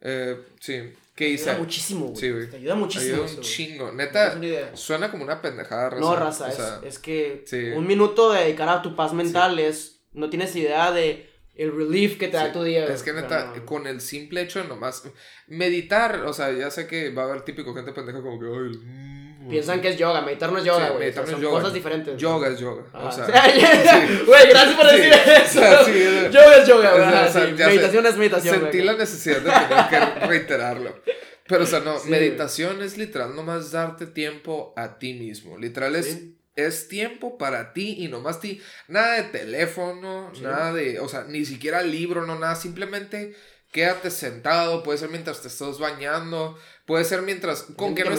Eh, 0.00 0.46
sí. 0.60 0.92
¿Qué 1.14 1.28
hice? 1.28 1.50
Ayuda 1.50 1.62
muchísimo, 1.62 2.06
güey. 2.06 2.16
Sí, 2.16 2.30
güey. 2.30 2.50
Te 2.50 2.56
ayuda 2.56 2.74
muchísimo. 2.74 3.22
Ayuda 3.24 3.36
un 3.36 3.40
chingo. 3.40 3.92
Neta, 3.92 4.40
suena 4.74 5.10
como 5.10 5.24
una 5.24 5.42
pendejada, 5.42 5.90
raza. 5.90 6.00
No, 6.00 6.16
raza, 6.16 6.48
es, 6.48 6.94
es, 6.94 6.98
que 6.98 7.44
un 7.76 7.86
minuto 7.86 8.32
de 8.32 8.44
dedicar 8.44 8.68
a 8.68 8.82
tu 8.82 8.96
paz 8.96 9.12
mental 9.12 9.58
es. 9.58 10.00
No 10.12 10.28
tienes 10.28 10.54
idea 10.56 10.92
de 10.92 11.30
el 11.54 11.74
relief 11.74 12.18
que 12.18 12.28
te 12.28 12.36
da 12.36 12.52
tu 12.52 12.62
día. 12.62 12.86
Es 12.86 13.02
que 13.02 13.12
neta, 13.12 13.52
con 13.64 13.86
el 13.86 14.00
simple 14.00 14.42
hecho 14.42 14.62
de 14.62 14.68
nomás 14.68 15.04
meditar, 15.46 16.24
o 16.24 16.32
sea, 16.32 16.50
ya 16.52 16.70
sé 16.70 16.86
que 16.86 17.10
va 17.10 17.22
a 17.22 17.26
haber 17.26 17.42
típico 17.42 17.74
gente 17.74 17.92
pendeja 17.92 18.22
como 18.22 18.38
que, 18.38 18.46
ay, 18.46 19.21
Piensan 19.48 19.80
que 19.80 19.88
es 19.88 19.98
yoga, 19.98 20.20
meditar 20.20 20.52
no 20.52 20.58
es 20.58 20.64
yoga, 20.64 20.88
güey. 20.90 21.00
meditar 21.00 21.26
no 21.26 21.36
es 21.36 21.42
yoga. 21.42 21.58
cosas 21.58 21.74
diferentes. 21.74 22.16
Yoga 22.16 22.48
es 22.48 22.58
yoga. 22.58 22.84
O 22.92 23.12
sea, 23.12 23.26
güey, 24.26 24.48
gracias 24.48 24.76
por 24.76 24.86
decir 24.90 25.12
eso. 25.12 25.60
yoga 26.30 26.56
es 26.56 26.68
yoga, 26.68 27.30
güey. 27.32 27.52
meditación 27.52 28.06
es 28.06 28.16
meditación. 28.16 28.60
Sentí 28.60 28.82
la 28.82 28.92
necesidad 28.94 29.40
de 29.40 29.50
tener 29.50 30.20
que 30.20 30.26
reiterarlo. 30.26 30.94
Pero, 31.46 31.64
o 31.64 31.66
sea, 31.66 31.80
no, 31.80 32.02
meditación 32.04 32.82
es 32.82 32.96
literal 32.96 33.34
nomás 33.34 33.72
darte 33.72 34.06
tiempo 34.06 34.72
a 34.76 34.98
ti 34.98 35.14
mismo. 35.14 35.58
Literal 35.58 35.96
es, 35.96 36.20
es 36.56 36.88
tiempo 36.88 37.36
para 37.36 37.72
ti 37.72 37.96
y 37.98 38.08
nomás 38.08 38.40
ti. 38.40 38.62
Nada 38.88 39.14
de 39.14 39.24
teléfono, 39.24 40.32
nada 40.40 40.72
de, 40.72 41.00
o 41.00 41.08
sea, 41.08 41.24
ni 41.24 41.44
siquiera 41.44 41.82
libro, 41.82 42.24
no 42.24 42.38
nada. 42.38 42.54
Simplemente 42.54 43.34
quédate 43.72 44.10
sentado, 44.10 44.82
puede 44.82 44.98
ser 44.98 45.08
mientras 45.08 45.40
te 45.40 45.48
estás 45.48 45.78
bañando, 45.78 46.58
puede 46.86 47.04
ser 47.04 47.22
mientras 47.22 47.62
con 47.76 47.94
que, 47.94 48.04
no 48.04 48.10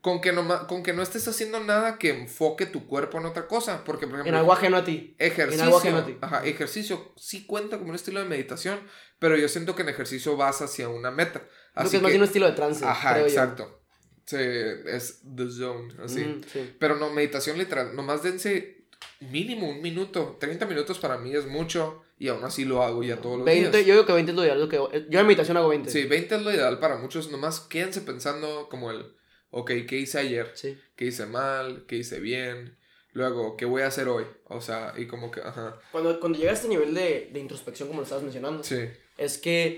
con 0.00 0.20
que 0.20 0.32
no 0.32 0.66
con 0.66 0.82
que 0.82 0.92
no 0.92 1.02
estés 1.02 1.26
haciendo 1.28 1.60
nada 1.60 1.98
que 1.98 2.10
enfoque 2.10 2.66
tu 2.66 2.86
cuerpo 2.86 3.18
en 3.18 3.26
otra 3.26 3.46
cosa, 3.46 3.84
porque 3.84 4.06
por 4.06 4.16
ejemplo 4.16 4.32
en 4.32 4.38
algo 4.38 4.52
ajeno 4.52 4.76
a 4.76 4.84
ti. 4.84 5.16
Ejercicio, 5.18 5.96
a 5.96 6.06
ti. 6.06 6.16
Ajá, 6.20 6.44
ejercicio 6.44 7.12
sí 7.16 7.46
cuenta 7.46 7.78
como 7.78 7.90
un 7.90 7.96
estilo 7.96 8.20
de 8.20 8.26
meditación, 8.26 8.80
pero 9.18 9.36
yo 9.36 9.48
siento 9.48 9.74
que 9.74 9.82
en 9.82 9.88
ejercicio 9.88 10.36
vas 10.36 10.62
hacia 10.62 10.88
una 10.88 11.10
meta. 11.10 11.42
Así 11.74 11.90
que 11.90 11.96
es 11.96 12.02
más 12.02 12.10
bien 12.10 12.22
un 12.22 12.26
estilo 12.28 12.46
de 12.46 12.52
trance. 12.52 12.84
Ajá, 12.84 13.20
exacto. 13.20 13.82
Sí, 14.24 14.36
es 14.36 15.22
the 15.36 15.50
zone, 15.50 15.94
así. 16.04 16.40
Pero 16.78 16.96
no, 16.96 17.10
meditación 17.10 17.56
literal, 17.56 17.96
nomás 17.96 18.22
dense 18.22 18.86
mínimo 19.20 19.68
un 19.68 19.80
minuto, 19.80 20.36
30 20.38 20.66
minutos 20.66 20.98
para 20.98 21.18
mí 21.18 21.34
es 21.34 21.46
mucho 21.46 22.04
y 22.18 22.28
aún 22.28 22.44
así 22.44 22.64
lo 22.64 22.82
hago 22.82 23.02
ya 23.02 23.16
todos 23.16 23.38
los 23.38 23.44
20, 23.44 23.70
días. 23.70 23.86
Yo 23.86 23.94
digo 23.94 24.06
que 24.06 24.12
20 24.12 24.32
es 24.32 24.36
lo 24.36 24.44
ideal. 24.44 24.68
que, 24.68 24.76
yo 25.08 25.20
en 25.20 25.26
meditación 25.26 25.56
hago 25.56 25.68
20. 25.68 25.90
Sí, 25.90 26.04
20 26.04 26.34
es 26.34 26.42
lo 26.42 26.52
ideal 26.52 26.78
para 26.78 26.96
muchos. 26.96 27.30
Nomás 27.30 27.60
quédense 27.60 28.00
pensando 28.00 28.68
como 28.68 28.90
el, 28.90 29.14
ok, 29.50 29.70
¿qué 29.88 29.98
hice 29.98 30.18
ayer? 30.18 30.50
Sí. 30.54 30.76
¿Qué 30.96 31.06
hice 31.06 31.26
mal? 31.26 31.84
¿Qué 31.86 31.96
hice 31.96 32.18
bien? 32.18 32.76
Luego, 33.12 33.56
¿qué 33.56 33.64
voy 33.64 33.82
a 33.82 33.86
hacer 33.86 34.08
hoy? 34.08 34.24
O 34.46 34.60
sea, 34.60 34.94
y 34.96 35.06
como 35.06 35.30
que, 35.30 35.40
ajá. 35.40 35.80
Cuando, 35.92 36.18
cuando 36.20 36.38
llega 36.38 36.50
a 36.50 36.54
este 36.54 36.68
nivel 36.68 36.94
de, 36.94 37.30
de 37.32 37.40
introspección, 37.40 37.88
como 37.88 38.00
lo 38.00 38.04
estabas 38.04 38.24
mencionando, 38.24 38.62
sí. 38.64 38.88
es 39.16 39.38
que 39.38 39.76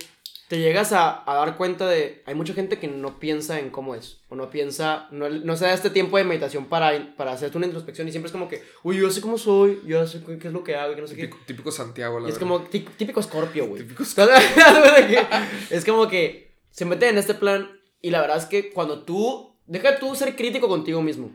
te 0.50 0.58
llegas 0.58 0.92
a, 0.92 1.22
a, 1.30 1.36
dar 1.36 1.56
cuenta 1.56 1.86
de, 1.86 2.24
hay 2.26 2.34
mucha 2.34 2.54
gente 2.54 2.80
que 2.80 2.88
no 2.88 3.20
piensa 3.20 3.60
en 3.60 3.70
cómo 3.70 3.94
es, 3.94 4.18
o 4.28 4.34
no 4.34 4.50
piensa, 4.50 5.06
no, 5.12 5.28
no 5.28 5.56
se 5.56 5.66
da 5.66 5.72
este 5.72 5.90
tiempo 5.90 6.16
de 6.16 6.24
meditación 6.24 6.64
para, 6.64 7.14
para 7.14 7.30
hacerte 7.30 7.56
una 7.56 7.66
introspección 7.66 8.08
y 8.08 8.10
siempre 8.10 8.26
es 8.26 8.32
como 8.32 8.48
que, 8.48 8.60
uy, 8.82 8.98
yo 8.98 9.08
sé 9.12 9.20
cómo 9.20 9.38
soy, 9.38 9.80
yo 9.86 10.04
sé 10.08 10.20
qué 10.24 10.48
es 10.48 10.52
lo 10.52 10.64
que 10.64 10.74
hago, 10.74 10.96
que 10.96 11.02
no 11.02 11.06
sé 11.06 11.14
qué. 11.14 11.30
Típico 11.46 11.70
Santiago, 11.70 12.18
la 12.18 12.28
y 12.28 12.32
es 12.32 12.38
como 12.40 12.62
típico 12.62 13.22
Scorpio, 13.22 13.68
güey. 13.68 13.84
Típico 13.84 14.02
es 15.70 15.84
como 15.84 16.08
que 16.08 16.50
se 16.72 16.84
mete 16.84 17.08
en 17.08 17.18
este 17.18 17.34
plan 17.34 17.70
y 18.02 18.10
la 18.10 18.20
verdad 18.20 18.38
es 18.38 18.46
que 18.46 18.72
cuando 18.72 19.04
tú, 19.04 19.54
deja 19.68 20.00
tú 20.00 20.16
ser 20.16 20.34
crítico 20.34 20.66
contigo 20.66 21.00
mismo. 21.00 21.30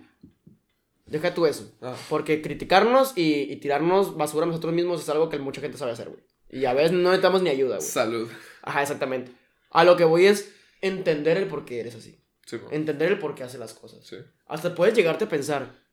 Deja 1.05 1.33
tú 1.33 1.45
eso. 1.45 1.71
Ah. 1.81 1.95
Porque 2.09 2.41
criticarnos 2.41 3.13
y, 3.15 3.43
y 3.49 3.55
tirarnos 3.61 4.17
basura 4.17 4.43
a 4.43 4.47
nosotros 4.47 4.73
mismos 4.73 5.01
es 5.01 5.07
algo 5.07 5.29
que 5.29 5.39
mucha 5.39 5.61
gente 5.61 5.77
sabe 5.77 5.93
hacer, 5.93 6.09
güey. 6.09 6.21
Y 6.49 6.65
a 6.65 6.73
veces 6.73 6.91
no 6.91 7.09
necesitamos 7.09 7.41
ni 7.41 7.49
ayuda, 7.49 7.77
güey. 7.77 7.87
Salud. 7.87 8.29
Ajá, 8.65 8.81
exactamente. 8.81 9.31
A 9.71 9.83
lo 9.83 9.95
que 9.95 10.03
voy 10.03 10.25
es 10.25 10.53
entender 10.81 11.37
el 11.37 11.47
por 11.47 11.65
qué 11.65 11.79
eres 11.79 11.95
así. 11.95 12.19
Sí, 12.45 12.57
entender 12.71 13.11
el 13.11 13.19
por 13.19 13.33
qué 13.33 13.43
haces 13.43 13.59
las 13.59 13.73
cosas. 13.73 14.05
Sí. 14.05 14.17
Hasta 14.47 14.75
puedes 14.75 14.95
llegarte 14.95 15.25
a 15.25 15.29
pensar 15.29 15.83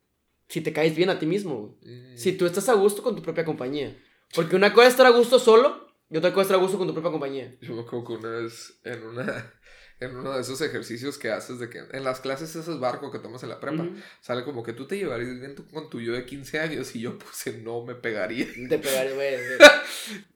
si 0.47 0.61
te 0.61 0.73
caes 0.73 0.95
bien 0.95 1.09
a 1.09 1.17
ti 1.17 1.25
mismo, 1.25 1.55
güey. 1.55 1.95
Mm. 2.13 2.17
Si 2.17 2.33
tú 2.33 2.45
estás 2.45 2.69
a 2.69 2.73
gusto 2.73 3.01
con 3.01 3.15
tu 3.15 3.21
propia 3.21 3.45
compañía. 3.45 3.97
Porque 4.35 4.55
una 4.55 4.73
cosa 4.73 4.87
es 4.87 4.93
estar 4.93 5.05
a 5.05 5.11
gusto 5.11 5.39
solo 5.39 5.87
y 6.09 6.17
otra 6.17 6.31
cosa 6.31 6.41
es 6.41 6.45
estar 6.47 6.59
a 6.59 6.61
gusto 6.61 6.77
con 6.77 6.87
tu 6.87 6.93
propia 6.93 7.11
compañía. 7.11 7.55
Yo 7.61 7.73
me 7.75 7.81
acuerdo 7.81 8.05
que 8.05 8.13
una 8.13 8.29
vez 8.29 8.79
en 8.83 9.03
una 9.03 9.53
en 9.99 10.15
uno 10.15 10.33
de 10.33 10.41
esos 10.41 10.59
ejercicios 10.61 11.17
que 11.17 11.29
haces 11.31 11.59
de 11.59 11.69
que 11.69 11.83
en 11.91 12.03
las 12.03 12.19
clases 12.19 12.55
esos 12.55 12.79
barcos 12.79 13.11
que 13.11 13.19
tomas 13.19 13.43
en 13.43 13.49
la 13.49 13.59
prepa, 13.59 13.87
sale 14.21 14.43
como 14.43 14.63
que 14.63 14.73
tú 14.73 14.85
te 14.85 14.97
llevarías 14.97 15.39
bien 15.39 15.55
con 15.71 15.89
tu 15.89 16.01
yo 16.01 16.13
de 16.13 16.25
15 16.25 16.59
años 16.59 16.95
y 16.95 17.01
yo 17.01 17.17
puse 17.17 17.57
no 17.59 17.85
me 17.85 17.95
pegaría. 17.95 18.47
Te 18.69 18.79
pegaría, 18.79 19.13
güey. 19.13 19.35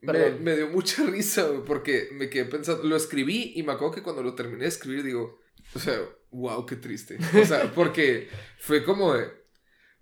me, 0.00 0.30
me, 0.38 0.56
dio 0.56 0.68
mucha 0.68 1.04
risa, 1.04 1.42
güey, 1.42 1.64
porque 1.64 2.08
me 2.12 2.30
quedé 2.30 2.46
pensando, 2.46 2.84
lo 2.84 2.96
escribí 2.96 3.52
y 3.56 3.62
me 3.62 3.72
acuerdo 3.72 3.94
que 3.94 4.02
cuando 4.02 4.22
lo 4.22 4.34
terminé 4.34 4.62
de 4.62 4.68
escribir 4.68 5.02
digo, 5.02 5.40
o 5.74 5.78
sea, 5.78 6.00
wow, 6.30 6.64
qué 6.66 6.76
triste. 6.76 7.18
O 7.40 7.44
sea, 7.44 7.72
porque 7.74 8.28
fue 8.58 8.84
como 8.84 9.14
de, 9.14 9.30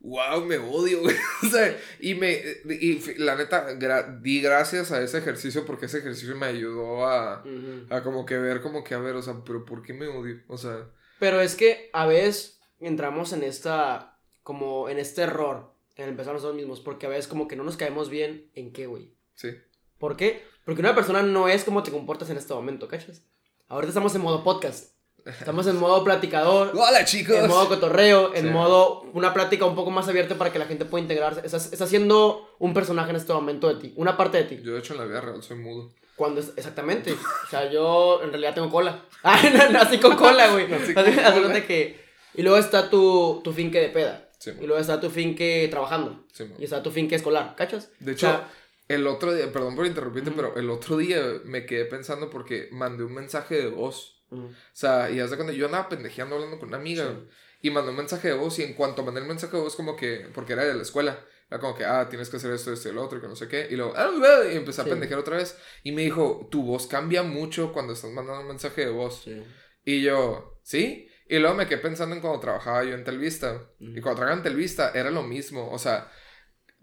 wow, 0.06 0.44
me 0.44 0.56
odio, 0.58 1.00
güey. 1.02 1.16
O 1.42 1.46
sea, 1.46 1.76
y 2.00 2.14
me, 2.14 2.40
y 2.64 3.00
la 3.18 3.36
neta, 3.36 3.72
di 4.20 4.40
gracias 4.40 4.92
a 4.92 5.02
ese 5.02 5.18
ejercicio 5.18 5.66
porque 5.66 5.86
ese 5.86 5.98
ejercicio 5.98 6.36
me 6.36 6.46
ayudó 6.46 7.06
a, 7.06 7.44
a 7.90 8.02
como 8.02 8.24
que 8.24 8.38
ver, 8.38 8.62
como 8.62 8.84
que 8.84 8.94
a 8.94 8.98
ver, 8.98 9.16
o 9.16 9.22
sea, 9.22 9.34
pero 9.44 9.64
¿por 9.64 9.82
qué 9.82 9.92
me 9.92 10.06
odio? 10.06 10.42
O 10.48 10.56
sea. 10.56 10.86
Pero 11.18 11.40
es 11.40 11.54
que 11.56 11.90
a 11.92 12.06
veces 12.06 12.60
entramos 12.80 13.32
en 13.32 13.42
esta, 13.42 14.18
como 14.42 14.88
en 14.88 14.98
este 14.98 15.22
error, 15.22 15.72
en 15.96 16.08
empezar 16.08 16.34
nosotros 16.34 16.56
mismos, 16.56 16.80
porque 16.80 17.06
a 17.06 17.10
veces 17.10 17.26
como 17.26 17.48
que 17.48 17.56
no 17.56 17.64
nos 17.64 17.76
caemos 17.76 18.08
bien 18.08 18.50
en 18.54 18.72
qué, 18.72 18.86
güey. 18.86 19.12
Sí. 19.34 19.50
¿Por 19.98 20.16
qué? 20.16 20.42
Porque 20.64 20.80
una 20.80 20.94
persona 20.94 21.22
no 21.22 21.48
es 21.48 21.64
como 21.64 21.82
te 21.82 21.90
comportas 21.90 22.30
en 22.30 22.36
este 22.36 22.54
momento, 22.54 22.86
¿cachas? 22.88 23.22
Ahorita 23.68 23.90
estamos 23.90 24.14
en 24.14 24.20
modo 24.20 24.44
podcast. 24.44 24.95
Estamos 25.26 25.66
en 25.66 25.76
modo 25.76 26.04
platicador. 26.04 26.70
Hola, 26.74 27.04
chicos. 27.04 27.34
En 27.36 27.48
modo 27.48 27.68
cotorreo, 27.68 28.32
en 28.34 28.52
modo 28.52 29.00
una 29.12 29.34
plática 29.34 29.64
un 29.64 29.74
poco 29.74 29.90
más 29.90 30.06
abierta 30.06 30.36
para 30.36 30.52
que 30.52 30.58
la 30.60 30.66
gente 30.66 30.84
pueda 30.84 31.02
integrarse. 31.02 31.40
Estás, 31.44 31.64
estás 31.64 31.82
haciendo 31.82 32.54
un 32.60 32.72
personaje 32.72 33.10
en 33.10 33.16
este 33.16 33.32
momento 33.32 33.68
de 33.68 33.80
ti, 33.80 33.92
una 33.96 34.16
parte 34.16 34.38
de 34.38 34.44
ti. 34.44 34.60
Yo, 34.62 34.74
de 34.74 34.78
hecho, 34.78 34.94
en 34.94 35.00
la 35.00 35.06
vida 35.06 35.20
real 35.20 35.42
soy 35.42 35.56
mudo. 35.56 35.90
Cuando 36.14 36.40
es, 36.40 36.52
exactamente. 36.56 37.12
o 37.12 37.50
sea, 37.50 37.68
yo 37.70 38.20
en 38.22 38.30
realidad 38.30 38.54
tengo 38.54 38.70
cola. 38.70 39.04
Ah, 39.24 39.42
nací 39.72 39.98
con 39.98 40.14
cola, 40.14 40.52
güey. 40.52 40.68
Nací 40.68 40.94
con 40.94 41.04
cola. 41.04 41.66
que... 41.66 42.00
Y 42.34 42.42
luego 42.42 42.58
está 42.58 42.88
tu, 42.88 43.40
tu 43.42 43.52
finque 43.52 43.80
de 43.80 43.88
peda. 43.88 44.28
Sí, 44.38 44.52
y 44.60 44.66
luego 44.66 44.78
está 44.78 45.00
tu 45.00 45.10
finque 45.10 45.66
trabajando. 45.68 46.24
Sí, 46.32 46.44
y 46.58 46.64
está 46.64 46.80
tu 46.84 46.92
finque 46.92 47.16
escolar, 47.16 47.56
¿cachas? 47.56 47.90
De 47.98 48.12
hecho, 48.12 48.40
el 48.86 49.08
otro 49.08 49.34
día, 49.34 49.50
perdón 49.52 49.74
por 49.74 49.86
interrumpirte, 49.86 50.30
pero 50.30 50.54
el 50.54 50.70
otro 50.70 50.96
día 50.98 51.20
me 51.44 51.66
quedé 51.66 51.86
pensando 51.86 52.30
porque 52.30 52.68
mandé 52.70 53.02
un 53.02 53.14
mensaje 53.14 53.56
de 53.56 53.66
voz 53.68 54.15
o 54.30 54.50
sea, 54.72 55.10
y 55.10 55.20
hace 55.20 55.36
cuando 55.36 55.52
yo 55.52 55.66
andaba 55.66 55.88
pendejeando 55.88 56.34
hablando 56.36 56.58
con 56.58 56.68
una 56.68 56.78
amiga 56.78 57.20
y 57.62 57.70
mandó 57.70 57.90
un 57.90 57.96
mensaje 57.96 58.28
de 58.28 58.34
voz 58.34 58.58
y 58.58 58.62
en 58.64 58.74
cuanto 58.74 59.02
mandé 59.04 59.20
el 59.20 59.26
mensaje 59.26 59.56
de 59.56 59.62
voz 59.62 59.76
como 59.76 59.96
que, 59.96 60.28
porque 60.34 60.52
era 60.54 60.64
de 60.64 60.74
la 60.74 60.82
escuela, 60.82 61.18
Era 61.48 61.60
como 61.60 61.76
que, 61.76 61.84
ah, 61.84 62.08
tienes 62.08 62.28
que 62.28 62.38
hacer 62.38 62.50
esto, 62.52 62.72
esto 62.72 62.88
y 62.88 62.92
lo 62.92 63.04
otro, 63.04 63.20
que 63.20 63.28
no 63.28 63.36
sé 63.36 63.46
qué. 63.46 63.68
Y 63.70 63.76
luego, 63.76 63.92
ah, 63.96 64.10
bla", 64.18 64.52
y 64.52 64.56
empecé 64.56 64.80
a 64.80 64.84
Sí. 64.84 64.90
pendejear 64.90 65.20
otra 65.20 65.36
vez. 65.36 65.56
Y 65.84 65.92
me 65.92 66.02
dijo, 66.02 66.48
tu 66.50 66.64
voz 66.64 66.88
cambia 66.88 67.22
mucho 67.22 67.72
cuando 67.72 67.92
estás 67.92 68.10
mandando 68.10 68.40
un 68.42 68.48
mensaje 68.48 68.80
de 68.86 68.90
voz. 68.90 69.22
Sí. 69.22 69.44
Y 69.84 70.02
yo, 70.02 70.58
¿sí? 70.64 71.08
Y 71.28 71.38
luego 71.38 71.54
me 71.54 71.68
quedé 71.68 71.78
pensando 71.78 72.16
en 72.16 72.20
cuando 72.20 72.40
trabajaba 72.40 72.82
yo 72.82 72.94
en 72.94 73.04
Telvista. 73.04 73.70
Y 73.78 73.90
Ujú. 73.92 74.02
cuando 74.02 74.16
trabajaba 74.16 74.38
en 74.38 74.42
Telvista 74.42 74.90
era 74.92 75.12
lo 75.12 75.22
mismo. 75.22 75.70
O 75.70 75.78
sea, 75.78 76.10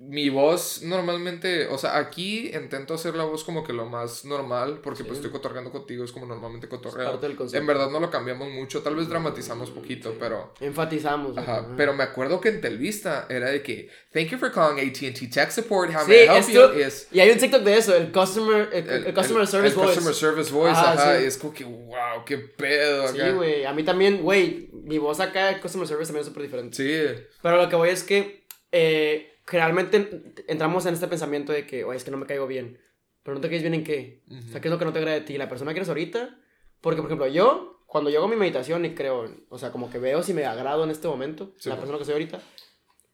mi 0.06 0.30
voz 0.30 0.82
normalmente, 0.84 1.68
o 1.68 1.78
sea, 1.78 1.98
aquí 1.98 2.52
intento 2.54 2.94
hacer 2.94 3.16
la 3.16 3.24
voz 3.24 3.44
como 3.44 3.64
que 3.64 3.72
lo 3.72 3.86
más 3.86 4.26
normal, 4.26 4.80
porque 4.84 5.04
pues 5.04 5.18
Sí. 5.18 5.26
estoy 5.26 5.32
cotorreando 5.32 5.72
contigo, 5.72 6.04
es 6.04 6.12
como 6.12 6.26
normalmente 6.26 6.68
cotorreo. 6.68 7.20
En 7.54 7.66
verdad 7.66 7.90
no 7.90 8.00
lo 8.00 8.10
cambiamos 8.12 8.50
mucho, 8.50 8.82
tal 8.82 8.96
vez 8.96 9.08
dramatizamos 9.08 9.70
poquito, 9.72 10.12
Sí. 10.12 10.18
pero... 10.20 10.54
Enfatizamos. 10.60 11.38
Ajá, 11.38 11.60
ajá. 11.60 11.74
pero 11.78 11.94
me 11.94 12.04
acuerdo 12.04 12.42
que 12.42 12.50
en 12.50 12.60
Telvista 12.62 13.28
era 13.30 13.50
de 13.50 13.62
que, 13.64 13.90
thank 14.12 14.28
you 14.28 14.38
for 14.38 14.52
calling 14.52 14.80
AT&T 14.80 15.28
Tech 15.28 15.52
Support, 15.52 15.92
how 15.96 16.02
Sí, 16.06 16.12
may 16.12 16.18
I 16.18 16.28
help 16.28 16.38
esto- 16.50 16.74
you? 16.74 16.80
Y 16.80 16.82
es- 16.84 17.08
Y 17.12 17.20
hay 17.22 17.30
un 17.32 17.38
TikTok 17.38 17.62
de 17.64 17.78
eso, 17.78 17.96
el 17.96 18.12
customer, 18.12 18.70
el, 18.74 18.90
el 19.08 19.14
customer 19.14 19.48
service 19.48 19.74
el 19.74 19.80
voice. 19.80 19.94
Customer 19.96 20.14
Service 20.16 20.52
Voice, 20.52 20.72
Ajá, 20.80 20.92
ajá, 20.94 21.18
sí. 21.18 21.24
y 21.24 21.28
es 21.28 21.38
como 21.38 21.54
que, 21.54 21.64
wow, 21.64 22.26
qué 22.26 22.38
pedo 22.40 23.08
Sí, 23.08 23.20
acá. 23.22 23.32
güey. 23.32 23.64
A 23.66 23.74
mí 23.74 23.84
también, 23.84 24.22
güey, 24.22 24.70
mi 24.74 24.98
voz 24.98 25.20
acá 25.20 25.48
de 25.48 25.60
customer 25.62 25.88
service 25.88 26.08
también 26.08 26.22
es 26.22 26.28
súper 26.28 26.44
diferente. 26.44 26.76
Sí, 26.76 27.24
Pero 27.42 27.58
lo 27.58 27.70
que 27.70 27.76
voy 27.76 27.90
es 27.90 28.04
que 28.04 28.44
eh, 28.72 29.30
generalmente 29.46 30.34
entramos 30.48 30.86
en 30.86 30.94
este 30.94 31.08
pensamiento 31.08 31.52
de 31.52 31.66
que, 31.68 31.84
oye, 31.84 31.98
es 31.98 32.04
que 32.04 32.12
no 32.12 32.18
me 32.18 32.26
caigo 32.26 32.48
bien. 32.48 32.80
Pero 33.24 33.36
no 33.36 33.42
te 33.42 33.50
caes 33.50 33.62
bien 33.62 33.74
en 33.74 33.84
qué. 33.84 34.22
O 34.30 34.52
sea, 34.52 34.60
¿qué 34.60 34.68
es 34.68 34.72
lo 34.72 34.78
que 34.78 34.86
no 34.86 34.92
te 34.94 35.00
agrada 35.00 35.18
de 35.20 35.26
ti? 35.26 35.38
¿La 35.38 35.48
persona 35.48 35.72
que 35.74 35.80
eres 35.80 35.90
ahorita? 35.90 36.38
Porque, 36.82 37.02
por 37.02 37.10
ejemplo, 37.10 37.28
yo, 37.28 37.82
cuando 37.88 38.10
yo 38.10 38.20
hago 38.20 38.28
mi 38.28 38.36
meditación 38.36 38.84
y 38.84 38.94
creo, 38.96 39.34
o 39.50 39.58
sea, 39.58 39.72
como 39.72 39.90
que 39.90 39.98
veo 39.98 40.22
si 40.24 40.34
me 40.34 40.46
agrado 40.46 40.84
en 40.84 40.90
este 40.92 41.08
momento, 41.08 41.54
Sí, 41.58 41.70
la 41.70 41.78
persona 41.78 41.98
que 41.98 42.04
soy 42.06 42.14
ahorita, 42.14 42.42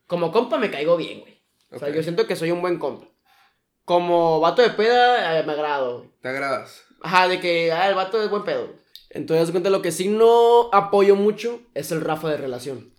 como 0.08 0.32
compa 0.32 0.58
me 0.58 0.72
caigo 0.72 0.98
bien, 0.98 1.20
güey. 1.22 1.44
O 1.70 1.78
sea, 1.78 1.90
Ok. 1.90 1.94
yo 1.96 2.02
siento 2.04 2.26
que 2.26 2.36
soy 2.36 2.50
un 2.52 2.62
buen 2.62 2.80
compa. 2.80 3.08
Como 3.86 4.40
vato 4.40 4.62
de 4.64 4.70
peda, 4.72 5.40
eh, 5.40 5.44
me 5.44 5.54
agrado. 5.54 6.12
te 6.22 6.30
agradas. 6.30 6.84
Ajá, 7.02 7.28
de 7.28 7.40
que 7.40 7.72
ah, 7.72 7.88
el 7.90 7.96
vato 7.96 8.22
es 8.22 8.30
buen 8.30 8.44
pedo. 8.44 8.74
Entonces, 9.12 9.52
cuenta, 9.52 9.70
lo 9.70 9.82
que 9.84 9.92
sí 9.92 10.08
no 10.08 10.70
apoyo 10.74 11.16
mucho 11.16 11.62
es 11.76 11.92
el 11.92 12.02
Rafa 12.02 12.30
de 12.30 12.38
relación. 12.38 12.94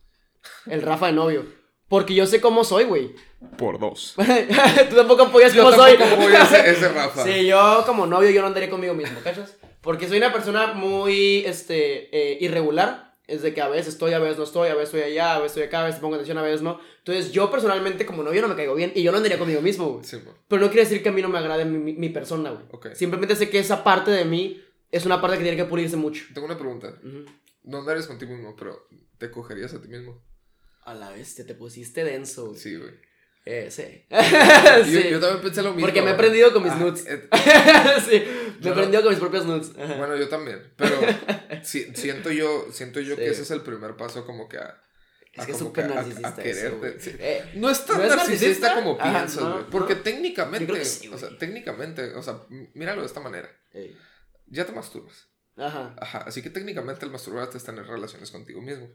El 0.67 0.83
Rafa 0.83 1.07
de 1.07 1.13
novio. 1.13 1.45
Porque 1.91 2.15
yo 2.15 2.25
sé 2.25 2.41
cómo 2.41 2.65
soy, 2.65 2.85
güey. 2.85 3.15
Por 3.59 3.79
dos. 3.79 4.15
Tú 4.89 4.97
tampoco 4.97 5.25
apoyas 5.25 5.53
Yo 5.53 5.65
cómo 5.65 5.77
soy. 5.77 5.99
tampoco 5.99 6.23
voy 6.23 6.33
a 6.35 6.45
ese, 6.45 6.71
ese 6.71 6.89
Rafa. 6.89 7.23
Sí, 7.25 7.47
yo 7.47 7.83
como 7.85 8.07
novio 8.07 8.31
yo 8.31 8.41
no 8.41 8.47
andaría 8.47 8.71
conmigo 8.71 8.95
mismo, 8.95 9.19
¿cachas? 9.23 9.57
Porque 9.83 10.09
soy 10.09 10.17
una 10.19 10.33
persona 10.33 10.73
muy, 10.73 11.45
este, 11.45 12.09
eh, 12.17 12.39
irregular. 12.41 13.11
Es 13.27 13.43
de 13.43 13.53
que 13.55 13.61
a 13.61 13.69
veces 13.69 13.95
estoy, 13.95 14.13
a 14.13 14.19
veces 14.19 14.39
no 14.39 14.45
estoy, 14.45 14.69
a 14.71 14.75
veces 14.75 14.95
estoy 14.95 15.03
allá, 15.13 15.35
a 15.35 15.39
veces 15.39 15.51
estoy 15.53 15.63
acá, 15.65 15.83
a 15.83 15.85
veces 15.85 16.01
pongo 16.01 16.15
atención, 16.17 16.39
a 16.39 16.43
veces 16.43 16.63
no. 16.63 16.81
Entonces 16.99 17.31
yo 17.31 17.49
personalmente 17.51 18.05
como 18.07 18.23
novio 18.25 18.43
no 18.43 18.49
me 18.49 18.57
caigo 18.57 18.75
bien 18.75 18.91
y 18.95 19.03
yo 19.05 19.11
no 19.13 19.19
andaría 19.19 19.39
conmigo 19.39 19.61
mismo, 19.61 19.87
güey. 19.89 20.05
Sí. 20.05 20.19
Pero 20.49 20.63
no 20.63 20.69
quiere 20.69 20.83
decir 20.83 21.03
que 21.03 21.11
a 21.11 21.13
mí 21.13 21.23
no 21.23 21.29
me 21.29 21.39
agrade 21.39 21.65
mi, 21.65 21.79
mi- 21.79 21.93
mi 21.95 22.09
persona, 22.09 22.51
güey. 22.51 22.65
Ok. 22.73 22.89
Simplemente 22.95 23.37
sé 23.37 23.49
que 23.51 23.59
esa 23.61 23.85
parte 23.85 24.11
de 24.11 24.25
mí 24.25 24.61
es 24.91 25.07
una 25.07 25.21
parte 25.21 25.37
que 25.39 25.43
tiene 25.45 25.57
que 25.57 25.65
pulirse 25.65 25.97
mucho. 25.97 26.25
Tengo 26.35 26.47
una 26.47 26.57
pregunta. 26.59 26.89
Ujú. 27.05 27.25
No 27.65 27.79
andarías 27.79 28.07
contigo 28.09 28.33
mismo, 28.35 28.55
pero 28.59 28.87
¿te 29.19 29.31
cogerías 29.31 29.75
a 29.75 29.81
ti 29.81 29.87
mismo? 29.89 30.21
A 30.83 30.95
la 30.95 31.11
bestia, 31.11 31.47
te 31.47 31.55
pusiste 31.55 32.05
denso, 32.05 32.49
güey. 32.49 32.59
Sí, 32.61 32.77
güey. 32.77 32.91
Eh, 33.47 33.69
sí. 33.71 34.05
Yo, 34.11 34.85
sí. 34.85 35.09
yo 35.11 35.19
también 35.19 35.41
pensé 35.43 35.63
lo 35.63 35.71
mismo. 35.71 35.87
Porque 35.87 36.03
me 36.03 36.11
he 36.11 36.15
prendido 36.15 36.53
con 36.53 36.63
mis 36.63 36.73
Ah, 36.73 36.77
nudes. 36.77 37.05
eh, 37.07 37.27
sí, 38.09 38.23
me 38.61 38.67
he 38.67 38.69
no- 38.69 38.75
prendido 38.75 39.03
con 39.03 39.11
mis 39.13 39.19
propios 39.19 39.47
nudes. 39.47 39.71
Ajá. 39.79 39.95
bueno, 39.97 40.15
yo 40.17 40.29
también. 40.29 40.73
Pero 40.77 41.01
si- 41.63 41.95
siento 41.95 42.31
yo, 42.31 42.67
siento 42.71 43.01
yo 43.01 43.15
Sí. 43.17 43.21
que 43.23 43.29
ese 43.31 43.43
es 43.43 43.51
el 43.51 43.63
primer 43.63 43.97
paso 43.97 44.27
como 44.27 44.47
que 44.49 44.59
a... 44.59 44.79
es 45.33 45.43
a 45.43 45.47
que 45.47 45.53
es 45.53 45.59
súper 45.59 45.87
que 45.87 45.91
a- 45.91 45.93
a- 45.93 45.97
narcisista. 46.03 46.29
a 46.29 46.45
eso, 46.45 46.81
quererte, 46.81 47.01
sí. 47.01 47.17
Eh, 47.19 47.53
No 47.55 47.71
es 47.71 47.85
tan 47.87 47.97
¿No 47.99 48.05
es 48.05 48.11
narcisista, 48.17 48.47
narcisista? 48.47 48.75
como 48.75 48.99
piensas, 48.99 49.37
no, 49.43 49.53
güey. 49.55 49.65
Porque 49.71 49.95
técnicamente, 49.97 50.85
sí, 50.85 51.09
o 51.09 51.17
sea, 51.19 51.37
técnicamente, 51.39 52.13
o 52.15 52.23
sea, 52.23 52.41
míralo 52.75 53.01
de 53.01 53.07
esta 53.07 53.21
manera. 53.21 53.49
Ya 54.49 54.67
te 54.67 54.73
masturbas. 54.73 55.29
Ajá. 55.57 55.95
Ajá, 55.99 56.19
así 56.27 56.43
que 56.43 56.51
técnicamente 56.51 57.05
el 57.07 57.11
masturbarte 57.11 57.57
es 57.57 57.65
tener 57.65 57.87
relaciones 57.87 58.31
contigo 58.31 58.61
mismo. 58.61 58.89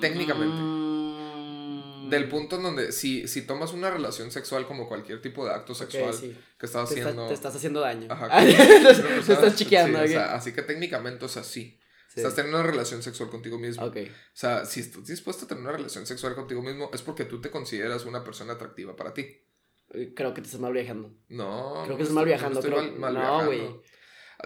Técnicamente. 0.00 0.56
Mm. 0.56 2.10
Del 2.10 2.28
punto 2.28 2.56
en 2.56 2.62
donde 2.62 2.92
si, 2.92 3.28
si 3.28 3.42
tomas 3.42 3.72
una 3.74 3.90
relación 3.90 4.30
sexual 4.30 4.66
como 4.66 4.88
cualquier 4.88 5.20
tipo 5.20 5.44
de 5.44 5.52
acto 5.52 5.74
sexual 5.74 6.14
sí. 6.14 6.34
que 6.58 6.64
estás 6.66 6.88
Te, 6.88 7.00
haciendo... 7.02 7.28
te 7.28 7.34
estás 7.34 7.54
haciendo 7.54 7.80
daño. 7.80 8.06
Ajá, 8.10 8.28
Ah, 8.30 8.42
te, 8.44 9.18
estás 9.32 9.56
chiqueando. 9.56 9.98
Sí, 9.98 10.04
o 10.04 10.08
sea, 10.08 10.34
así 10.34 10.52
que 10.52 10.62
técnicamente, 10.62 11.24
o 11.24 11.28
sea, 11.28 11.42
sí. 11.44 11.78
Sí. 12.08 12.20
Estás 12.20 12.34
teniendo 12.34 12.58
una 12.60 12.66
relación 12.66 13.02
sexual 13.02 13.28
contigo 13.28 13.58
mismo. 13.58 13.84
O 13.84 13.92
sea, 14.32 14.64
si 14.64 14.80
estás 14.80 15.04
dispuesto 15.06 15.44
a 15.44 15.48
tener 15.48 15.62
una 15.62 15.72
relación 15.72 16.06
sexual 16.06 16.34
contigo 16.34 16.62
mismo, 16.62 16.88
es 16.94 17.02
porque 17.02 17.26
tú 17.26 17.40
te 17.42 17.50
consideras 17.50 18.06
una 18.06 18.24
persona 18.24 18.54
atractiva 18.54 18.96
para 18.96 19.12
ti. 19.12 19.42
Eh, 19.90 20.12
Creo 20.16 20.32
que 20.32 20.40
te 20.40 20.46
estás 20.46 20.60
mal 20.60 20.72
viajando. 20.72 21.12
No. 21.28 21.82
Creo 21.84 21.88
no 21.90 21.96
que 21.96 22.02
estás 22.04 22.14
mal 22.14 22.24
viajando. 22.24 22.60
estoy 22.60 22.72
creo- 22.74 22.92
mal- 22.98 23.12
mal 23.12 23.14
no, 23.14 23.44
güey. 23.46 23.80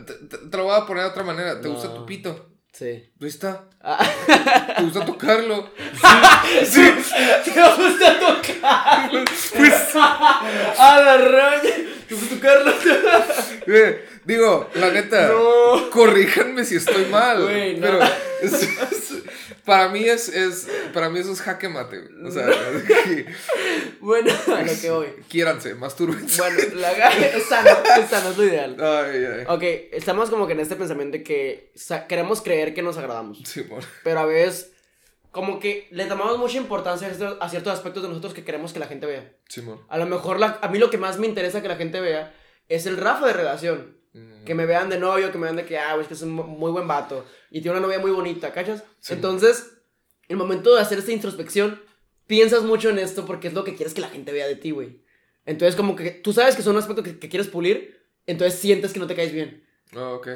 Te, 0.05 0.15
te- 0.15 0.39
te 0.49 0.57
lo 0.57 0.65
voy 0.65 0.75
a 0.77 0.85
poner 0.87 1.05
de 1.05 1.11
otra 1.11 1.23
manera. 1.23 1.61
¿Te 1.61 1.69
gusta 1.69 1.95
tu 1.95 2.05
pito? 2.05 2.52
Sí. 2.73 2.85
Ahí 3.21 3.29
está. 3.29 3.65
Ah. 3.83 3.99
¿Te 4.77 4.83
gusta 4.85 5.05
tocarlo? 5.05 5.71
Sí. 6.65 6.83
¿Te 7.45 7.51
gusta 7.51 8.19
tocar? 8.19 9.11
Pues, 9.57 9.95
A 9.95 11.01
la 11.05 11.17
roña. 11.19 11.75
¿Te 12.09 12.15
gusta 12.15 12.35
tocarlo? 12.37 12.73
eh, 13.67 14.09
digo, 14.25 14.71
la 14.75 14.91
neta. 14.91 15.29
No. 15.29 15.91
Corríjanme 15.91 16.65
si 16.65 16.77
estoy 16.77 17.07
mal. 17.07 17.43
Güey, 17.43 17.77
no. 17.77 17.81
Pero 17.83 17.99
es- 18.43 18.53
es- 18.63 19.13
para 19.65 19.89
mí 19.89 20.05
es, 20.05 20.29
es. 20.29 20.69
Para 20.93 21.09
mí 21.11 21.19
eso 21.21 21.33
es 21.33 21.41
jaque 21.41 21.69
mate, 21.69 21.99
güey. 22.01 22.27
O 22.27 22.31
sea, 22.31 22.47
que- 22.87 23.27
Bueno, 24.01 24.33
a 24.57 24.63
lo 24.63 24.73
que 24.81 24.91
voy. 24.91 25.07
quiéranse, 25.29 25.75
mastúrbense. 25.75 26.41
Bueno, 26.43 26.59
la 26.75 26.93
es 27.19 27.45
sano, 27.45 27.71
es 28.01 28.11
sano, 28.11 28.31
es 28.31 28.37
lo 28.37 28.45
ideal. 28.45 28.77
Ay, 28.81 29.25
ay. 29.25 29.45
Ok, 29.49 29.63
estamos 29.93 30.29
como 30.31 30.47
que 30.47 30.53
en 30.55 30.61
este 30.61 30.77
pensamiento 30.77 31.19
de 31.19 31.23
que 31.25 31.73
queremos 32.09 32.41
creer 32.43 32.75
que 32.75 32.83
nos 32.83 32.99
agradamos. 32.99 33.39
Simón. 33.45 33.81
Pero 34.03 34.21
a 34.21 34.27
veces, 34.27 34.73
como 35.31 35.61
que 35.61 35.87
le 35.93 36.07
tomamos 36.07 36.39
mucha 36.39 36.57
importancia 36.59 37.07
a 37.09 37.15
ciertos, 37.15 37.39
a 37.41 37.49
ciertos 37.49 37.73
aspectos 37.73 38.03
de 38.03 38.09
nosotros 38.09 38.35
que 38.35 38.45
queremos 38.45 38.73
que 38.73 38.81
la 38.81 38.87
gente 38.87 39.07
vea. 39.07 39.33
Simón. 39.49 39.81
A 39.89 39.99
lo 39.99 40.07
mejor 40.07 40.39
la- 40.41 40.59
a 40.61 40.69
mí 40.69 40.79
lo 40.79 40.91
que 40.91 40.99
más 40.99 41.19
me 41.19 41.27
interesa 41.29 41.63
que 41.63 41.69
la 41.69 41.77
gente 41.77 42.01
vea 42.01 42.35
es 42.69 42.87
el 42.87 42.97
Rafa 42.97 43.27
de 43.27 43.33
relación. 43.35 43.97
Mm. 44.15 44.45
Que 44.45 44.55
me 44.55 44.67
vean 44.67 44.89
de 44.91 44.99
novio, 44.99 45.33
que 45.33 45.39
me 45.39 45.45
vean 45.45 45.57
de 45.57 45.65
que, 45.65 45.79
ah, 45.79 45.93
güey, 45.95 46.03
es 46.03 46.09
que 46.09 46.15
es 46.15 46.23
un 46.23 46.33
mu- 46.33 46.45
muy 46.45 46.71
buen 46.71 46.87
vato. 46.87 47.25
Y 47.51 47.61
tiene 47.61 47.77
una 47.79 47.87
novia 47.87 47.99
muy 47.99 48.11
bonita, 48.11 48.53
¿cachas? 48.53 48.85
Sí. 49.01 49.15
Entonces, 49.15 49.73
el 50.29 50.37
momento 50.37 50.75
de 50.75 50.81
hacer 50.81 50.99
esta 50.99 51.13
introspección, 51.13 51.81
piensas 52.27 52.63
mucho 52.63 52.91
en 52.91 52.99
esto 52.99 53.25
porque 53.27 53.49
es 53.49 53.55
lo 53.55 53.65
que 53.65 53.75
quieres 53.75 53.95
que 53.95 54.01
la 54.01 54.09
gente 54.11 54.33
vea 54.33 54.47
de 54.47 54.57
ti, 54.57 54.71
güey. 54.71 55.03
Entonces, 55.47 55.75
como 55.77 55.97
que 55.97 56.11
tú 56.11 56.33
sabes 56.33 56.55
que 56.57 56.63
son 56.63 56.77
un 56.77 56.83
aspecto 56.83 57.03
que, 57.03 57.19
que 57.19 57.29
quieres 57.29 57.49
pulir, 57.49 58.01
entonces 58.27 58.59
sientes 58.61 58.93
que 58.93 59.01
no 59.01 59.07
te 59.07 59.15
caes 59.17 59.33
bien. 59.33 59.65
Ah, 59.95 60.11
ok. 60.11 60.29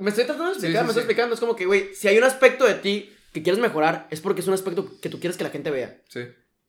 Me 0.00 0.10
estoy 0.10 0.24
tratando 0.24 0.46
de 0.46 0.52
explicar, 0.52 0.82
sí, 0.82 0.84
me 0.86 0.88
estoy 0.90 1.00
explicando. 1.02 1.34
Es 1.34 1.40
como 1.40 1.56
que, 1.56 1.66
güey, 1.66 1.94
si 1.94 2.08
hay 2.08 2.16
un 2.18 2.24
aspecto 2.24 2.64
de 2.66 2.74
ti 2.74 3.12
que 3.32 3.42
quieres 3.42 3.60
mejorar, 3.60 4.06
es 4.10 4.20
porque 4.20 4.40
es 4.40 4.46
un 4.48 4.54
aspecto 4.54 4.98
que 5.00 5.08
tú 5.08 5.20
quieres 5.20 5.36
que 5.36 5.44
la 5.44 5.50
gente 5.50 5.70
vea. 5.70 6.00
Sí. 6.08 6.20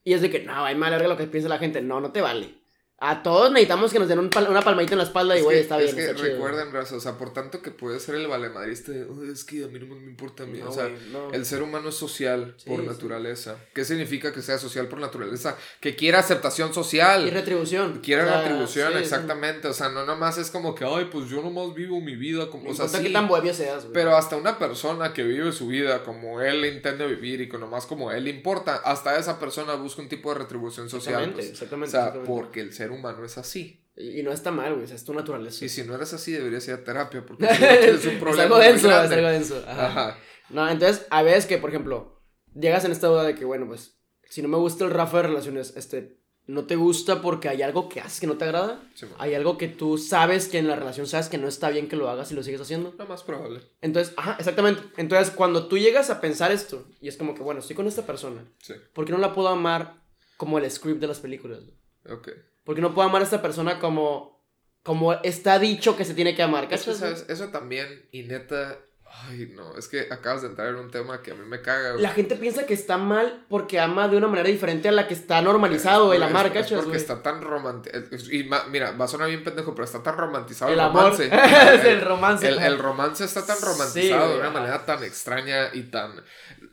Y 0.03 0.13
es 0.13 0.21
de 0.21 0.29
que, 0.29 0.39
no, 0.43 0.65
hay 0.65 0.75
mal 0.75 0.91
verga 0.91 1.07
lo 1.07 1.17
que 1.17 1.25
piensa 1.25 1.47
la 1.49 1.59
gente. 1.59 1.81
No, 1.81 2.01
no 2.01 2.11
te 2.11 2.21
vale. 2.21 2.55
A 3.01 3.23
todos 3.23 3.49
necesitamos 3.51 3.91
que 3.93 3.99
nos 3.99 4.07
den 4.09 4.19
un 4.19 4.29
pal- 4.29 4.49
una 4.49 4.61
palmadita 4.61 4.93
en 4.93 4.97
la 4.97 5.03
espalda 5.05 5.35
y, 5.35 5.39
Es 5.39 5.43
güey, 5.45 5.57
que- 5.57 5.61
está 5.61 5.77
bien. 5.77 5.89
Es 5.89 5.95
que 5.95 6.01
está 6.05 6.15
chido. 6.15 6.33
recuerden, 6.33 6.71
raza, 6.73 6.95
o 6.95 6.99
sea, 6.99 7.17
por 7.17 7.31
tanto 7.33 7.61
que 7.61 7.71
puede 7.71 7.99
ser 8.01 8.15
el 8.15 8.27
valemadrista 8.27 8.91
de, 8.91 9.05
"Oh, 9.05 9.23
es 9.23 9.45
que 9.45 9.63
a 9.63 9.67
mí 9.67 9.79
no 9.79 9.95
me 9.95 10.03
importa 10.03 10.43
a 10.43 10.45
mí. 10.45 10.59
No, 10.59 10.69
o 10.69 10.71
sea, 10.73 10.85
güey, 10.87 10.97
no. 11.11 11.31
el 11.31 11.45
ser 11.45 11.61
humano 11.63 11.89
es 11.89 11.95
social 11.95 12.55
Sí, 12.57 12.69
por 12.69 12.81
sí. 12.81 12.87
naturaleza. 12.87 13.55
¿Qué 13.73 13.85
significa 13.85 14.33
que 14.33 14.41
sea 14.41 14.57
social 14.57 14.87
por 14.87 14.99
naturaleza? 14.99 15.55
Que 15.79 15.95
quiera 15.95 16.19
aceptación 16.19 16.73
social. 16.73 17.25
Y 17.25 17.29
retribución. 17.29 17.99
Quiere 18.03 18.23
O 18.23 18.25
sea, 18.25 18.41
retribución, 18.41 18.91
sí, 18.93 18.99
exactamente. 18.99 19.67
O 19.69 19.73
sea, 19.73 19.87
no 19.89 20.05
nomás 20.05 20.37
es 20.37 20.51
como 20.51 20.75
que, 20.75 20.83
ay, 20.83 21.07
pues 21.11 21.29
yo 21.29 21.41
nomás 21.41 21.73
vivo 21.73 22.01
mi 22.01 22.15
vida 22.17 22.49
como. 22.49 22.69
O 22.69 22.73
sea, 22.73 23.01
qué 23.01 23.09
tan 23.11 23.27
bohemio 23.29 23.53
seas, 23.53 23.83
güey. 23.83 23.93
Pero 23.93 24.17
hasta 24.17 24.35
una 24.35 24.59
persona 24.59 25.13
que 25.13 25.23
vive 25.23 25.51
su 25.53 25.67
vida 25.67 26.03
como 26.03 26.41
él 26.41 26.65
intenta 26.65 27.05
vivir 27.05 27.39
y 27.41 27.47
con 27.47 27.61
nomás 27.61 27.85
como 27.85 28.11
él 28.11 28.27
importa, 28.27 28.75
hasta 28.83 29.17
esa 29.17 29.39
persona 29.39 29.75
busca 29.75 30.01
un 30.01 30.09
tipo 30.09 30.33
de 30.33 30.39
retribución 30.39 30.89
social. 30.89 31.13
Exactamente, 31.23 31.35
pues. 31.37 31.49
exactamente. 31.51 31.87
O 31.87 31.91
sea, 31.91 31.99
exactamente. 32.01 32.33
porque 32.33 32.59
el 32.61 32.73
ser 32.73 32.88
humano 32.91 33.23
es 33.25 33.37
así. 33.37 33.85
Y, 33.95 34.19
y 34.19 34.23
no 34.23 34.31
está 34.31 34.51
mal, 34.51 34.73
güey. 34.73 34.85
o 34.85 34.87
sea, 34.87 34.95
es 34.95 35.03
tu 35.03 35.13
naturaleza. 35.13 35.63
Y 35.65 35.69
si 35.69 35.83
no 35.83 35.95
eres 35.95 36.13
así, 36.13 36.31
deberías 36.31 36.67
ir 36.67 36.73
a 36.75 36.83
terapia 36.83 37.25
porque 37.25 37.47
tienes 37.81 38.05
un 38.05 38.19
problema. 38.19 38.33
es 38.33 38.39
algo 38.51 38.57
denso, 38.59 38.87
es 38.87 38.93
grande. 38.93 39.15
algo 39.15 39.29
denso. 39.29 39.63
Ajá. 39.67 39.85
Ajá. 39.87 40.17
No, 40.49 40.67
entonces, 40.69 41.05
a 41.09 41.21
veces 41.21 41.45
que, 41.45 41.57
por 41.57 41.69
ejemplo, 41.69 42.21
llegas 42.55 42.85
en 42.85 42.91
esta 42.91 43.07
duda 43.07 43.23
de 43.23 43.35
que, 43.35 43.45
bueno, 43.45 43.67
pues, 43.67 43.99
si 44.29 44.41
no 44.41 44.47
me 44.47 44.57
gusta 44.57 44.85
el 44.85 44.91
Rafa 44.91 45.17
de 45.17 45.23
relaciones, 45.23 45.73
este, 45.75 46.17
no 46.47 46.65
te 46.65 46.75
gusta 46.75 47.21
porque 47.21 47.49
hay 47.49 47.61
algo 47.61 47.89
que 47.89 47.99
haces 47.99 48.19
que 48.19 48.25
no 48.25 48.37
te 48.37 48.45
agrada. 48.45 48.81
Sí. 48.95 49.05
Hay 49.19 49.35
algo 49.35 49.57
que 49.59 49.67
tú 49.67 49.97
sabes 49.99 50.47
que 50.47 50.57
en 50.57 50.67
la 50.67 50.75
relación 50.75 51.05
sabes 51.05 51.29
que 51.29 51.37
no 51.37 51.47
está 51.47 51.69
bien 51.69 51.87
que 51.87 51.95
lo 51.95 52.09
hagas 52.09 52.31
y 52.31 52.35
lo 52.35 52.41
sigues 52.41 52.61
haciendo. 52.61 52.95
Lo 52.97 53.05
más 53.05 53.21
probable. 53.23 53.61
Entonces, 53.81 54.13
ajá, 54.17 54.37
exactamente. 54.39 54.81
Entonces, 54.97 55.29
cuando 55.35 55.67
tú 55.67 55.77
llegas 55.77 56.09
a 56.09 56.19
pensar 56.21 56.51
esto, 56.51 56.87
y 57.01 57.07
es 57.09 57.17
como 57.17 57.35
que, 57.35 57.43
bueno, 57.43 57.59
estoy 57.59 57.75
con 57.75 57.85
esta 57.87 58.07
persona, 58.07 58.43
Sí. 58.63 58.73
¿por 58.93 59.05
qué 59.05 59.11
no 59.11 59.19
la 59.19 59.33
puedo 59.33 59.49
amar 59.49 60.01
como 60.37 60.57
el 60.57 60.71
script 60.71 60.99
de 61.01 61.07
las 61.07 61.19
películas? 61.19 61.59
Ok. 62.07 62.29
¿Por 62.63 62.75
qué 62.75 62.81
no 62.81 62.93
puedo 62.93 63.07
amar 63.07 63.21
a 63.21 63.25
esta 63.25 63.41
persona 63.41 63.79
como, 63.79 64.39
como 64.83 65.13
está 65.13 65.57
dicho 65.59 65.97
que 65.97 66.05
se 66.05 66.13
tiene 66.13 66.35
que 66.35 66.43
amar? 66.43 66.67
Es 66.71 66.83
que. 66.83 66.93
¿sabes? 66.93 67.25
Eso 67.27 67.47
también, 67.49 68.07
y 68.11 68.23
neta, 68.23 68.77
Ay, 69.11 69.51
no, 69.55 69.75
es 69.75 69.87
que 69.87 70.01
acabas 70.11 70.43
de 70.43 70.49
entrar 70.49 70.67
en 70.67 70.75
un 70.75 70.91
tema 70.91 71.23
que 71.23 71.31
a 71.31 71.33
mí 71.33 71.43
me 71.43 71.61
caga. 71.61 71.91
güey. 71.93 72.03
La 72.03 72.11
gente 72.11 72.35
piensa 72.35 72.67
que 72.67 72.75
está 72.75 72.97
mal 72.97 73.43
porque 73.49 73.79
ama 73.79 74.07
de 74.07 74.17
una 74.17 74.27
manera 74.27 74.47
diferente 74.47 74.87
a 74.87 74.91
la 74.91 75.07
que 75.07 75.15
está 75.15 75.41
normalizado 75.41 76.13
el 76.13 76.21
amar, 76.21 76.45
es 76.47 76.53
¿cachas, 76.53 76.73
porque 76.73 76.89
güey? 76.89 77.01
está 77.01 77.23
tan 77.23 77.41
romantizado. 77.41 78.05
Y 78.31 78.47
mira, 78.69 78.91
va 78.91 79.05
a 79.05 79.07
sonar 79.07 79.29
bien 79.29 79.43
pendejo, 79.43 79.73
pero 79.73 79.85
está 79.85 80.03
tan 80.03 80.15
romantizado 80.15 80.69
El 80.71 80.75
el, 80.75 80.85
amor. 80.85 81.03
romance. 81.17 81.25
es 81.75 81.85
el 81.85 82.01
romance. 82.01 82.47
El, 82.47 82.59
el 82.59 82.77
romance 82.77 83.23
está 83.25 83.43
tan 83.45 83.59
romantizado 83.59 84.33
de 84.33 84.39
una 84.41 84.51
manera 84.51 84.85
tan 84.85 85.03
extraña 85.03 85.69
y 85.73 85.83
tan... 85.83 86.23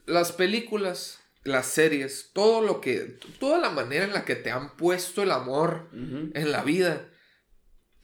Las 0.04 0.32
películas, 0.32 1.20
las 1.47 1.66
series, 1.66 2.30
todo 2.32 2.61
lo 2.61 2.80
que... 2.80 3.18
Toda 3.38 3.59
la 3.59 3.70
manera 3.70 4.05
en 4.05 4.12
la 4.12 4.24
que 4.24 4.36
te 4.36 4.51
han 4.51 4.76
puesto 4.76 5.22
el 5.22 5.30
amor 5.30 5.88
en 5.92 6.53
la 6.53 6.62
vida 6.62 7.09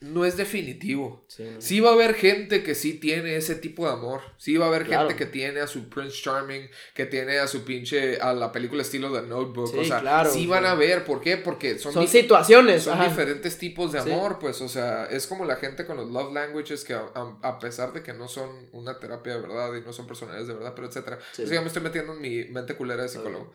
no 0.03 0.25
es 0.25 0.35
definitivo. 0.37 1.25
Sí, 1.59 1.79
va 1.79 1.91
a 1.91 1.93
haber 1.93 2.13
gente 2.15 2.61
que 2.61 2.75
sí 2.75 2.93
tiene 2.95 3.37
ese 3.37 3.55
tipo 3.55 3.87
de 3.87 3.93
amor. 3.93 4.21
Sí 4.37 4.57
va 4.57 4.65
a 4.65 4.67
haber 4.67 4.83
Claro. 4.85 5.07
gente 5.07 5.23
que 5.25 5.31
tiene 5.31 5.61
a 5.61 5.67
su 5.67 5.87
Prince 5.89 6.21
Charming, 6.21 6.67
que 6.93 7.05
tiene 7.05 7.39
a 7.39 7.47
su 7.47 7.63
pinche... 7.63 8.19
a 8.19 8.33
la 8.33 8.51
película 8.51 8.81
estilo 8.81 9.11
The 9.13 9.25
Notebook. 9.27 9.71
Sí, 9.71 9.77
o 9.79 9.83
sea, 9.85 10.01
claro, 10.01 10.29
sí 10.31 10.45
van 10.45 10.65
a 10.65 10.75
ver. 10.75 11.05
¿Por 11.05 11.21
qué? 11.21 11.37
Porque 11.37 11.79
son, 11.79 11.93
Son 11.93 12.07
situaciones. 12.07 12.83
son 12.83 12.93
ajá. 12.99 13.07
diferentes 13.09 13.57
tipos 13.57 13.91
de 13.93 14.01
Sí. 14.01 14.11
amor, 14.11 14.39
pues, 14.39 14.61
o 14.61 14.67
sea, 14.67 15.05
es 15.05 15.25
como 15.25 15.45
la 15.45 15.55
gente 15.55 15.85
con 15.85 15.95
los 15.97 16.09
love 16.11 16.33
languages 16.33 16.83
que 16.83 16.93
a, 16.93 17.05
a- 17.15 17.37
a 17.41 17.59
pesar 17.59 17.93
de 17.93 18.03
que 18.03 18.13
no 18.13 18.27
son 18.27 18.49
una 18.73 18.99
terapia 18.99 19.35
de 19.35 19.41
verdad 19.41 19.73
y 19.75 19.81
no 19.81 19.93
son 19.93 20.05
personalidades 20.05 20.47
de 20.49 20.53
verdad, 20.55 20.73
pero 20.75 20.87
etcétera. 20.87 21.17
Sí. 21.31 21.43
O 21.43 21.47
sea, 21.47 21.55
ya 21.55 21.61
me 21.61 21.67
estoy 21.67 21.81
metiendo 21.81 22.13
en 22.13 22.21
mi 22.21 22.43
mente 22.45 22.75
culera 22.75 23.03
de 23.03 23.09
psicólogo. 23.09 23.53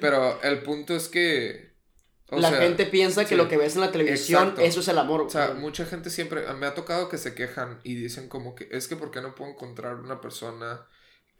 Pero 0.00 0.40
el 0.42 0.60
punto 0.62 0.96
es 0.96 1.08
que... 1.08 1.69
O 2.30 2.38
la 2.38 2.50
sea, 2.50 2.60
gente 2.60 2.86
piensa 2.86 3.22
que 3.24 3.30
sí. 3.30 3.34
lo 3.36 3.48
que 3.48 3.56
ves 3.56 3.74
en 3.74 3.80
la 3.82 3.90
televisión, 3.92 4.42
Exacto. 4.42 4.60
eso 4.62 4.80
es 4.80 4.88
el 4.88 4.98
amor. 4.98 5.22
O 5.22 5.30
sea, 5.30 5.48
güey. 5.48 5.60
mucha 5.60 5.84
gente 5.84 6.10
siempre, 6.10 6.42
me 6.54 6.66
ha 6.66 6.74
tocado 6.74 7.08
que 7.08 7.18
se 7.18 7.34
quejan 7.34 7.80
y 7.82 7.94
dicen 7.94 8.28
como 8.28 8.54
que 8.54 8.68
es 8.70 8.88
que 8.88 8.96
¿por 8.96 9.10
qué 9.10 9.20
no 9.20 9.34
puedo 9.34 9.50
encontrar 9.50 9.96
una 9.96 10.20
persona 10.20 10.86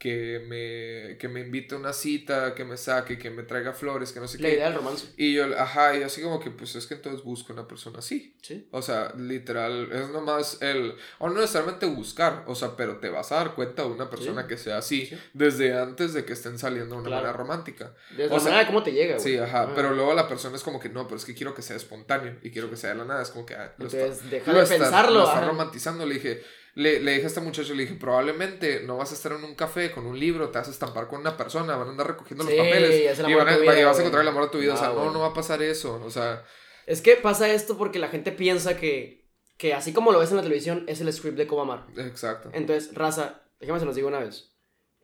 que 0.01 0.43
me, 0.47 1.15
que 1.19 1.27
me 1.27 1.41
invite 1.41 1.75
a 1.75 1.77
una 1.77 1.93
cita, 1.93 2.55
que 2.55 2.65
me 2.65 2.75
saque, 2.75 3.19
que 3.19 3.29
me 3.29 3.43
traiga 3.43 3.71
flores, 3.71 4.11
que 4.11 4.19
no 4.19 4.27
sé 4.27 4.39
la 4.39 4.49
qué? 4.49 4.55
idea 4.55 4.65
del 4.65 4.73
romance. 4.79 5.05
Y 5.15 5.35
yo, 5.35 5.45
ajá, 5.55 5.95
y 5.95 6.01
así 6.01 6.23
como 6.23 6.39
que 6.39 6.49
pues 6.49 6.75
es 6.75 6.87
que 6.87 6.95
entonces 6.95 7.23
busco 7.23 7.53
una 7.53 7.67
persona 7.67 7.99
así. 7.99 8.35
Sí. 8.41 8.67
O 8.71 8.81
sea, 8.81 9.13
literal, 9.15 9.91
es 9.91 10.09
nomás 10.09 10.59
el, 10.63 10.95
o 11.19 11.29
no 11.29 11.35
necesariamente 11.39 11.85
buscar, 11.85 12.43
o 12.47 12.55
sea, 12.55 12.75
pero 12.75 12.97
te 12.97 13.09
vas 13.09 13.31
a 13.31 13.35
dar 13.35 13.53
cuenta 13.53 13.83
de 13.83 13.89
una 13.89 14.09
persona 14.09 14.41
Sí. 14.41 14.47
que 14.47 14.57
sea 14.57 14.79
así 14.79 15.05
Sí. 15.05 15.19
desde 15.33 15.77
antes 15.79 16.13
de 16.13 16.25
que 16.25 16.33
estén 16.33 16.57
saliendo 16.57 16.95
de 16.95 17.01
una 17.01 17.07
Claro. 17.09 17.21
manera 17.27 17.37
romántica. 17.37 17.93
Desde 18.09 18.25
O 18.25 18.29
la 18.29 18.39
sea, 18.39 18.43
manera 18.45 18.59
de 18.61 18.65
cómo 18.65 18.81
te 18.81 18.93
llega, 18.93 19.17
güey. 19.17 19.23
Sí, 19.23 19.37
ajá, 19.37 19.61
Ah. 19.69 19.71
pero 19.75 19.93
luego 19.93 20.15
la 20.15 20.27
persona 20.27 20.55
es 20.55 20.63
como 20.63 20.79
que 20.79 20.89
no, 20.89 21.03
pero 21.05 21.17
es 21.17 21.25
que 21.25 21.35
quiero 21.35 21.53
que 21.53 21.61
sea 21.61 21.75
espontáneo 21.75 22.37
y 22.41 22.49
quiero 22.49 22.71
que 22.71 22.75
sea 22.75 22.89
de 22.89 22.95
la 22.95 23.05
nada, 23.05 23.21
es 23.21 23.29
como 23.29 23.45
que 23.45 23.53
ah, 23.53 23.75
lo 23.77 23.85
está- 23.85 23.99
Entonces, 23.99 24.31
deja 24.31 24.51
lo 24.51 24.57
de 24.57 24.63
está- 24.63 24.77
pensarlo. 24.77 25.19
lo 25.19 25.27
está 25.27 25.45
romantizando, 25.45 26.07
le 26.07 26.15
dije, 26.15 26.41
le, 26.75 26.99
le 27.01 27.11
dije 27.11 27.23
a 27.25 27.27
este 27.27 27.41
muchacho, 27.41 27.73
le 27.73 27.83
dije, 27.83 27.95
probablemente 27.95 28.81
no 28.83 28.97
vas 28.97 29.11
a 29.11 29.15
estar 29.15 29.31
en 29.33 29.43
un 29.43 29.55
café 29.55 29.91
con 29.91 30.05
un 30.05 30.17
libro, 30.19 30.49
te 30.49 30.57
vas 30.59 30.67
a 30.67 30.71
estampar 30.71 31.07
con 31.07 31.19
una 31.21 31.35
persona, 31.35 31.75
van 31.75 31.87
a 31.87 31.91
andar 31.91 32.07
recogiendo 32.07 32.43
Sí, 32.45 32.55
los 32.55 32.65
papeles 32.65 32.89
es 32.95 33.19
el 33.19 33.29
y, 33.29 33.33
van 33.33 33.47
a- 33.49 33.57
vida, 33.57 33.79
y 33.79 33.83
vas 33.83 33.97
a 33.97 33.99
encontrar 34.01 34.21
el 34.23 34.27
amor 34.29 34.43
de 34.45 34.49
tu 34.49 34.59
vida, 34.59 34.73
o 34.73 34.77
sea, 34.77 34.89
No, 34.89 35.11
no, 35.11 35.19
va 35.19 35.27
a 35.27 35.33
pasar 35.33 35.61
eso, 35.61 36.01
o 36.03 36.09
sea, 36.09 36.43
Es 36.87 37.01
que 37.01 37.15
pasa 37.17 37.49
esto 37.51 37.77
porque 37.77 37.99
la 37.99 38.07
gente 38.09 38.31
piensa 38.31 38.77
que, 38.77 39.27
que 39.57 39.73
así 39.73 39.93
como 39.93 40.11
lo 40.11 40.19
ves 40.19 40.31
en 40.31 40.37
la 40.37 40.43
televisión, 40.43 40.85
es 40.87 41.01
el 41.01 41.11
script 41.13 41.37
de 41.37 41.45
cómo 41.47 41.61
amar. 41.63 41.85
exacto. 41.97 42.49
Entonces, 42.53 42.93
raza, 42.95 43.43
déjame 43.59 43.79
se 43.79 43.85
los 43.85 43.95
digo 43.95 44.07
una 44.07 44.19
vez. 44.19 44.49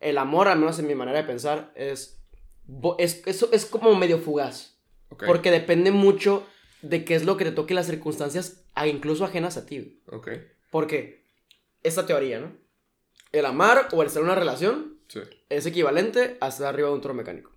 El 0.00 0.16
amor, 0.18 0.48
al 0.48 0.58
menos 0.58 0.78
en 0.78 0.86
mi 0.86 0.94
manera 0.94 1.18
de 1.18 1.24
pensar, 1.24 1.72
es, 1.76 2.20
es, 2.98 3.22
es, 3.26 3.46
es 3.52 3.66
como 3.66 3.94
medio 3.94 4.18
fugaz. 4.18 4.76
Porque 5.26 5.50
depende 5.50 5.90
mucho 5.90 6.46
de 6.82 7.04
qué 7.04 7.14
es 7.14 7.24
lo 7.24 7.36
que 7.36 7.44
te 7.44 7.50
toque 7.52 7.74
las 7.74 7.86
circunstancias, 7.86 8.62
a- 8.74 8.86
incluso 8.86 9.24
ajenas 9.24 9.56
a 9.56 9.66
ti. 9.66 10.00
ok, 10.10 10.28
Porque 10.70 11.24
esta 11.82 12.06
teoría, 12.06 12.40
¿no? 12.40 12.56
El 13.32 13.44
amar 13.46 13.88
o 13.92 14.02
el 14.02 14.08
estar 14.08 14.22
en 14.22 14.28
una 14.28 14.34
relación 14.34 15.00
sí. 15.08 15.20
es 15.48 15.66
equivalente 15.66 16.38
a 16.40 16.48
estar 16.48 16.68
arriba 16.68 16.88
de 16.88 16.94
un 16.94 17.00
toro 17.00 17.14
mecánico. 17.14 17.52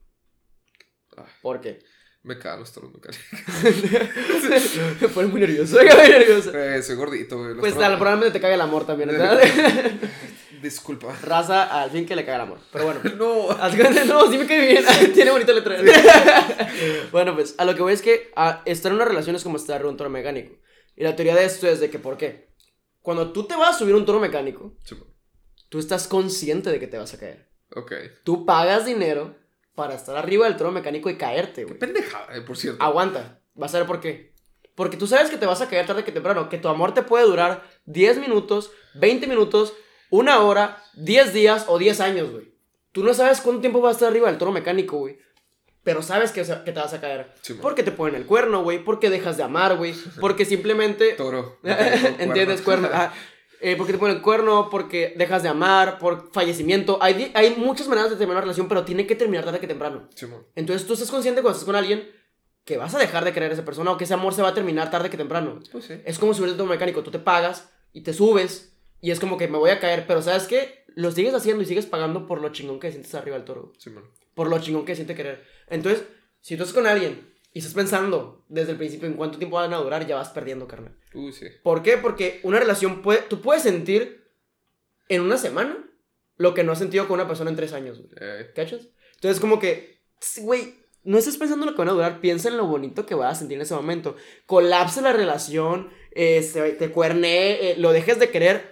Ay. 1.18 1.26
¿Por 1.42 1.62
qué? 1.62 1.80
Me 2.24 2.38
cagan 2.38 2.60
los 2.60 2.72
toros 2.72 2.92
mecánicos. 2.94 3.26
Me 5.02 5.08
pone 5.08 5.28
muy 5.28 5.42
nervioso, 5.42 5.76
muy 5.76 5.86
nervioso. 5.86 6.56
Eh, 6.56 6.84
soy 6.84 6.96
gordito, 6.96 7.40
güey. 7.40 7.56
Pues 7.56 7.76
tal, 7.76 7.98
probablemente 7.98 8.38
te 8.38 8.42
cague 8.42 8.54
el 8.54 8.62
amor 8.62 8.86
también, 8.86 9.10
¿verdad? 9.10 9.42
Disculpa. 10.62 11.18
Raza, 11.24 11.82
al 11.82 11.90
fin 11.90 12.06
que 12.06 12.16
le 12.16 12.24
caga 12.24 12.36
el 12.36 12.42
amor. 12.42 12.60
Pero 12.72 12.86
bueno. 12.86 13.02
No. 13.18 13.48
No, 14.06 14.32
sí 14.32 14.38
me 14.38 14.46
cae 14.46 14.68
bien. 14.68 14.86
Tiene 15.16 15.32
bonita 15.32 15.52
letra. 15.52 15.78
bueno, 17.12 17.34
pues 17.34 17.56
a 17.58 17.66
lo 17.66 17.74
que 17.74 17.82
voy 17.82 17.94
es 17.94 18.04
que 18.04 18.32
ah, 18.36 18.62
estar 18.66 18.92
en 18.92 18.98
una 18.98 19.06
relación 19.06 19.36
es 19.36 19.44
como 19.44 19.58
estar 19.58 19.82
en 19.82 19.88
un 19.88 19.98
toro 19.98 20.12
mecánico. 20.12 20.56
Y 20.96 21.04
la 21.04 21.16
teoría 21.16 21.36
de 21.36 21.46
esto 21.46 21.68
es 21.68 21.80
de 21.80 21.90
que, 21.90 21.98
¿por 21.98 22.18
qué? 22.18 22.51
Cuando 23.02 23.32
tú 23.32 23.44
te 23.46 23.56
vas 23.56 23.76
a 23.76 23.80
subir 23.80 23.96
un 23.96 24.06
toro 24.06 24.20
mecánico, 24.20 24.76
Sí, 24.84 24.96
tú 25.70 25.80
estás 25.80 26.08
consciente 26.08 26.70
de 26.70 26.80
que 26.80 26.88
te 26.88 26.98
vas 26.98 27.14
a 27.14 27.18
caer. 27.20 27.50
Ok. 27.76 27.94
Tú 28.24 28.46
pagas 28.46 28.86
dinero 28.86 29.36
para 29.76 29.96
estar 29.96 30.16
arriba 30.16 30.46
del 30.46 30.58
toro 30.58 30.72
mecánico 30.72 31.10
y 31.10 31.18
caerte, 31.18 31.64
güey. 31.64 31.80
Pendejada, 31.80 32.36
eh, 32.36 32.42
por 32.42 32.58
cierto. 32.58 32.84
Aguanta. 32.84 33.42
Vas 33.56 33.74
a 33.74 33.80
ver 33.80 33.88
por 33.88 34.00
qué. 34.00 34.34
Porque 34.76 34.98
tú 34.98 35.08
sabes 35.08 35.30
que 35.30 35.38
te 35.38 35.46
vas 35.46 35.62
a 35.62 35.70
caer 35.70 35.86
tarde 35.86 36.04
que 36.04 36.12
temprano. 36.12 36.50
Que 36.50 36.58
tu 36.58 36.68
amor 36.68 36.94
te 36.94 37.04
puede 37.04 37.26
durar 37.26 37.64
10 37.86 38.20
minutos, 38.20 38.72
20 38.96 39.28
minutos, 39.28 39.74
una 40.10 40.42
hora, 40.42 40.84
10 40.96 41.34
días 41.34 41.66
o 41.68 41.78
10 41.78 42.00
años, 42.02 42.32
güey. 42.32 42.54
Tú 42.92 43.04
no 43.04 43.14
sabes 43.14 43.42
cuánto 43.42 43.62
tiempo 43.62 43.80
vas 43.80 43.92
a 43.92 43.98
estar 43.98 44.10
arriba 44.10 44.28
del 44.28 44.38
toro 44.38 44.52
mecánico, 44.52 44.98
güey. 44.98 45.18
Pero 45.84 46.04
sabes 46.04 46.32
que, 46.32 46.44
que 46.44 46.72
te 46.72 46.80
vas 46.80 46.94
a 46.94 47.02
caer. 47.02 47.32
Sí, 47.42 47.54
man. 47.54 47.62
Porque 47.62 47.84
te 47.84 47.92
ponen 47.92 48.16
el 48.16 48.26
cuerno, 48.26 48.64
güey. 48.64 48.84
Porque 48.84 49.10
dejas 49.10 49.38
de 49.38 49.44
amar, 49.44 49.78
güey. 49.78 49.94
Porque 50.20 50.46
simplemente... 50.46 51.14
Toro. 51.18 51.58
¿Entiendes? 51.64 52.62
Cuerno. 52.62 52.90
Ah, 52.92 53.14
eh, 53.64 53.76
porque 53.78 53.94
te 53.94 54.00
ponen 54.00 54.18
el 54.18 54.24
cuerno, 54.24 54.70
porque 54.72 55.14
dejas 55.16 55.44
de 55.44 55.50
amar, 55.50 56.00
por 56.00 56.32
fallecimiento. 56.32 56.98
Hay, 57.00 57.32
hay 57.36 57.56
muchas 57.58 57.88
maneras 57.88 58.10
de 58.10 58.16
terminar 58.16 58.38
una 58.38 58.42
relación, 58.42 58.68
pero 58.68 58.84
tiene 58.84 59.06
que 59.06 59.16
terminar 59.16 59.46
tarde 59.46 59.60
que 59.60 59.68
temprano. 59.68 60.10
Simón. 60.16 60.48
Entonces 60.56 60.88
tú 60.88 60.94
estás 60.94 61.12
consciente 61.12 61.44
cuando 61.44 61.58
estás 61.58 61.68
con 61.68 61.76
alguien 61.76 62.10
que 62.66 62.78
vas 62.78 62.96
a 62.96 62.98
dejar 62.98 63.24
de 63.24 63.34
querer 63.34 63.52
a 63.52 63.54
esa 63.54 63.64
persona 63.64 63.92
o 63.92 63.98
que 63.98 64.06
ese 64.06 64.16
amor 64.16 64.34
se 64.34 64.42
va 64.42 64.50
a 64.50 64.54
terminar 64.56 64.90
tarde 64.90 65.12
que 65.12 65.18
temprano. 65.18 65.60
Pues 65.72 65.86
sí. 65.86 65.94
Es 66.06 66.18
como 66.18 66.34
subirte 66.34 66.60
a 66.60 66.64
un 66.64 66.70
mecánico, 66.70 67.04
tú 67.04 67.12
te 67.12 67.20
pagas 67.20 67.70
y 67.94 68.02
te 68.02 68.14
subes 68.14 68.74
y 69.00 69.12
es 69.12 69.20
como 69.20 69.38
que 69.38 69.48
me 69.48 69.60
voy 69.60 69.70
a 69.70 69.80
caer, 69.80 70.06
pero 70.08 70.22
¿sabes 70.22 70.48
qué? 70.48 70.84
Lo 70.96 71.12
sigues 71.12 71.34
haciendo 71.34 71.64
y 71.64 71.66
sigues 71.66 71.86
pagando 71.86 72.28
por 72.28 72.42
lo 72.42 72.50
chingón 72.50 72.80
que 72.80 72.92
sientes 72.92 73.14
arriba 73.16 73.38
del 73.38 73.46
toro, 73.46 73.74
Simón. 73.78 74.10
Por 74.34 74.50
lo 74.50 74.60
chingón 74.60 74.86
que 74.86 74.96
siente 74.96 75.16
querer. 75.16 75.44
Entonces, 75.68 76.04
si 76.42 76.56
tú 76.58 76.64
estás 76.64 76.76
con 76.76 76.88
alguien 76.88 77.32
y 77.54 77.60
estás 77.60 77.74
pensando 77.74 78.46
desde 78.50 78.72
el 78.72 78.78
principio 78.78 79.08
en 79.08 79.14
cuánto 79.16 79.38
tiempo 79.38 79.58
van 79.58 79.74
a 79.74 79.78
durar, 79.78 80.06
ya 80.08 80.16
vas 80.16 80.30
perdiendo, 80.30 80.68
carnal. 80.68 80.96
Uy, 81.14 81.34
sí. 81.34 81.46
¿Por 81.64 81.84
qué? 81.84 81.98
Porque 81.98 82.40
una 82.44 82.60
relación 82.60 83.02
puede, 83.02 83.22
tú 83.24 83.42
puedes 83.42 83.64
sentir 83.64 84.26
en 85.10 85.22
una 85.22 85.38
semana 85.38 85.78
lo 86.38 86.54
que 86.54 86.64
no 86.64 86.72
has 86.72 86.80
sentido 86.80 87.08
con 87.08 87.16
una 87.20 87.28
persona 87.28 87.50
en 87.50 87.56
tres 87.56 87.74
años, 87.74 88.00
güey. 88.00 88.12
Eh, 88.20 88.52
¿Cachas? 88.56 88.88
Entonces, 89.16 89.40
como 89.40 89.60
que, 89.60 90.02
güey, 90.42 90.76
no 91.04 91.18
estés 91.18 91.38
pensando 91.38 91.66
en 91.66 91.72
lo 91.72 91.76
que 91.76 91.82
van 91.82 91.90
a 91.90 91.94
durar, 91.94 92.20
piensa 92.22 92.48
en 92.50 92.58
lo 92.58 92.66
bonito 92.66 93.06
que 93.06 93.16
vas 93.16 93.38
a 93.38 93.40
sentir 93.40 93.58
en 93.58 93.64
ese 93.64 93.74
momento. 93.76 94.16
Colapse 94.46 95.02
la 95.02 95.14
relación, 95.14 95.90
eh, 96.12 96.42
se- 96.44 96.72
te 96.74 96.90
cuerne, 96.92 97.72
eh, 97.72 97.76
lo 97.78 97.92
dejes 97.92 98.20
de 98.20 98.30
querer, 98.30 98.71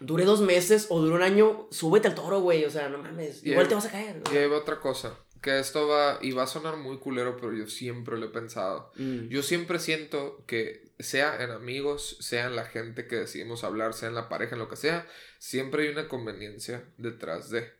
dure 0.00 0.24
dos 0.24 0.40
meses 0.40 0.86
o 0.90 1.00
dure 1.00 1.14
un 1.14 1.22
año, 1.22 1.68
súbete 1.70 2.08
al 2.08 2.14
toro, 2.14 2.40
güey, 2.40 2.64
o 2.64 2.70
sea, 2.70 2.88
no 2.88 2.98
mames, 2.98 3.42
Y 3.44 3.50
igual 3.50 3.64
ahí- 3.64 3.68
te 3.68 3.74
vas 3.74 3.86
a 3.86 3.90
caer. 3.90 4.22
y 4.32 4.36
ahí 4.36 4.48
va 4.48 4.58
otra 4.58 4.80
cosa. 4.80 5.18
Que 5.42 5.58
esto 5.60 5.86
va, 5.86 6.18
y 6.22 6.32
va 6.32 6.42
a 6.44 6.46
sonar 6.46 6.76
muy 6.76 6.98
culero, 6.98 7.36
pero 7.36 7.52
yo 7.52 7.68
siempre 7.68 8.18
lo 8.18 8.26
he 8.26 8.30
pensado. 8.30 8.90
Mm. 8.96 9.28
Yo 9.28 9.42
siempre 9.42 9.78
siento 9.78 10.42
que 10.46 10.90
sea 10.98 11.40
en 11.44 11.50
amigos, 11.50 12.16
sea 12.20 12.46
en 12.46 12.56
la 12.56 12.64
gente 12.64 13.06
que 13.06 13.16
decidimos 13.16 13.62
hablar, 13.62 13.92
sea 13.94 14.08
en 14.08 14.14
la 14.16 14.28
pareja, 14.28 14.54
en 14.56 14.60
lo 14.60 14.68
que 14.68 14.76
sea, 14.76 15.06
siempre 15.38 15.84
hay 15.84 15.90
una 15.90 16.08
conveniencia 16.08 16.84
detrás 16.96 17.50
de. 17.50 17.70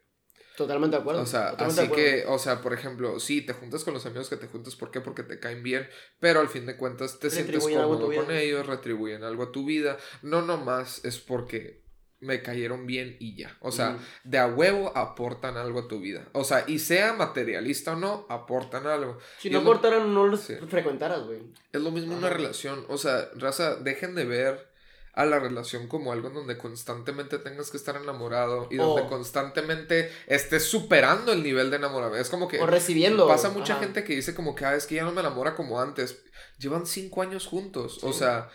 Totalmente 0.56 0.96
de 0.96 1.00
acuerdo. 1.02 1.22
O 1.22 1.26
sea, 1.26 1.50
totalmente 1.52 1.80
así 1.82 1.90
que, 1.92 2.24
o 2.28 2.38
sea, 2.38 2.62
por 2.62 2.72
ejemplo, 2.72 3.18
sí, 3.20 3.42
te 3.42 3.52
juntas 3.52 3.84
con 3.84 3.94
los 3.94 4.06
amigos 4.06 4.28
que 4.30 4.36
te 4.36 4.46
juntas, 4.46 4.76
¿por 4.76 4.90
qué? 4.90 5.00
Porque 5.00 5.22
te 5.22 5.40
caen 5.40 5.62
bien, 5.62 5.88
pero 6.20 6.40
al 6.40 6.48
fin 6.48 6.66
de 6.66 6.76
cuentas 6.76 7.18
te 7.18 7.30
sientes 7.30 7.62
cómodo 7.64 8.06
con 8.12 8.30
ellos, 8.30 8.66
retribuyen 8.66 9.24
algo 9.24 9.42
a 9.44 9.52
tu 9.52 9.64
vida. 9.66 9.98
No 10.22 10.40
nomás 10.42 11.04
es 11.04 11.18
porque 11.18 11.82
me 12.20 12.40
cayeron 12.42 12.86
bien 12.86 13.16
y 13.20 13.36
ya. 13.36 13.56
O 13.60 13.70
sea, 13.70 13.90
Mm. 13.90 13.98
de 14.30 14.38
a 14.38 14.46
huevo 14.46 14.96
aportan 14.96 15.56
algo 15.56 15.80
a 15.80 15.88
tu 15.88 16.00
vida. 16.00 16.26
O 16.32 16.44
sea, 16.44 16.64
y 16.66 16.78
sea 16.78 17.12
materialista 17.12 17.92
o 17.92 17.96
no, 17.96 18.26
aportan 18.28 18.86
algo. 18.86 19.18
si 19.38 19.48
y 19.48 19.50
no 19.52 19.58
es 19.58 19.64
lo- 19.64 20.04
no 20.06 20.26
los 20.26 20.40
Sí. 20.40 20.54
frecuentaras, 20.68 21.24
güey. 21.26 21.40
Es 21.72 21.80
lo 21.80 21.90
mismo 21.90 22.16
una 22.16 22.30
relación. 22.30 22.84
O 22.88 22.96
sea, 22.98 23.28
raza, 23.36 23.74
dejen 23.76 24.14
de 24.14 24.24
ver 24.24 24.74
a 25.12 25.24
la 25.24 25.38
relación 25.38 25.88
como 25.88 26.12
algo 26.12 26.28
en 26.28 26.34
donde 26.34 26.58
constantemente 26.58 27.38
tengas 27.38 27.70
que 27.70 27.78
estar 27.78 27.96
enamorado 27.96 28.68
y 28.70 28.76
donde 28.76 29.06
constantemente 29.08 30.10
estés 30.26 30.64
superando 30.68 31.32
el 31.32 31.42
nivel 31.42 31.70
de 31.70 31.76
enamoramiento. 31.76 32.20
Es 32.20 32.28
como 32.28 32.48
que 32.48 32.60
O 32.60 32.66
recibiendo. 32.66 33.26
pasa 33.26 33.48
mucha 33.50 33.74
ajá. 33.74 33.82
gente 33.84 34.04
que 34.04 34.14
dice 34.14 34.34
como 34.34 34.54
que, 34.54 34.64
ah, 34.66 34.74
es 34.74 34.86
que 34.86 34.96
ya 34.96 35.04
no 35.04 35.12
me 35.12 35.20
enamora 35.20 35.54
como 35.54 35.80
antes. 35.80 36.22
Llevan 36.58 36.84
cinco 36.86 37.22
años 37.22 37.46
juntos. 37.46 38.02
O 38.04 38.12
sea, 38.12 38.50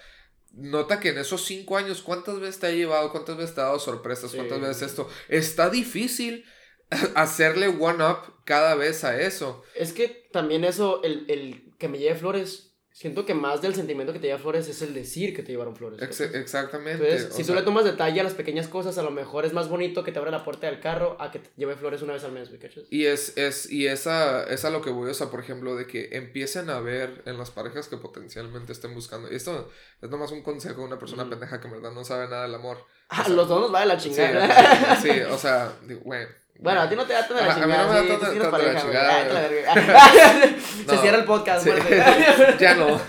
nota 0.53 0.99
que 0.99 1.09
en 1.09 1.17
esos 1.17 1.45
cinco 1.45 1.77
años, 1.77 2.01
¿cuántas 2.01 2.39
veces 2.39 2.59
te 2.59 2.67
ha 2.67 2.71
llevado? 2.71 3.11
¿Cuántas 3.11 3.37
veces 3.37 3.55
te 3.55 3.61
ha 3.61 3.65
dado 3.65 3.79
sorpresas? 3.79 4.31
Sí. 4.31 4.37
¿Cuántas 4.37 4.61
veces 4.61 4.81
esto? 4.83 5.09
Está 5.29 5.69
difícil 5.69 6.45
hacerle 7.15 7.67
one 7.67 8.03
up 8.03 8.43
cada 8.45 8.75
vez 8.75 9.03
a 9.03 9.19
eso. 9.21 9.63
Es 9.75 9.93
que 9.93 10.29
también 10.31 10.63
eso, 10.63 11.03
el, 11.03 11.25
el 11.29 11.73
que 11.77 11.87
me 11.87 11.99
lleve 11.99 12.15
flores, 12.15 12.70
Siento 13.01 13.25
que 13.25 13.33
más 13.33 13.63
del 13.63 13.73
sentimiento 13.73 14.13
que 14.13 14.19
te 14.19 14.27
lleva 14.27 14.37
flores 14.37 14.67
es 14.67 14.79
el 14.83 14.93
decir 14.93 15.35
que 15.35 15.41
te 15.41 15.51
llevaron 15.51 15.75
flores. 15.75 15.99
Ex- 16.03 16.19
¿cachas? 16.19 16.35
exactamente. 16.35 17.03
Entonces, 17.03 17.33
si 17.35 17.41
tú 17.41 17.47
sea, 17.47 17.55
le 17.55 17.61
tomas 17.63 17.83
detalle 17.83 18.19
a 18.19 18.23
las 18.23 18.35
pequeñas 18.35 18.67
cosas, 18.67 18.95
a 18.99 19.01
lo 19.01 19.09
mejor 19.09 19.43
es 19.43 19.53
más 19.53 19.69
bonito 19.69 20.03
que 20.03 20.11
te 20.11 20.19
abra 20.19 20.29
la 20.29 20.43
puerta 20.43 20.67
del 20.67 20.79
carro 20.79 21.17
a 21.19 21.31
que 21.31 21.39
te 21.39 21.49
lleve 21.57 21.75
flores 21.75 22.03
una 22.03 22.13
vez 22.13 22.23
al 22.25 22.31
mes, 22.31 22.49
güey, 22.49 22.59
¿cachas? 22.61 22.83
Y 22.91 23.05
es, 23.07 23.35
es, 23.37 23.71
y 23.71 23.87
esa, 23.87 24.43
es 24.43 24.65
a 24.65 24.69
lo 24.69 24.83
que 24.83 24.91
voy, 24.91 25.09
o 25.09 25.13
sea, 25.15 25.31
por 25.31 25.39
ejemplo, 25.39 25.75
de 25.75 25.87
que 25.87 26.09
empiecen 26.11 26.69
a 26.69 26.79
ver 26.79 27.23
en 27.25 27.39
las 27.39 27.49
parejas 27.49 27.87
que 27.87 27.97
potencialmente 27.97 28.71
estén 28.71 28.93
buscando. 28.93 29.31
Y 29.31 29.35
esto 29.35 29.71
es 29.99 30.09
nomás 30.11 30.31
un 30.31 30.43
consejo 30.43 30.81
de 30.81 30.85
una 30.87 30.99
persona 30.99 31.27
pendeja 31.27 31.59
que 31.59 31.67
en 31.67 31.73
verdad 31.73 31.91
no 31.93 32.03
sabe 32.03 32.27
nada 32.27 32.43
del 32.43 32.53
amor. 32.53 32.77
Ah, 33.09 33.21
O 33.21 33.25
sea, 33.25 33.33
los 33.35 33.47
dos 33.47 33.61
nos 33.61 33.73
va 33.73 33.79
de 33.79 33.85
la 33.87 33.99
Sí, 33.99 34.09
chingada. 34.09 34.95
sí, 35.01 35.09
o 35.27 35.37
sea, 35.39 35.73
digo, 35.87 36.01
güey. 36.01 36.27
Bueno, 36.59 36.81
a 36.81 36.89
ti 36.89 36.95
no 36.95 37.05
te 37.05 37.13
da 37.13 37.21
de 37.27 37.33
la 37.33 37.41
Ajá, 37.41 37.53
a 37.63 37.65
mí 37.65 37.73
chingada. 37.73 37.87
no 37.87 38.51
me 38.51 38.63
da 38.63 38.73
la 38.73 38.81
chingada, 38.81 39.27
Ah. 39.69 40.11
Se 40.89 40.97
cierra 40.97 41.17
el 41.17 41.25
podcast, 41.25 41.63
Sí. 41.65 41.71
ya 42.59 42.75
no. 42.75 42.99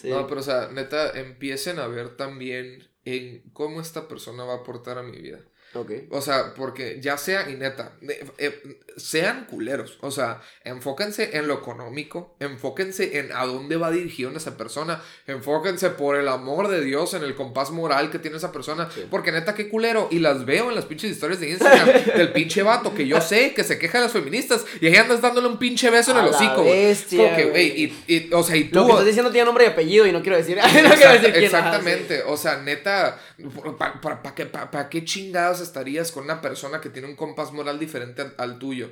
Sí. 0.00 0.08
No, 0.08 0.26
pero 0.26 0.40
o 0.40 0.44
sea, 0.44 0.68
neta, 0.72 1.10
empiecen 1.10 1.78
a 1.78 1.86
ver 1.86 2.16
también 2.16 2.88
en 3.04 3.42
cómo 3.52 3.80
esta 3.80 4.06
persona 4.08 4.44
va 4.44 4.54
a 4.54 4.56
aportar 4.58 4.98
a 4.98 5.02
mi 5.02 5.18
vida. 5.18 5.38
Ok. 5.74 5.90
O 6.10 6.20
sea, 6.20 6.52
porque 6.54 6.98
ya 7.00 7.16
sea, 7.16 7.48
y 7.48 7.54
neta, 7.54 7.92
eh, 8.02 8.24
eh, 8.38 8.80
sean 8.96 9.46
culeros. 9.46 9.96
O 10.02 10.10
sea, 10.10 10.40
enfóquense 10.64 11.36
en 11.38 11.48
lo 11.48 11.54
económico, 11.54 12.36
enfóquense 12.40 13.18
en 13.18 13.32
a 13.32 13.46
dónde 13.46 13.76
va 13.76 13.90
dirigido 13.90 14.30
esa 14.36 14.56
persona, 14.56 15.00
enfóquense 15.26 15.90
por 15.90 16.16
el 16.16 16.28
amor 16.28 16.68
de 16.68 16.82
Dios 16.82 17.14
en 17.14 17.22
el 17.22 17.34
compás 17.34 17.70
moral 17.70 18.10
que 18.10 18.18
tiene 18.18 18.36
esa 18.36 18.52
persona. 18.52 18.88
Sí. 18.94 19.06
Porque 19.10 19.32
neta, 19.32 19.54
qué 19.54 19.68
culero. 19.68 20.08
Y 20.10 20.18
las 20.18 20.44
veo 20.44 20.68
en 20.68 20.74
las 20.74 20.84
pinches 20.84 21.10
historias 21.10 21.40
de 21.40 21.50
Instagram 21.50 21.88
del 22.16 22.32
pinche 22.32 22.62
vato 22.62 22.94
que 22.94 23.06
yo 23.06 23.20
sé 23.20 23.54
que 23.54 23.64
se 23.64 23.78
queja 23.78 23.98
de 23.98 24.04
las 24.04 24.12
feministas 24.12 24.64
y 24.80 24.86
ahí 24.88 24.96
andas 24.96 25.20
dándole 25.22 25.48
un 25.48 25.58
pinche 25.58 25.88
beso 25.90 26.10
en 26.12 26.18
A 26.18 26.20
el 26.24 26.30
la 26.30 26.36
hocico. 26.36 26.64
bestia, 26.64 27.22
Como 27.24 27.36
que, 27.36 27.44
güey. 27.46 27.82
y, 27.84 28.04
y, 28.06 28.30
o 28.34 28.42
sea, 28.42 28.56
y 28.56 28.64
tú. 28.64 28.80
Lo 28.80 28.86
que 28.86 28.92
estás 28.92 29.06
diciendo 29.06 29.30
tiene 29.32 29.46
nombre 29.46 29.64
y 29.64 29.68
apellido 29.68 30.06
y 30.06 30.12
no 30.12 30.20
quiero 30.22 30.36
decir. 30.36 30.56
no 30.62 30.62
quiero 30.70 30.88
Exacta- 30.88 31.12
decir 31.12 31.32
quién. 31.32 31.44
ajá, 31.46 31.58
exactamente, 31.58 32.22
o 32.26 32.36
sea, 32.36 32.58
neta, 32.58 33.18
¿para 33.78 34.22
pa- 34.22 34.70
pa 34.70 34.88
qué 34.88 35.04
chingados 35.04 35.60
estarías 35.62 36.12
con 36.12 36.24
una 36.24 36.40
persona 36.40 36.80
que 36.80 36.90
tiene 36.90 37.08
un 37.08 37.16
compás 37.16 37.52
moral 37.52 37.78
diferente 37.78 38.22
al, 38.22 38.34
al 38.38 38.58
tuyo? 38.58 38.90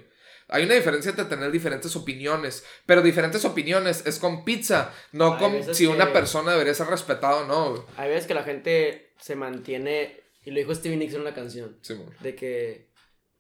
Hay 0.49 0.64
una 0.64 0.75
diferencia 0.75 1.11
entre 1.11 1.27
tener 1.27 1.51
diferentes 1.53 1.95
opiniones, 1.95 2.64
pero 2.85 3.03
diferentes 3.03 3.45
opiniones 3.45 4.05
es 4.05 4.18
con 4.18 4.45
pizza, 4.45 4.93
no 5.12 5.35
Hay 5.35 5.39
con 5.39 5.75
si 5.75 5.87
una 5.87 6.12
persona 6.12 6.53
debería 6.53 6.75
ser 6.75 6.89
respetada 6.89 7.37
o 7.37 7.47
no. 7.47 7.71
güey. 7.71 7.83
Hay 7.97 8.09
veces 8.09 8.27
que 8.27 8.35
la 8.35 8.43
gente 8.43 9.12
se 9.21 9.37
mantiene, 9.37 10.21
y 10.45 10.51
lo 10.51 10.59
dijo 10.59 10.75
Stevie 10.75 10.97
Nicks 10.97 11.14
en 11.14 11.21
una 11.21 11.35
canción, 11.35 11.79
de 12.21 12.35
que 12.35 12.91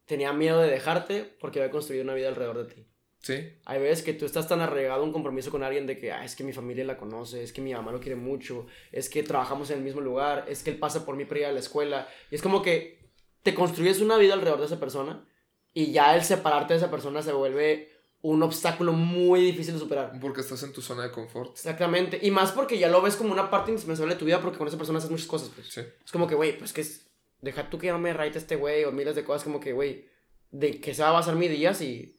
tenía 0.06 0.32
miedo 0.32 0.60
de 0.60 0.70
dejarte 0.70 1.36
porque 1.40 1.58
había 1.60 1.72
construido 1.72 2.04
una 2.04 2.14
vida 2.14 2.28
alrededor 2.28 2.66
de 2.66 2.74
ti. 2.74 2.86
Sí, 3.22 3.52
Hay 3.66 3.80
veces 3.80 4.02
que 4.02 4.14
tú 4.14 4.24
estás 4.24 4.48
tan 4.48 4.60
arraigado 4.60 5.02
a 5.02 5.04
un 5.04 5.12
compromiso 5.12 5.50
con 5.50 5.62
alguien 5.62 5.86
de 5.86 5.98
que, 5.98 6.10
ah, 6.10 6.24
es 6.24 6.34
que 6.34 6.42
mi 6.42 6.54
familia 6.54 6.86
la 6.86 6.96
conoce, 6.96 7.42
es 7.42 7.52
que 7.52 7.60
mi 7.60 7.74
mamá 7.74 7.92
lo 7.92 8.00
quiere 8.00 8.16
mucho, 8.16 8.66
es 8.92 9.10
que 9.10 9.22
trabajamos 9.22 9.68
en 9.70 9.78
el 9.78 9.84
mismo 9.84 10.00
lugar, 10.00 10.46
es 10.48 10.62
que 10.62 10.70
él 10.70 10.78
pasa 10.78 11.04
por 11.04 11.16
mí 11.16 11.26
para 11.26 11.40
ir 11.40 11.46
a 11.46 11.52
la 11.52 11.60
escuela. 11.60 12.08
Y 12.30 12.36
es 12.36 12.40
como 12.40 12.62
que 12.62 12.99
te 13.42 13.54
construyes 13.54 14.00
una 14.00 14.16
vida 14.16 14.34
alrededor 14.34 14.60
de 14.60 14.66
esa 14.66 14.80
persona 14.80 15.24
y 15.72 15.92
ya 15.92 16.14
el 16.16 16.22
separarte 16.24 16.74
de 16.74 16.78
esa 16.78 16.90
persona 16.90 17.22
se 17.22 17.32
vuelve 17.32 17.90
un 18.22 18.42
obstáculo 18.42 18.92
muy 18.92 19.40
difícil 19.40 19.74
de 19.74 19.80
superar. 19.80 20.12
porque 20.20 20.42
estás 20.42 20.62
en 20.62 20.72
tu 20.72 20.82
zona 20.82 21.04
de 21.04 21.10
confort. 21.10 21.52
Exactamente. 21.52 22.18
Y 22.20 22.30
más 22.30 22.52
porque 22.52 22.78
ya 22.78 22.88
lo 22.88 23.00
ves 23.00 23.16
como 23.16 23.32
una 23.32 23.48
parte 23.50 23.70
indispensable 23.70 24.14
de 24.14 24.18
tu 24.18 24.26
vida 24.26 24.40
porque 24.42 24.58
con 24.58 24.68
esa 24.68 24.76
persona 24.76 24.98
haces 24.98 25.10
muchas 25.10 25.26
cosas, 25.26 25.50
pues. 25.54 25.68
Sí, 25.68 25.80
Es 26.04 26.12
como 26.12 26.26
que, 26.26 26.34
güey, 26.34 26.58
pues 26.58 26.72
que 26.72 26.82
es. 26.82 27.06
Deja 27.40 27.70
tú 27.70 27.78
que 27.78 27.90
no 27.90 27.98
me 27.98 28.12
raite 28.12 28.36
este 28.36 28.56
güey 28.56 28.84
o 28.84 28.92
miles 28.92 29.14
de 29.16 29.24
cosas 29.24 29.42
como 29.44 29.58
que, 29.60 29.72
güey, 29.72 30.06
de 30.50 30.78
que 30.82 30.92
se 30.92 31.02
va 31.02 31.08
a 31.08 31.12
basar 31.12 31.34
mi 31.36 31.48
día 31.48 31.72
si. 31.72 32.18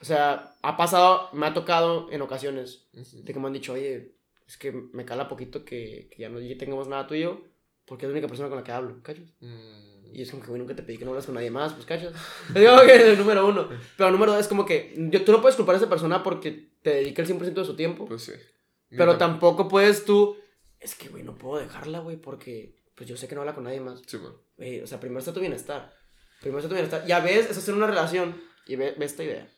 O 0.00 0.04
sea, 0.04 0.56
ha 0.62 0.76
pasado, 0.76 1.30
me 1.32 1.46
ha 1.46 1.54
tocado 1.54 2.10
en 2.10 2.20
ocasiones 2.22 2.88
Ujú. 2.92 3.22
de 3.22 3.32
que 3.32 3.38
me 3.38 3.46
han 3.46 3.52
dicho, 3.52 3.74
oye, 3.74 4.16
es 4.48 4.56
que 4.56 4.72
me 4.72 5.04
cala 5.04 5.28
poquito 5.28 5.64
que, 5.64 6.08
que 6.10 6.22
ya 6.22 6.28
no 6.28 6.40
tengamos 6.58 6.88
nada 6.88 7.06
tuyo 7.06 7.40
porque 7.84 8.04
es 8.04 8.08
la 8.10 8.14
única 8.14 8.26
persona 8.28 8.48
con 8.48 8.58
la 8.58 8.64
que 8.64 8.72
hablo, 8.72 9.00
¿cachas? 9.02 9.24
Mm, 9.40 9.95
Y 10.12 10.22
es 10.22 10.30
como 10.30 10.42
que, 10.42 10.48
güey, 10.48 10.60
nunca 10.60 10.74
te 10.74 10.82
pedí 10.82 10.98
que 10.98 11.04
no 11.04 11.10
hablas 11.10 11.26
con 11.26 11.34
nadie 11.34 11.50
más, 11.50 11.74
pues, 11.74 11.84
¿cachas? 11.84 12.14
Digo 12.54 12.80
que 12.86 12.94
es 12.94 13.02
el 13.02 13.18
número 13.18 13.46
uno. 13.46 13.68
Pero 13.96 14.08
el 14.08 14.12
número 14.12 14.32
dos 14.32 14.40
es 14.40 14.48
como 14.48 14.64
que 14.64 14.94
yo, 14.96 15.24
tú 15.24 15.32
no 15.32 15.40
puedes 15.40 15.56
culpar 15.56 15.74
a 15.74 15.78
esa 15.78 15.88
persona 15.88 16.22
porque 16.22 16.70
te 16.82 16.90
dedica 16.90 17.22
el 17.22 17.28
100% 17.28 17.52
de 17.52 17.64
su 17.64 17.76
tiempo. 17.76 18.06
Pues 18.06 18.22
sí. 18.22 18.32
Pero 18.90 19.06
Neta. 19.12 19.18
tampoco 19.18 19.68
puedes 19.68 20.04
tú. 20.04 20.36
Es 20.78 20.94
que, 20.94 21.08
güey, 21.08 21.22
no 21.22 21.36
puedo 21.36 21.60
dejarla, 21.60 22.00
güey, 22.00 22.16
porque 22.16 22.76
pues 22.94 23.08
yo 23.08 23.16
sé 23.16 23.28
que 23.28 23.34
no 23.34 23.42
habla 23.42 23.54
con 23.54 23.64
nadie 23.64 23.80
más. 23.80 24.02
Simón. 24.06 24.36
Güey, 24.56 24.80
o 24.80 24.86
sea, 24.86 25.00
primero 25.00 25.18
está 25.18 25.32
tu 25.32 25.40
bienestar. 25.40 25.94
Primero 26.40 26.58
está 26.58 26.68
tu 26.68 26.74
bienestar. 26.74 27.06
Ya 27.06 27.20
ves, 27.20 27.50
es 27.50 27.58
hacer 27.58 27.74
una 27.74 27.86
relación. 27.86 28.40
Y 28.66 28.76
ve, 28.76 28.94
ve 28.96 29.04
esta 29.04 29.24
idea. 29.24 29.48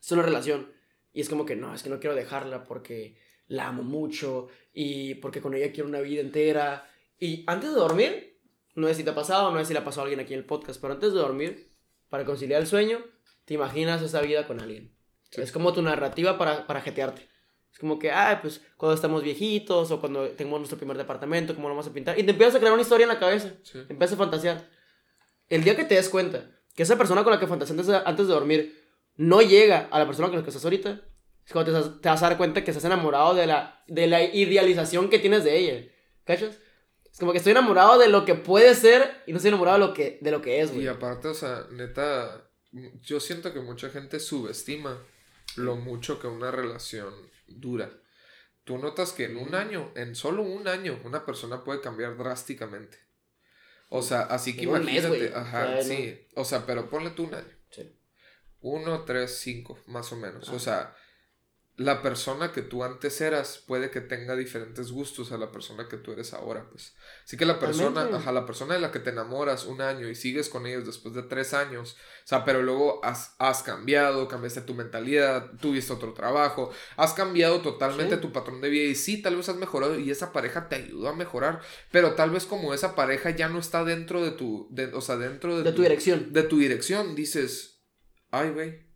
Es 0.00 0.10
una 0.12 0.22
relación. 0.22 0.72
Y 1.12 1.20
es 1.20 1.28
como 1.28 1.44
que 1.44 1.56
no, 1.56 1.74
es 1.74 1.82
que 1.82 1.90
no 1.90 2.00
quiero 2.00 2.16
dejarla 2.16 2.64
porque 2.64 3.16
la 3.46 3.68
amo 3.68 3.82
mucho. 3.82 4.48
Y 4.72 5.14
porque 5.16 5.40
con 5.40 5.54
ella 5.54 5.72
quiero 5.72 5.88
una 5.88 6.00
vida 6.00 6.20
entera. 6.20 6.88
Y 7.18 7.44
antes 7.46 7.70
de 7.70 7.76
dormir, 7.76 8.31
no 8.74 8.88
sé 8.88 8.94
si 8.94 9.04
te 9.04 9.10
ha 9.10 9.14
pasado, 9.14 9.50
no 9.50 9.58
sé 9.58 9.66
si 9.66 9.72
le 9.72 9.80
ha 9.80 9.84
pasado 9.84 10.02
a 10.02 10.04
alguien 10.04 10.20
aquí 10.20 10.32
en 10.34 10.40
el 10.40 10.46
podcast, 10.46 10.80
pero 10.80 10.94
antes 10.94 11.12
de 11.12 11.18
dormir, 11.18 11.70
para 12.08 12.24
conciliar 12.24 12.60
el 12.60 12.66
sueño, 12.66 12.98
te 13.44 13.54
imaginas 13.54 14.02
esa 14.02 14.20
vida 14.20 14.46
con 14.46 14.60
alguien. 14.60 14.94
Sí. 15.30 15.40
Es 15.40 15.52
como 15.52 15.72
tu 15.72 15.82
narrativa 15.82 16.38
para, 16.38 16.66
para 16.66 16.80
jetearte. 16.80 17.28
Es 17.72 17.78
como 17.78 17.98
que, 17.98 18.10
ah, 18.10 18.38
pues 18.42 18.60
cuando 18.76 18.94
estamos 18.94 19.22
viejitos 19.22 19.90
o 19.90 19.98
cuando 20.00 20.28
tengamos 20.30 20.60
nuestro 20.60 20.76
primer 20.76 20.96
departamento, 20.98 21.54
¿cómo 21.54 21.68
lo 21.68 21.74
vamos 21.74 21.86
a 21.86 21.92
pintar? 21.92 22.18
Y 22.18 22.22
te 22.22 22.32
empiezas 22.32 22.54
a 22.56 22.58
crear 22.58 22.72
una 22.74 22.82
historia 22.82 23.04
en 23.04 23.08
la 23.08 23.18
cabeza. 23.18 23.54
Sí. 23.62 23.78
Empiezas 23.88 24.12
a 24.14 24.18
fantasear. 24.18 24.68
El 25.48 25.64
día 25.64 25.74
que 25.74 25.84
te 25.84 25.94
des 25.94 26.08
cuenta 26.10 26.50
que 26.74 26.82
esa 26.82 26.96
persona 26.98 27.24
con 27.24 27.32
la 27.32 27.40
que 27.40 27.46
fantaseas 27.46 28.02
antes 28.04 28.26
de, 28.26 28.32
dormir 28.34 28.78
no 29.16 29.40
llega 29.40 29.88
a 29.90 29.98
la 29.98 30.06
persona 30.06 30.28
con 30.28 30.36
la 30.36 30.42
que 30.42 30.50
estás 30.50 30.64
ahorita, 30.64 31.00
es 31.46 31.52
cuando 31.52 31.72
te, 31.72 31.78
vas- 31.78 32.00
te 32.00 32.08
vas 32.08 32.22
a 32.22 32.28
dar 32.28 32.36
cuenta 32.36 32.62
que 32.62 32.70
estás 32.70 32.84
enamorado 32.84 33.34
de 33.34 33.46
la, 33.46 33.82
de 33.86 34.06
la 34.06 34.22
idealización 34.22 35.08
que 35.08 35.18
tienes 35.18 35.44
de 35.44 35.58
ella. 35.58 35.90
¿Cachas? 36.24 36.58
Es 37.12 37.18
como 37.18 37.32
que 37.32 37.38
estoy 37.38 37.52
enamorado 37.52 37.98
de 37.98 38.08
lo 38.08 38.24
que 38.24 38.34
puede 38.34 38.74
ser 38.74 39.22
y 39.26 39.32
no 39.32 39.36
estoy 39.36 39.50
enamorado 39.50 39.78
de 39.78 39.86
lo 39.86 39.94
que, 39.94 40.18
de 40.22 40.30
lo 40.30 40.40
que 40.40 40.60
es, 40.60 40.72
güey. 40.72 40.84
Y 40.84 40.88
aparte, 40.88 41.28
o 41.28 41.34
sea, 41.34 41.66
neta, 41.70 42.50
yo 43.02 43.20
siento 43.20 43.52
que 43.52 43.60
mucha 43.60 43.90
gente 43.90 44.18
subestima 44.18 44.98
lo 45.56 45.76
mucho 45.76 46.18
que 46.18 46.26
una 46.26 46.50
relación 46.50 47.12
dura. 47.46 47.92
Tú 48.64 48.78
notas 48.78 49.12
que 49.12 49.24
en 49.24 49.36
un 49.36 49.54
año, 49.54 49.92
en 49.94 50.14
solo 50.14 50.42
un 50.42 50.68
año, 50.68 51.00
una 51.04 51.26
persona 51.26 51.64
puede 51.64 51.80
cambiar 51.80 52.16
drásticamente. 52.16 52.98
O 53.88 54.00
sea, 54.00 54.22
así 54.22 54.56
que 54.56 54.62
En 54.62 54.70
un 54.70 54.84
mes, 54.84 55.04
imagínate, 55.04 55.34
ajá, 55.34 55.64
O 55.64 55.82
sea, 55.82 55.82
sí. 55.82 56.28
O 56.34 56.44
sea, 56.44 56.64
pero 56.64 56.88
ponle 56.88 57.10
tú 57.10 57.24
un 57.24 57.34
año. 57.34 57.58
Sí. 57.70 57.94
Uno, 58.60 59.04
tres, 59.04 59.36
cinco, 59.38 59.78
más 59.86 60.10
o 60.12 60.16
menos. 60.16 60.48
O 60.48 60.58
sea, 60.58 60.96
la 61.76 62.02
persona 62.02 62.52
que 62.52 62.60
tú 62.60 62.84
antes 62.84 63.18
eras 63.22 63.64
puede 63.66 63.90
que 63.90 64.02
tenga 64.02 64.36
diferentes 64.36 64.92
gustos 64.92 65.32
a 65.32 65.38
la 65.38 65.50
persona 65.50 65.88
que 65.88 65.96
tú 65.96 66.12
eres 66.12 66.34
ahora, 66.34 66.68
pues. 66.68 66.94
Así 67.24 67.38
que 67.38 67.46
la 67.46 67.58
persona, 67.58 68.08
ajá, 68.12 68.30
la 68.30 68.44
persona 68.44 68.74
de 68.74 68.80
la 68.80 68.92
que 68.92 68.98
te 68.98 69.08
enamoras 69.08 69.64
un 69.64 69.80
año 69.80 70.06
y 70.08 70.14
sigues 70.14 70.50
con 70.50 70.66
ellos 70.66 70.84
después 70.84 71.14
de 71.14 71.22
tres 71.22 71.54
años, 71.54 71.94
o 72.24 72.26
sea, 72.28 72.44
pero 72.44 72.62
luego 72.62 73.02
has, 73.02 73.34
has 73.38 73.62
cambiado, 73.62 74.28
cambiaste 74.28 74.60
tu 74.60 74.74
mentalidad, 74.74 75.50
tuviste 75.62 75.94
otro 75.94 76.12
trabajo, 76.12 76.70
has 76.96 77.14
cambiado 77.14 77.62
totalmente 77.62 78.16
Sí. 78.16 78.20
tu 78.20 78.32
patrón 78.32 78.60
de 78.60 78.68
vida 78.68 78.84
y 78.90 78.94
sí, 78.94 79.22
tal 79.22 79.36
vez 79.36 79.48
has 79.48 79.56
mejorado 79.56 79.98
y 79.98 80.10
esa 80.10 80.30
pareja 80.30 80.68
te 80.68 80.76
ayudó 80.76 81.08
a 81.08 81.16
mejorar, 81.16 81.62
pero 81.90 82.12
tal 82.14 82.30
vez 82.30 82.44
como 82.44 82.74
esa 82.74 82.94
pareja 82.94 83.30
ya 83.30 83.48
no 83.48 83.58
está 83.58 83.82
dentro 83.82 84.22
de 84.22 84.32
tu, 84.32 84.68
de- 84.70 84.92
o 84.92 85.00
sea, 85.00 85.16
dentro 85.16 85.56
de, 85.56 85.62
De 85.62 85.72
tu 85.72 85.80
dirección. 85.82 86.34
de 86.34 86.42
tu 86.42 86.58
dirección, 86.58 87.14
dices, 87.14 87.82
ay, 88.30 88.50
güey. 88.50 88.91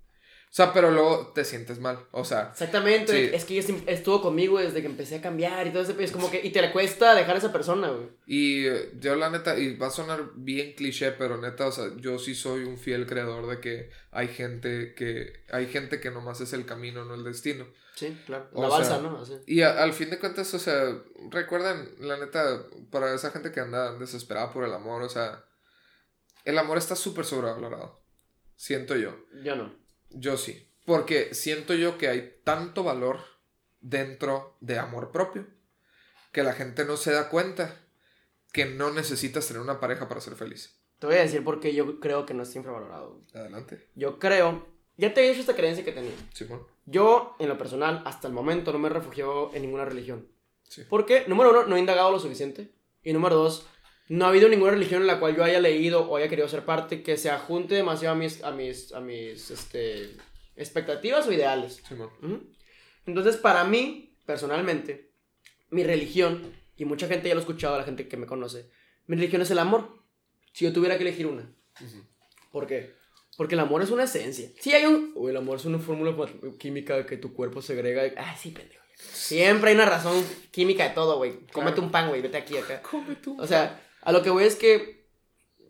O 0.57 0.63
sea, 0.63 0.73
pero 0.73 0.91
luego 0.91 1.33
te 1.35 1.45
sientes 1.45 1.81
mal, 1.81 1.99
o 2.13 2.25
sea, 2.25 2.49
Exactamente, 2.53 3.13
Sí. 3.13 3.35
es 3.35 3.45
que 3.45 3.59
ella 3.59 3.75
estuvo 3.89 4.23
conmigo 4.23 4.59
desde 4.59 4.81
que 4.81 4.87
empecé 4.87 5.17
a 5.17 5.21
cambiar 5.21 5.67
y 5.67 5.71
todo 5.71 5.83
ese 5.83 6.03
es 6.03 6.11
como 6.13 6.31
que, 6.31 6.41
y 6.43 6.49
te 6.51 6.63
le 6.63 6.73
cuesta 6.73 7.15
dejar 7.15 7.35
a 7.35 7.39
esa 7.41 7.53
persona, 7.53 7.91
güey. 7.91 8.09
Y 8.27 8.65
eh, 8.67 8.93
yo 8.99 9.17
la 9.17 9.29
neta, 9.29 9.59
y 9.59 9.77
va 9.77 9.89
a 9.89 9.91
sonar 9.91 10.31
bien 10.35 10.73
cliché, 10.73 11.13
pero 11.13 11.37
neta, 11.37 11.67
o 11.67 11.73
sea, 11.73 11.91
yo 11.99 12.19
sí 12.19 12.35
soy 12.35 12.65
un 12.65 12.79
fiel 12.79 13.05
creador 13.07 13.47
de 13.51 13.61
que 13.61 13.91
hay 14.13 14.29
gente 14.29 14.95
que, 14.95 15.45
hay 15.51 15.67
gente 15.67 16.01
que 16.01 16.11
nomás 16.11 16.41
es 16.41 16.55
el 16.55 16.65
camino, 16.65 17.05
no 17.05 17.17
el 17.17 17.25
destino. 17.25 17.67
Sí, 17.95 18.17
claro. 18.25 18.49
O 18.55 18.63
La 18.63 18.69
sea, 18.71 18.79
balsa, 18.79 18.99
¿no? 19.03 19.19
Así. 19.21 19.35
Y 19.47 19.61
a- 19.61 19.83
al 19.83 19.93
fin 19.93 20.09
de 20.09 20.19
cuentas, 20.19 20.55
o 20.55 20.59
sea, 20.59 20.87
recuerden, 21.31 21.97
la 21.99 22.17
neta, 22.17 22.65
para 22.91 23.15
esa 23.15 23.31
gente 23.31 23.53
que 23.53 23.61
anda 23.61 23.93
desesperada 23.99 24.51
por 24.55 24.65
el 24.65 24.73
amor, 24.73 25.03
o 25.03 25.09
sea, 25.11 25.45
el 26.47 26.57
amor 26.57 26.79
está 26.79 26.97
súper 26.97 27.27
sobrevalorado. 27.27 28.01
Siento 28.55 28.97
yo. 28.97 29.15
Yo 29.45 29.55
no. 29.55 29.85
Yo 30.11 30.37
sí. 30.37 30.69
Porque 30.85 31.35
siento 31.35 31.75
yo 31.75 31.99
que 31.99 32.09
hay 32.09 32.41
tanto 32.45 32.85
valor 32.85 33.19
dentro 33.81 34.57
de 34.61 34.79
amor 34.79 35.11
propio 35.11 35.47
que 36.33 36.43
la 36.43 36.53
gente 36.53 36.85
no 36.85 36.97
se 36.97 37.13
da 37.13 37.29
cuenta 37.29 37.81
que 38.53 38.67
no 38.67 38.91
necesitas 38.91 39.47
tener 39.47 39.63
una 39.63 39.81
pareja 39.81 40.09
para 40.09 40.21
ser 40.21 40.35
feliz. 40.35 40.79
Te 40.99 41.07
voy 41.07 41.17
a 41.17 41.23
decir 41.23 41.45
por 41.45 41.61
qué 41.61 41.75
yo 41.75 42.01
creo 42.01 42.25
que 42.25 42.35
no 42.35 42.43
está 42.43 42.59
infravalorado. 42.59 43.21
Adelante, 43.35 43.89
Yo 43.95 44.19
creo, 44.19 44.67
ya 44.97 45.13
te 45.13 45.25
he 45.25 45.29
dicho 45.29 45.41
esta 45.41 45.57
creencia 45.57 45.85
que 45.85 45.93
tenía. 45.93 46.13
Simón. 46.33 46.67
Yo, 46.87 47.37
en 47.39 47.49
lo 47.49 47.59
personal, 47.59 48.03
hasta 48.07 48.29
el 48.29 48.35
momento 48.35 48.73
no 48.73 48.79
me 48.79 48.89
he 48.89 48.93
refugiado 48.93 49.51
en 49.55 49.63
ninguna 49.63 49.85
religión. 49.85 50.29
Sí. 50.63 50.85
Porque, 50.89 51.25
número 51.27 51.51
uno, 51.51 51.67
no 51.67 51.77
he 51.77 51.81
indagado 51.81 52.11
lo 52.11 52.19
suficiente. 52.19 52.73
Y 53.03 53.13
número 53.13 53.37
dos, 53.37 53.67
no 54.09 54.25
ha 54.25 54.29
habido 54.29 54.49
ninguna 54.49 54.73
religión 54.73 55.03
en 55.03 55.09
la 55.09 55.19
cual 55.19 55.37
yo 55.37 55.43
haya 55.43 55.61
leído 55.61 56.09
o 56.09 56.17
haya 56.17 56.29
querido 56.29 56.49
ser 56.49 56.65
parte 56.65 57.03
que 57.03 57.17
se 57.17 57.31
ajunte 57.31 57.75
demasiado 57.75 58.15
a 58.15 58.19
mis, 58.19 58.43
a 58.43 58.53
mis, 58.53 58.93
a 58.93 59.01
mis 59.01 59.51
este, 59.51 60.17
expectativas 60.55 61.27
o 61.27 61.33
ideales. 61.33 61.83
Entonces, 63.07 63.37
para 63.37 63.65
mí, 63.65 64.17
personalmente, 64.25 65.11
mi 65.71 65.83
religión, 65.83 66.53
y 66.77 66.85
mucha 66.85 67.09
gente 67.09 67.29
ya 67.29 67.35
lo 67.35 67.41
ha 67.41 67.43
escuchado, 67.43 67.77
la 67.77 67.85
gente 67.85 68.09
que 68.09 68.17
me 68.17 68.27
conoce, 68.27 68.71
mi 69.07 69.17
religión 69.17 69.43
es 69.43 69.51
el 69.51 69.59
amor. 69.59 70.03
Si 70.53 70.65
yo 70.65 70.73
tuviera 70.73 70.97
que 70.97 71.03
elegir 71.03 71.27
una. 71.27 71.53
¿Por 72.53 72.67
qué? 72.67 72.95
Porque 73.37 73.55
el 73.55 73.61
amor 73.61 73.83
es 73.83 73.91
una 73.91 74.05
esencia. 74.05 74.51
Sí 74.61 74.73
hay 74.73 74.87
un... 74.87 75.13
Uy, 75.15 75.31
el 75.31 75.37
amor 75.37 75.59
es 75.59 75.65
una 75.67 75.79
fórmula 75.79 76.17
química 76.59 77.05
que 77.05 77.19
tu 77.19 77.35
cuerpo 77.35 77.61
segrega. 77.61 78.11
Ah, 78.17 78.35
sí, 78.37 78.51
pendejo. 78.51 78.83
Siempre 78.95 79.71
hay 79.71 79.77
una 79.77 79.85
razón 79.85 80.25
química 80.51 80.89
de 80.89 80.95
todo, 80.95 81.19
güey. 81.19 81.47
Cómete 81.53 81.81
un 81.81 81.91
pan, 81.91 82.09
güey. 82.09 82.23
Vete 82.23 82.39
aquí, 82.39 82.57
acá. 82.57 82.81
Cómete 82.81 83.29
un 83.29 83.41
O 83.41 83.47
sea, 83.47 83.79
a 84.07 84.13
lo 84.13 84.23
que 84.23 84.31
voy 84.31 84.45
es 84.45 84.55
que... 84.55 85.05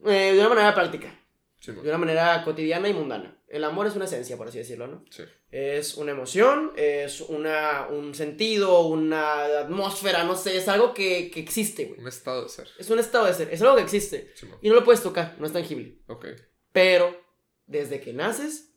Eh, 0.05 0.33
de 0.35 0.39
una 0.39 0.51
manera 0.51 0.75
práctica. 0.75 1.19
de 1.65 1.81
una 1.81 1.97
manera 1.97 2.45
cotidiana 2.45 2.87
y 2.87 2.93
mundana. 2.93 3.41
El 3.49 3.65
amor 3.65 3.87
es 3.87 3.97
una 3.97 4.05
esencia, 4.05 4.37
por 4.37 4.49
así 4.49 4.59
decirlo, 4.59 4.87
¿no? 4.87 5.05
Sí. 5.11 5.23
Es 5.51 5.95
una 5.97 6.13
emoción, 6.13 6.73
es 6.77 7.23
una, 7.23 7.87
un 7.89 8.15
sentido, 8.15 8.83
una 8.89 9.61
atmósfera, 9.61 10.25
no 10.25 10.37
sé, 10.37 10.59
es 10.59 10.69
algo 10.69 10.93
que, 10.93 11.31
que 11.31 11.41
existe, 11.41 11.87
güey. 11.87 11.99
Un 11.99 12.09
estado 12.09 12.43
de 12.43 12.51
ser. 12.51 12.69
Es 12.79 12.91
un 12.91 12.99
estado 12.99 13.25
de 13.25 13.33
ser, 13.33 13.49
es 13.55 13.63
algo 13.63 13.77
que 13.77 13.83
existe. 13.83 14.35
y 14.61 14.69
no 14.69 14.75
lo 14.75 14.85
puedes 14.85 15.03
tocar, 15.03 15.35
no 15.39 15.47
es 15.47 15.53
tangible. 15.55 15.99
Ok. 16.07 16.27
Pero, 16.73 17.19
desde 17.67 18.01
que 18.01 18.13
naces, 18.13 18.75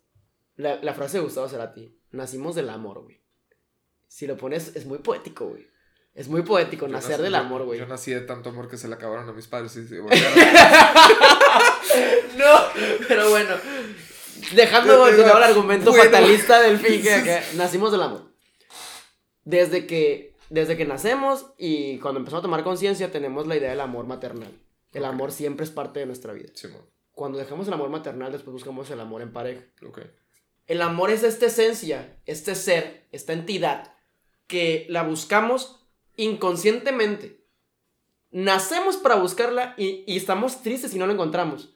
la, 0.55 0.81
la 0.81 0.93
frase 0.93 1.17
de 1.17 1.23
Gustavo 1.25 1.49
Cerati, 1.49 1.99
nacimos 2.11 2.55
del 2.55 2.69
amor, 2.69 3.03
güey. 3.03 3.21
Si 4.07 4.25
lo 4.25 4.37
pones, 4.37 4.73
es 4.77 4.85
muy 4.85 4.99
poético, 4.99 5.49
güey. 5.49 5.67
Es 6.13 6.27
muy 6.27 6.41
poético 6.41 6.87
nacer 6.87 7.21
del 7.21 7.35
amor, 7.35 7.63
güey. 7.63 7.79
Yo, 7.79 7.85
nací 7.85 8.11
de 8.11 8.21
tanto 8.21 8.49
amor 8.49 8.67
que 8.67 8.77
se 8.77 8.87
le 8.87 8.95
acabaron 8.95 9.29
a 9.29 9.33
mis 9.33 9.47
padres 9.47 9.75
y 9.75 9.81
no, 12.37 12.59
pero 13.07 13.29
bueno. 13.29 13.55
Dejando 14.53 15.05
de 15.05 15.21
el 15.21 15.29
argumento 15.29 15.93
fatalista 15.93 16.61
del 16.61 16.79
fin 16.79 17.01
que, 17.01 17.41
nacimos 17.55 17.91
del 17.91 18.01
amor. 18.01 18.31
Desde 19.43 19.85
que, 19.85 20.35
desde 20.49 20.75
que 20.77 20.85
nacemos 20.85 21.53
y 21.57 21.99
cuando 21.99 22.19
empezamos 22.19 22.41
a 22.41 22.47
tomar 22.47 22.63
conciencia 22.63 23.11
tenemos 23.11 23.47
la 23.47 23.55
idea 23.57 23.69
del 23.69 23.81
amor 23.81 24.05
maternal. 24.05 24.51
El 24.91 25.05
amor 25.05 25.31
siempre 25.31 25.63
es 25.63 25.71
parte 25.71 25.99
de 25.99 26.07
nuestra 26.07 26.33
vida. 26.33 26.49
cuando 27.11 27.37
dejamos 27.37 27.67
el 27.67 27.73
amor 27.73 27.89
maternal, 27.89 28.31
después 28.31 28.53
buscamos 28.53 28.89
el 28.89 28.99
amor 28.99 29.21
en 29.21 29.31
pareja. 29.31 29.61
El 30.65 30.81
amor 30.81 31.11
es 31.11 31.23
esta 31.23 31.45
esencia, 31.47 32.17
este 32.25 32.55
ser, 32.55 33.07
esta 33.11 33.33
entidad, 33.33 33.93
que 34.47 34.85
la 34.89 35.03
buscamos 35.03 35.78
inconscientemente. 36.23 37.43
Nacemos 38.31 38.97
para 38.97 39.15
buscarla 39.15 39.73
y, 39.77 40.03
y 40.07 40.17
estamos 40.17 40.61
tristes 40.61 40.91
si 40.91 40.99
no 40.99 41.07
la 41.07 41.13
encontramos. 41.13 41.73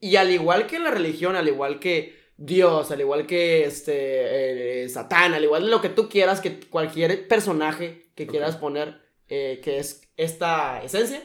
Y 0.00 0.16
al 0.16 0.30
igual 0.30 0.66
que 0.66 0.76
en 0.76 0.84
la 0.84 0.90
religión, 0.90 1.36
al 1.36 1.48
igual 1.48 1.78
que 1.78 2.26
Dios, 2.36 2.90
al 2.90 3.00
igual 3.00 3.26
que 3.26 3.64
este 3.64 4.82
eh, 4.84 4.88
Satán, 4.88 5.32
al 5.34 5.44
igual 5.44 5.64
de 5.64 5.70
lo 5.70 5.80
que 5.80 5.88
tú 5.88 6.08
quieras, 6.08 6.40
que 6.40 6.60
cualquier 6.60 7.26
personaje 7.28 8.10
que 8.14 8.26
quieras 8.26 8.56
poner, 8.56 9.00
eh, 9.28 9.60
que 9.62 9.78
es 9.78 10.02
esta 10.16 10.82
esencia, 10.82 11.22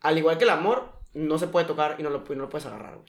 al 0.00 0.18
igual 0.18 0.38
que 0.38 0.44
el 0.44 0.50
amor, 0.50 0.92
no 1.12 1.38
se 1.38 1.48
puede 1.48 1.66
tocar 1.66 1.96
y 1.98 2.02
no 2.02 2.10
lo, 2.10 2.20
no 2.20 2.42
lo 2.42 2.48
puedes 2.48 2.66
agarrar. 2.66 3.00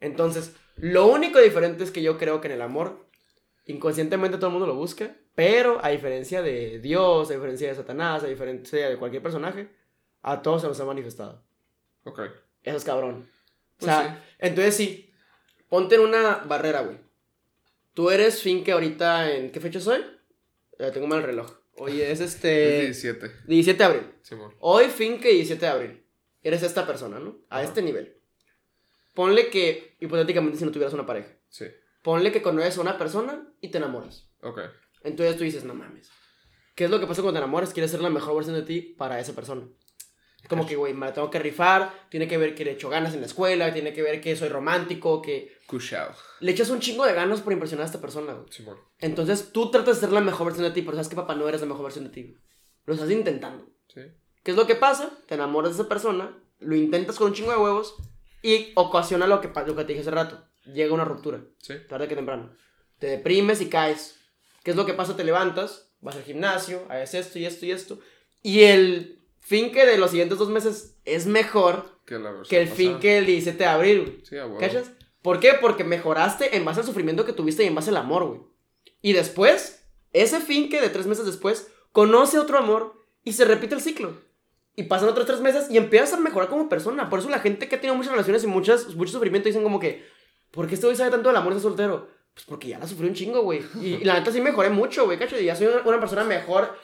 Entonces, 0.00 0.54
lo 0.76 1.06
único 1.06 1.38
diferente 1.40 1.84
es 1.84 1.90
que 1.90 2.02
yo 2.02 2.16
creo 2.18 2.40
que 2.40 2.48
en 2.48 2.54
el 2.54 2.62
amor, 2.62 3.06
inconscientemente 3.66 4.38
todo 4.38 4.48
el 4.48 4.52
mundo 4.52 4.66
lo 4.66 4.74
busca, 4.74 5.16
pero 5.36 5.84
a 5.84 5.90
diferencia 5.90 6.40
de 6.42 6.80
Dios, 6.80 7.30
a 7.30 7.34
diferencia 7.34 7.68
de 7.68 7.74
Satanás, 7.74 8.24
a 8.24 8.26
diferencia 8.26 8.88
de 8.88 8.96
cualquier 8.96 9.22
personaje, 9.22 9.68
a 10.22 10.40
todos 10.40 10.62
se 10.62 10.68
nos 10.68 10.80
ha 10.80 10.84
manifestado. 10.86 11.44
Ok. 12.04 12.20
Eso 12.64 12.76
es 12.78 12.84
cabrón. 12.84 13.28
o 13.28 13.78
pues 13.78 13.92
sea, 13.92 14.24
entonces 14.38 14.74
sí, 14.74 15.12
ponte 15.68 15.96
en 15.96 16.00
una 16.00 16.38
barrera, 16.38 16.80
güey. 16.80 16.96
Tú 17.92 18.10
eres 18.10 18.42
Finke 18.42 18.72
ahorita 18.72 19.30
en. 19.30 19.52
¿Qué 19.52 19.60
fecha 19.60 19.78
soy? 19.78 20.04
tengo 20.92 21.06
mal 21.06 21.18
el 21.20 21.26
reloj. 21.26 21.52
Hoy 21.76 22.00
es 22.00 22.20
este. 22.20 22.80
17. 22.80 23.30
17 23.46 23.78
de 23.78 23.84
abril. 23.84 24.14
Hoy 24.60 24.86
Finke 24.86 25.28
17 25.28 25.60
de 25.60 25.70
abril. 25.70 26.04
Eres 26.42 26.62
esta 26.62 26.86
persona, 26.86 27.18
¿no? 27.18 27.38
A 27.50 27.62
este 27.62 27.82
nivel. 27.82 28.16
Ponle 29.12 29.50
que, 29.50 29.96
hipotéticamente, 30.00 30.58
si 30.58 30.64
no 30.64 30.70
tuvieras 30.70 30.94
una 30.94 31.04
pareja. 31.04 31.28
Sí. 31.50 31.66
Ponle 32.02 32.32
que 32.32 32.40
conoces 32.40 32.78
a 32.78 32.80
una 32.80 32.96
persona 32.96 33.52
y 33.60 33.70
te 33.70 33.78
enamoras. 33.78 34.30
Ok. 34.40 34.60
Entonces 35.06 35.36
tú 35.36 35.44
dices, 35.44 35.64
no 35.64 35.74
mames. 35.74 36.10
¿Qué 36.74 36.84
es 36.84 36.90
lo 36.90 37.00
que 37.00 37.06
pasa 37.06 37.22
cuando 37.22 37.38
te 37.38 37.44
enamoras? 37.44 37.72
Quieres 37.72 37.90
ser 37.90 38.00
la 38.00 38.10
mejor 38.10 38.34
versión 38.34 38.56
de 38.56 38.62
ti 38.62 38.80
para 38.80 39.20
esa 39.20 39.34
persona. 39.34 39.66
Como 40.48 40.66
que, 40.66 40.76
güey, 40.76 40.94
me 40.94 41.06
la 41.06 41.12
tengo 41.12 41.30
que 41.30 41.38
rifar, 41.38 42.06
tiene 42.10 42.28
que 42.28 42.38
ver 42.38 42.54
que 42.54 42.64
le 42.64 42.72
echo 42.72 42.88
ganas 42.88 43.14
en 43.14 43.20
la 43.20 43.26
escuela, 43.26 43.72
tiene 43.72 43.92
que 43.92 44.02
ver 44.02 44.20
que 44.20 44.36
soy 44.36 44.48
romántico, 44.48 45.22
que... 45.22 45.56
Cushao. 45.66 46.12
Le 46.40 46.52
echas 46.52 46.70
un 46.70 46.80
chingo 46.80 47.04
de 47.04 47.14
ganas 47.14 47.40
por 47.40 47.52
impresionar 47.52 47.84
a 47.84 47.86
esta 47.86 48.00
persona, 48.00 48.32
güey. 48.34 48.46
Sí, 48.50 48.62
bueno. 48.62 48.80
Entonces 48.98 49.50
tú 49.52 49.70
tratas 49.70 49.96
de 49.96 50.06
ser 50.06 50.12
la 50.12 50.20
mejor 50.20 50.46
versión 50.46 50.66
de 50.66 50.72
ti, 50.72 50.82
pero 50.82 50.96
sabes 50.96 51.08
que 51.08 51.16
papá 51.16 51.34
no 51.34 51.48
eres 51.48 51.60
la 51.60 51.66
mejor 51.66 51.84
versión 51.84 52.04
de 52.04 52.10
ti. 52.10 52.36
Lo 52.84 52.94
estás 52.94 53.10
intentando. 53.10 53.68
Sí. 53.88 54.02
¿Qué 54.42 54.50
es 54.52 54.56
lo 54.56 54.66
que 54.66 54.76
pasa? 54.76 55.10
Te 55.26 55.34
enamoras 55.34 55.76
de 55.76 55.82
esa 55.82 55.88
persona, 55.88 56.36
lo 56.58 56.76
intentas 56.76 57.16
con 57.16 57.28
un 57.28 57.34
chingo 57.34 57.50
de 57.50 57.58
huevos 57.58 57.96
y 58.42 58.72
ocasiona 58.76 59.26
lo 59.26 59.40
que, 59.40 59.48
lo 59.48 59.76
que 59.76 59.84
te 59.84 59.92
dije 59.92 60.02
hace 60.02 60.10
rato. 60.10 60.44
Llega 60.64 60.94
una 60.94 61.04
ruptura. 61.04 61.42
Sí. 61.58 61.74
Tarde 61.88 62.06
que 62.06 62.14
temprano. 62.14 62.54
Te 62.98 63.08
deprimes 63.08 63.60
y 63.60 63.68
caes. 63.68 64.20
¿Qué 64.66 64.72
es 64.72 64.76
lo 64.76 64.84
que 64.84 64.94
pasa? 64.94 65.14
Te 65.14 65.22
levantas, 65.22 65.92
vas 66.00 66.16
al 66.16 66.24
gimnasio, 66.24 66.86
haces 66.88 67.26
esto 67.26 67.38
y 67.38 67.46
esto 67.46 67.66
y 67.66 67.70
esto. 67.70 68.00
Y 68.42 68.62
el 68.62 69.22
fin 69.38 69.70
que 69.70 69.86
de 69.86 69.96
los 69.96 70.10
siguientes 70.10 70.38
dos 70.38 70.48
meses 70.48 70.96
es 71.04 71.24
mejor 71.26 72.00
que, 72.04 72.16
el 72.50 72.66
fin 72.66 72.98
que 72.98 73.18
el 73.18 73.26
17 73.26 73.56
de 73.56 73.64
abril. 73.64 74.22
Sí, 74.24 74.34
¿Cachas? 74.58 74.90
¿Por 75.22 75.38
qué? 75.38 75.52
Porque 75.60 75.84
mejoraste 75.84 76.56
en 76.56 76.64
base 76.64 76.80
al 76.80 76.86
sufrimiento 76.86 77.24
que 77.24 77.32
tuviste 77.32 77.62
y 77.62 77.68
en 77.68 77.76
base 77.76 77.90
al 77.90 77.96
amor, 77.98 78.24
güey. 78.24 78.40
Y 79.02 79.12
después, 79.12 79.84
ese 80.12 80.40
fin 80.40 80.68
que 80.68 80.80
de 80.80 80.88
tres 80.88 81.06
meses 81.06 81.26
después, 81.26 81.70
conoce 81.92 82.40
otro 82.40 82.58
amor 82.58 83.06
y 83.22 83.34
se 83.34 83.44
repite 83.44 83.76
el 83.76 83.80
ciclo. 83.80 84.20
Y 84.74 84.82
pasan 84.82 85.08
otros 85.08 85.26
tres 85.26 85.40
meses 85.42 85.70
y 85.70 85.76
empiezas 85.76 86.14
a 86.14 86.20
mejorar 86.20 86.48
como 86.48 86.68
persona. 86.68 87.08
Por 87.08 87.20
eso 87.20 87.30
la 87.30 87.38
gente 87.38 87.68
que 87.68 87.76
ha 87.76 87.80
tenido 87.80 87.94
muchas 87.94 88.10
relaciones 88.10 88.42
y 88.42 88.48
muchas, 88.48 88.96
mucho 88.96 89.12
sufrimiento 89.12 89.48
dicen 89.48 89.62
como 89.62 89.78
que, 89.78 90.04
¿por 90.50 90.66
qué 90.66 90.74
este 90.74 90.88
güey 90.88 90.96
sabe 90.96 91.12
tanto 91.12 91.28
del 91.28 91.36
amor 91.36 91.54
de 91.54 91.60
soltero? 91.60 92.15
Pues 92.36 92.44
porque 92.44 92.68
ya 92.68 92.78
la 92.78 92.86
sufrí 92.86 93.08
un 93.08 93.14
chingo, 93.14 93.40
güey. 93.40 93.62
Y, 93.80 94.04
la 94.04 94.12
neta 94.18 94.30
sí 94.30 94.42
mejoré 94.42 94.68
mucho, 94.68 95.06
güey, 95.06 95.18
¿cachas? 95.18 95.40
Y 95.40 95.46
ya 95.46 95.56
soy 95.56 95.68
una 95.86 95.98
persona 95.98 96.22
mejor 96.22 96.76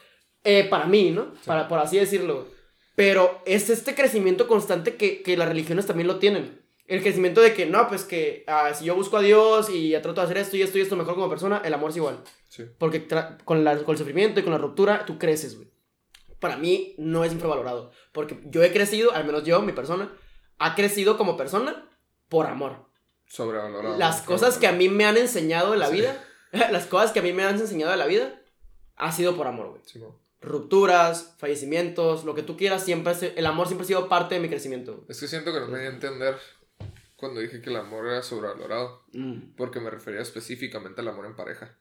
eh, 0.45 0.65
para 0.65 0.87
mí, 0.87 1.11
¿no? 1.11 1.35
Para, 1.45 1.69
por 1.69 1.79
así 1.79 1.99
decirlo. 1.99 2.49
Pero 2.97 3.43
es 3.45 3.69
este 3.69 3.95
crecimiento 3.95 4.49
constante 4.49 4.97
que, 4.97 5.23
que, 5.23 5.37
las 5.37 5.47
religiones 5.47 5.85
también 5.85 6.09
lo 6.09 6.19
tienen. 6.19 6.63
El 6.87 7.03
crecimiento 7.03 7.43
de 7.43 7.53
que, 7.53 7.67
no, 7.67 7.87
pues 7.87 8.05
que 8.05 8.45
ah, 8.47 8.73
si 8.73 8.87
yo 8.87 8.95
busco 8.95 9.19
a 9.19 9.23
Dios 9.23 9.69
y 9.69 9.93
trato 10.01 10.15
de 10.15 10.23
hacer 10.23 10.39
esto 10.39 10.57
y 10.57 10.63
esto 10.63 10.79
y 10.79 10.81
esto 10.81 10.97
mejor 10.97 11.17
como 11.17 11.29
persona, 11.29 11.61
el 11.63 11.75
amor 11.75 11.91
es 11.91 11.97
igual. 11.97 12.21
Sí. 12.49 12.65
Porque 12.79 13.07
con, 13.45 13.63
la, 13.63 13.77
con 13.77 13.93
el 13.93 13.99
sufrimiento 13.99 14.41
y 14.41 14.43
con 14.45 14.53
la 14.53 14.59
ruptura, 14.59 15.05
tú 15.05 15.19
creces, 15.19 15.57
güey. 15.57 15.71
Para 16.41 16.57
mí 16.57 16.95
no 16.97 17.25
es 17.25 17.33
infravalorado. 17.33 17.93
Porque 18.11 18.41
yo 18.47 18.63
he 18.63 18.73
crecido, 18.73 19.13
al 19.13 19.27
menos 19.27 19.45
yo, 19.45 19.61
mi 19.61 19.73
persona, 19.73 20.11
ha 20.59 20.75
crecido 20.75 21.19
como 21.19 21.37
persona 21.37 21.91
por 22.31 22.47
amor. 22.47 22.92
Sobrevalorado. 23.33 23.97
Las 23.99 24.21
cosas 24.21 24.59
que 24.59 24.67
a 24.67 24.73
mí 24.73 24.91
me 24.91 25.07
han 25.07 25.17
enseñado 25.17 25.73
de 25.73 25.79
la 25.79 25.89
vida, 25.89 26.23
las 26.53 26.85
cosas 26.85 27.13
que 27.13 27.21
a 27.21 27.23
mí 27.23 27.33
me 27.33 27.43
han 27.43 27.59
enseñado 27.59 27.91
de 27.91 27.97
la 27.97 28.05
vida, 28.05 28.43
ha 28.97 29.11
sido 29.11 29.39
por 29.39 29.47
amor, 29.47 29.71
güey. 29.71 29.81
Sí, 29.87 29.99
Rupturas, 30.43 31.35
fallecimientos, 31.39 32.25
lo 32.25 32.35
que 32.35 32.43
tú 32.43 32.59
quieras, 32.59 32.85
siempre 32.85 33.15
el 33.35 33.47
amor 33.47 33.69
siempre 33.69 33.85
ha 33.85 33.89
sido 33.89 34.07
parte 34.07 34.35
de 34.35 34.43
mi 34.43 34.51
crecimiento. 34.51 35.07
Es 35.09 35.19
que 35.19 35.29
siento 35.29 35.51
que 35.51 35.61
no 35.61 35.69
me 35.69 35.79
di 35.79 35.87
a 35.87 35.89
entender 35.89 36.37
cuando 37.17 37.41
dije 37.41 37.63
que 37.63 37.71
el 37.71 37.77
amor 37.77 38.07
era 38.07 38.23
sobrevalorado. 38.23 39.05
Mm. 39.13 39.55
Porque 39.57 39.81
me 39.81 39.89
refería 39.89 40.21
específicamente 40.21 41.01
al 41.01 41.09
amor 41.09 41.25
en 41.25 41.35
pareja. 41.35 41.79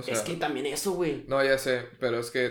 Es 0.00 0.20
que 0.20 0.36
también 0.36 0.66
eso, 0.66 0.92
güey. 0.92 1.24
No, 1.28 1.42
ya 1.44 1.58
sé, 1.58 1.86
pero 2.00 2.18
es 2.18 2.30
que 2.30 2.50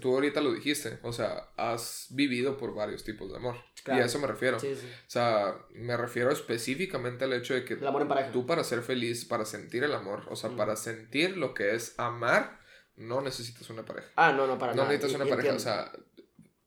tú 0.00 0.14
ahorita 0.14 0.40
lo 0.40 0.52
dijiste. 0.52 0.98
O 1.02 1.12
sea, 1.12 1.50
has 1.56 2.06
vivido 2.10 2.56
por 2.56 2.74
varios 2.74 3.04
tipos 3.04 3.30
de 3.30 3.36
amor. 3.36 3.56
Y 3.86 3.90
a 3.90 4.04
eso 4.04 4.18
me 4.18 4.26
refiero. 4.26 4.58
Sí, 4.58 4.74
sí. 4.74 4.86
O 4.86 5.10
sea, 5.10 5.56
me 5.70 5.96
refiero 5.96 6.30
específicamente 6.30 7.24
al 7.24 7.34
hecho 7.34 7.54
de 7.54 7.64
que 7.64 7.74
el 7.74 7.86
amor 7.86 8.02
en 8.02 8.08
pareja. 8.08 8.32
tú 8.32 8.46
para 8.46 8.64
ser 8.64 8.82
feliz, 8.82 9.24
para 9.24 9.44
sentir 9.44 9.84
el 9.84 9.94
amor, 9.94 10.22
o 10.30 10.36
sea, 10.36 10.50
mm. 10.50 10.56
para 10.56 10.76
sentir 10.76 11.36
lo 11.36 11.52
que 11.52 11.74
es 11.74 11.94
amar, 11.98 12.60
no 12.96 13.20
necesitas 13.20 13.68
una 13.70 13.84
pareja. 13.84 14.08
Ah, 14.16 14.32
no, 14.32 14.46
no, 14.46 14.58
para 14.58 14.74
nada. 14.74 14.84
No 14.84 14.92
necesitas 14.92 15.20
una 15.20 15.28
pareja. 15.28 15.54
O 15.54 15.58
sea, 15.58 15.92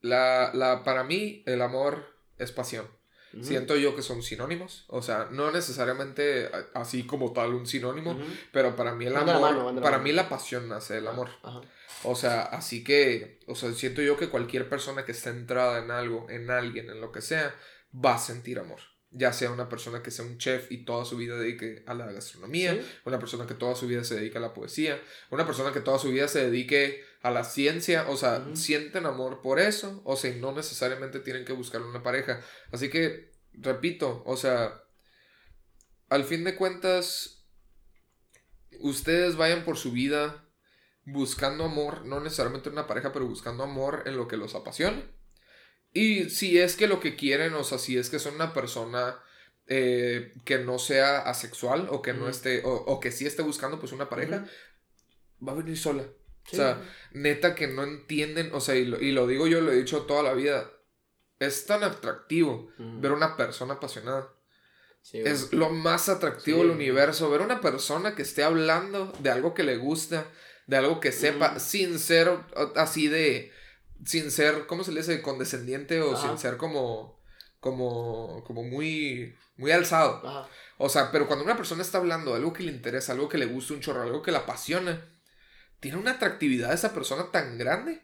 la, 0.01 0.51
la, 0.53 0.83
para 0.83 1.03
mí 1.03 1.43
el 1.45 1.61
amor 1.61 2.05
es 2.37 2.51
pasión. 2.51 2.87
Siento 3.41 3.75
yo 3.75 3.95
que 3.95 4.01
son 4.01 4.23
sinónimos. 4.23 4.85
O 4.87 5.01
sea, 5.01 5.27
no 5.31 5.51
necesariamente 5.51 6.49
así 6.73 7.05
como 7.05 7.33
tal 7.33 7.53
un 7.53 7.67
sinónimo, 7.67 8.17
pero 8.51 8.75
para 8.75 8.93
mí 8.93 9.05
el 9.05 9.15
amor, 9.15 9.81
para 9.81 9.99
mí 9.99 10.11
la 10.11 10.29
pasión 10.29 10.67
nace 10.69 10.95
del 10.95 11.07
amor. 11.07 11.29
O 12.03 12.15
sea, 12.15 12.43
así 12.43 12.83
que, 12.83 13.39
o 13.47 13.55
sea, 13.55 13.71
siento 13.73 14.01
yo 14.01 14.17
que 14.17 14.29
cualquier 14.29 14.69
persona 14.69 15.03
que 15.05 15.11
esté 15.11 15.29
entrada 15.29 15.83
en 15.83 15.91
algo, 15.91 16.27
en 16.29 16.51
alguien, 16.51 16.89
en 16.89 17.01
lo 17.01 17.11
que 17.11 17.21
sea, 17.21 17.55
va 17.93 18.15
a 18.15 18.19
sentir 18.19 18.59
amor. 18.59 18.79
Ya 19.09 19.31
sea 19.33 19.51
una 19.51 19.69
persona 19.69 20.03
que 20.03 20.11
sea 20.11 20.25
un 20.25 20.37
chef 20.37 20.71
y 20.71 20.83
toda 20.83 21.05
su 21.05 21.17
vida 21.17 21.37
dedique 21.37 21.83
a 21.87 21.93
la 21.93 22.11
gastronomía, 22.11 22.77
una 23.05 23.19
persona 23.19 23.47
que 23.47 23.53
toda 23.53 23.73
su 23.73 23.87
vida 23.87 24.03
se 24.03 24.15
dedique 24.15 24.37
a 24.37 24.41
la 24.41 24.53
poesía, 24.53 25.01
una 25.31 25.45
persona 25.45 25.71
que 25.71 25.79
toda 25.79 25.97
su 25.97 26.09
vida 26.09 26.27
se 26.27 26.43
dedique 26.43 27.03
a 27.27 27.31
la 27.31 27.43
ciencia, 27.43 28.09
o 28.09 28.17
sea, 28.17 28.45
sienten 28.53 29.05
amor 29.05 29.41
por 29.41 29.59
eso, 29.59 30.01
o 30.05 30.15
sea, 30.15 30.33
no 30.35 30.51
necesariamente 30.51 31.19
tienen 31.19 31.45
que 31.45 31.53
buscar 31.53 31.81
una 31.81 32.03
pareja. 32.03 32.41
Así 32.71 32.89
que, 32.89 33.31
repito, 33.53 34.23
o 34.25 34.37
sea, 34.37 34.83
al 36.09 36.23
fin 36.23 36.43
de 36.43 36.55
cuentas, 36.55 37.45
ustedes 38.79 39.35
vayan 39.35 39.65
por 39.65 39.77
su 39.77 39.91
vida 39.91 40.45
buscando 41.05 41.65
amor, 41.65 42.05
no 42.05 42.19
necesariamente 42.19 42.69
en 42.69 42.73
una 42.73 42.87
pareja, 42.87 43.11
pero 43.11 43.27
buscando 43.27 43.63
amor 43.63 44.03
en 44.05 44.17
lo 44.17 44.27
que 44.27 44.37
los 44.37 44.55
apasiona. 44.55 45.03
Y 45.93 46.29
si 46.29 46.59
es 46.59 46.75
que 46.75 46.87
lo 46.87 46.99
que 46.99 47.15
quieren, 47.15 47.53
o 47.53 47.63
sea, 47.63 47.77
si 47.77 47.97
es 47.97 48.09
que 48.09 48.19
son 48.19 48.35
una 48.35 48.53
persona 48.53 49.19
eh, 49.67 50.33
que 50.45 50.59
no 50.59 50.79
sea 50.79 51.19
asexual 51.19 51.87
o 51.89 52.01
que 52.01 52.13
no 52.13 52.29
esté, 52.29 52.63
o, 52.63 52.73
o 52.73 52.99
que 52.99 53.11
sí 53.11 53.25
esté 53.25 53.41
buscando 53.41 53.79
pues 53.79 53.91
una 53.91 54.09
pareja, 54.09 54.45
va 55.45 55.53
a 55.53 55.55
venir 55.55 55.77
sola. 55.77 56.03
Sí. 56.47 56.55
O 56.55 56.59
sea, 56.59 56.81
neta 57.11 57.55
que 57.55 57.67
no 57.67 57.83
entienden, 57.83 58.49
o 58.53 58.59
sea, 58.61 58.75
y 58.75 58.85
lo, 58.85 58.99
y 59.01 59.11
lo 59.11 59.27
digo 59.27 59.47
yo, 59.47 59.61
lo 59.61 59.71
he 59.71 59.75
dicho 59.75 60.03
toda 60.03 60.23
la 60.23 60.33
vida, 60.33 60.71
es 61.39 61.65
tan 61.65 61.83
atractivo 61.83 62.71
ver 62.77 63.11
una 63.11 63.35
persona 63.37 63.75
apasionada. 63.75 64.29
Sí. 65.01 65.19
Es 65.19 65.53
lo 65.53 65.69
más 65.69 66.09
atractivo 66.09 66.57
Sí. 66.57 66.63
del 66.63 66.71
universo, 66.71 67.29
ver 67.29 67.41
una 67.41 67.61
persona 67.61 68.15
que 68.15 68.23
esté 68.23 68.43
hablando 68.43 69.13
de 69.19 69.29
algo 69.29 69.53
que 69.53 69.63
le 69.63 69.77
gusta, 69.77 70.25
de 70.67 70.77
algo 70.77 70.99
que 70.99 71.11
sepa, 71.11 71.51
Ujú. 71.51 71.59
sin 71.59 71.99
ser 71.99 72.29
así 72.75 73.07
de, 73.07 73.51
sin 74.05 74.31
ser, 74.31 74.65
¿cómo 74.67 74.83
se 74.83 74.91
le 74.91 75.01
dice? 75.01 75.21
Condescendiente 75.21 76.01
o 76.01 76.13
Ajá. 76.15 76.27
sin 76.29 76.37
ser 76.37 76.57
como, 76.57 77.21
como, 77.59 78.43
como 78.45 78.63
muy, 78.63 79.35
muy 79.57 79.71
alzado. 79.71 80.21
Ajá. 80.27 80.49
O 80.77 80.89
sea, 80.89 81.11
pero 81.11 81.27
cuando 81.27 81.45
una 81.45 81.55
persona 81.57 81.81
está 81.83 81.97
hablando 81.99 82.31
de 82.31 82.37
algo 82.37 82.53
que 82.53 82.63
le 82.63 82.71
interesa, 82.71 83.13
algo 83.13 83.29
que 83.29 83.37
le 83.37 83.45
gusta 83.45 83.73
un 83.73 83.79
chorro, 83.81 84.01
algo 84.01 84.21
que 84.21 84.31
la 84.31 84.39
apasiona, 84.39 85.09
tiene 85.79 85.97
una 85.97 86.11
atractividad 86.11 86.73
esa 86.73 86.93
persona 86.93 87.31
tan 87.31 87.57
grande. 87.57 88.01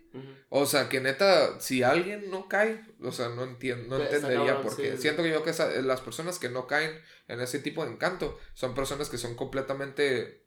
O 0.49 0.67
sea, 0.67 0.89
que 0.89 1.01
neta, 1.01 1.59
si 1.59 1.81
alguien 1.81 2.29
no 2.29 2.47
cae, 2.47 2.79
o 3.01 3.11
sea, 3.11 3.29
no 3.29 3.43
entiendo, 3.43 3.97
no 3.97 4.03
Pues, 4.03 4.13
entendería 4.13 4.61
por 4.61 4.75
qué. 4.75 4.91
sí. 4.95 5.01
Siento 5.01 5.23
que 5.23 5.31
yo 5.31 5.41
que 5.43 5.49
esa- 5.49 5.71
las 5.81 6.01
personas 6.01 6.37
que 6.37 6.49
no 6.49 6.67
caen 6.67 6.91
en 7.27 7.41
ese 7.41 7.57
tipo 7.57 7.83
de 7.83 7.91
encanto 7.91 8.37
son 8.53 8.75
personas 8.75 9.09
que 9.09 9.17
son 9.17 9.33
completamente 9.35 10.43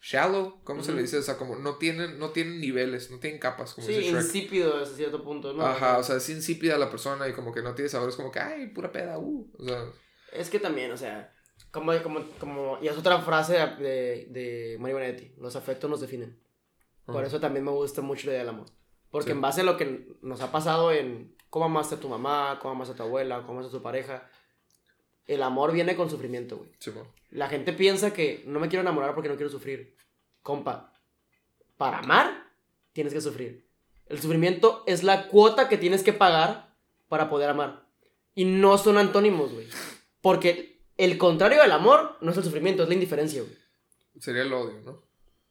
shallow, 0.00 0.60
¿cómo 0.64 0.82
se 0.82 0.92
le 0.92 1.02
dice? 1.02 1.18
O 1.18 1.22
sea, 1.22 1.36
como 1.38 1.56
no 1.56 1.76
tienen, 1.76 2.18
no 2.18 2.30
tienen 2.30 2.60
niveles, 2.60 3.10
no 3.10 3.20
tienen 3.20 3.38
capas, 3.38 3.72
como 3.74 3.86
Sí, 3.86 3.94
insípido 4.08 4.76
hasta 4.82 4.96
cierto 4.96 5.22
punto, 5.22 5.52
¿no? 5.54 5.64
Ajá, 5.64 5.98
o 5.98 6.02
sea, 6.02 6.16
es 6.16 6.28
insípida 6.28 6.76
la 6.76 6.90
persona 6.90 7.26
y 7.28 7.32
como 7.32 7.52
que 7.54 7.62
no 7.62 7.74
tiene 7.74 7.88
sabor, 7.88 8.08
es 8.10 8.16
como 8.16 8.30
que, 8.32 8.40
ay, 8.40 8.66
pura 8.66 8.90
peda, 8.92 9.18
uh. 9.18 9.50
O 9.58 9.64
sea, 9.64 9.84
Es 10.32 10.50
que 10.50 10.58
también, 10.58 10.90
o 10.90 10.96
sea, 10.96 11.32
como, 11.70 11.92
como, 12.02 12.20
como, 12.38 12.78
y 12.82 12.88
es 12.88 12.98
otra 12.98 13.20
frase 13.22 13.54
de, 13.54 14.26
de 14.28 14.76
Mario 14.80 14.96
Benedetti, 14.96 15.32
los 15.38 15.54
afectos 15.56 15.88
nos 15.88 16.00
definen. 16.00 16.38
Por 17.06 17.24
eso 17.24 17.38
también 17.40 17.64
me 17.64 17.70
gusta 17.70 18.00
mucho 18.02 18.26
la 18.26 18.32
idea 18.32 18.40
del 18.40 18.48
amor. 18.50 18.66
Porque 19.10 19.26
Sí. 19.26 19.32
en 19.32 19.40
base 19.40 19.60
a 19.60 19.64
lo 19.64 19.76
que 19.76 20.16
nos 20.22 20.40
ha 20.40 20.50
pasado 20.50 20.90
en 20.92 21.34
cómo 21.50 21.66
amaste 21.66 21.94
a 21.96 22.00
tu 22.00 22.08
mamá, 22.08 22.58
cómo 22.60 22.74
amaste 22.74 22.94
a 22.94 22.96
tu 22.96 23.02
abuela, 23.04 23.42
cómo 23.42 23.58
amaste 23.60 23.68
a 23.76 23.78
tu 23.78 23.82
pareja, 23.82 24.28
el 25.26 25.42
amor 25.42 25.72
viene 25.72 25.94
con 25.96 26.10
sufrimiento, 26.10 26.56
güey. 26.56 26.70
La 27.30 27.48
gente 27.48 27.72
piensa 27.72 28.12
que 28.12 28.42
no 28.46 28.58
me 28.60 28.68
quiero 28.68 28.82
enamorar 28.82 29.14
porque 29.14 29.28
no 29.28 29.36
quiero 29.36 29.50
sufrir. 29.50 29.96
Compa, 30.42 30.92
para 31.76 31.98
amar 31.98 32.50
tienes 32.92 33.12
que 33.12 33.20
sufrir. 33.20 33.68
El 34.06 34.20
sufrimiento 34.20 34.82
es 34.86 35.02
la 35.02 35.28
cuota 35.28 35.68
que 35.68 35.78
tienes 35.78 36.02
que 36.02 36.12
pagar 36.12 36.74
para 37.08 37.28
poder 37.30 37.48
amar. 37.50 37.86
Y 38.34 38.44
no 38.44 38.76
son 38.78 38.98
antónimos, 38.98 39.52
güey. 39.52 39.68
Porque 40.20 40.82
el 40.96 41.18
contrario 41.18 41.62
del 41.62 41.72
amor 41.72 42.16
no 42.20 42.30
es 42.32 42.36
el 42.36 42.44
sufrimiento, 42.44 42.82
es 42.82 42.88
la 42.88 42.94
indiferencia, 42.94 43.42
güey. 43.42 43.56
Sería 44.20 44.42
el 44.42 44.52
odio, 44.52 44.80
¿no? 44.84 45.02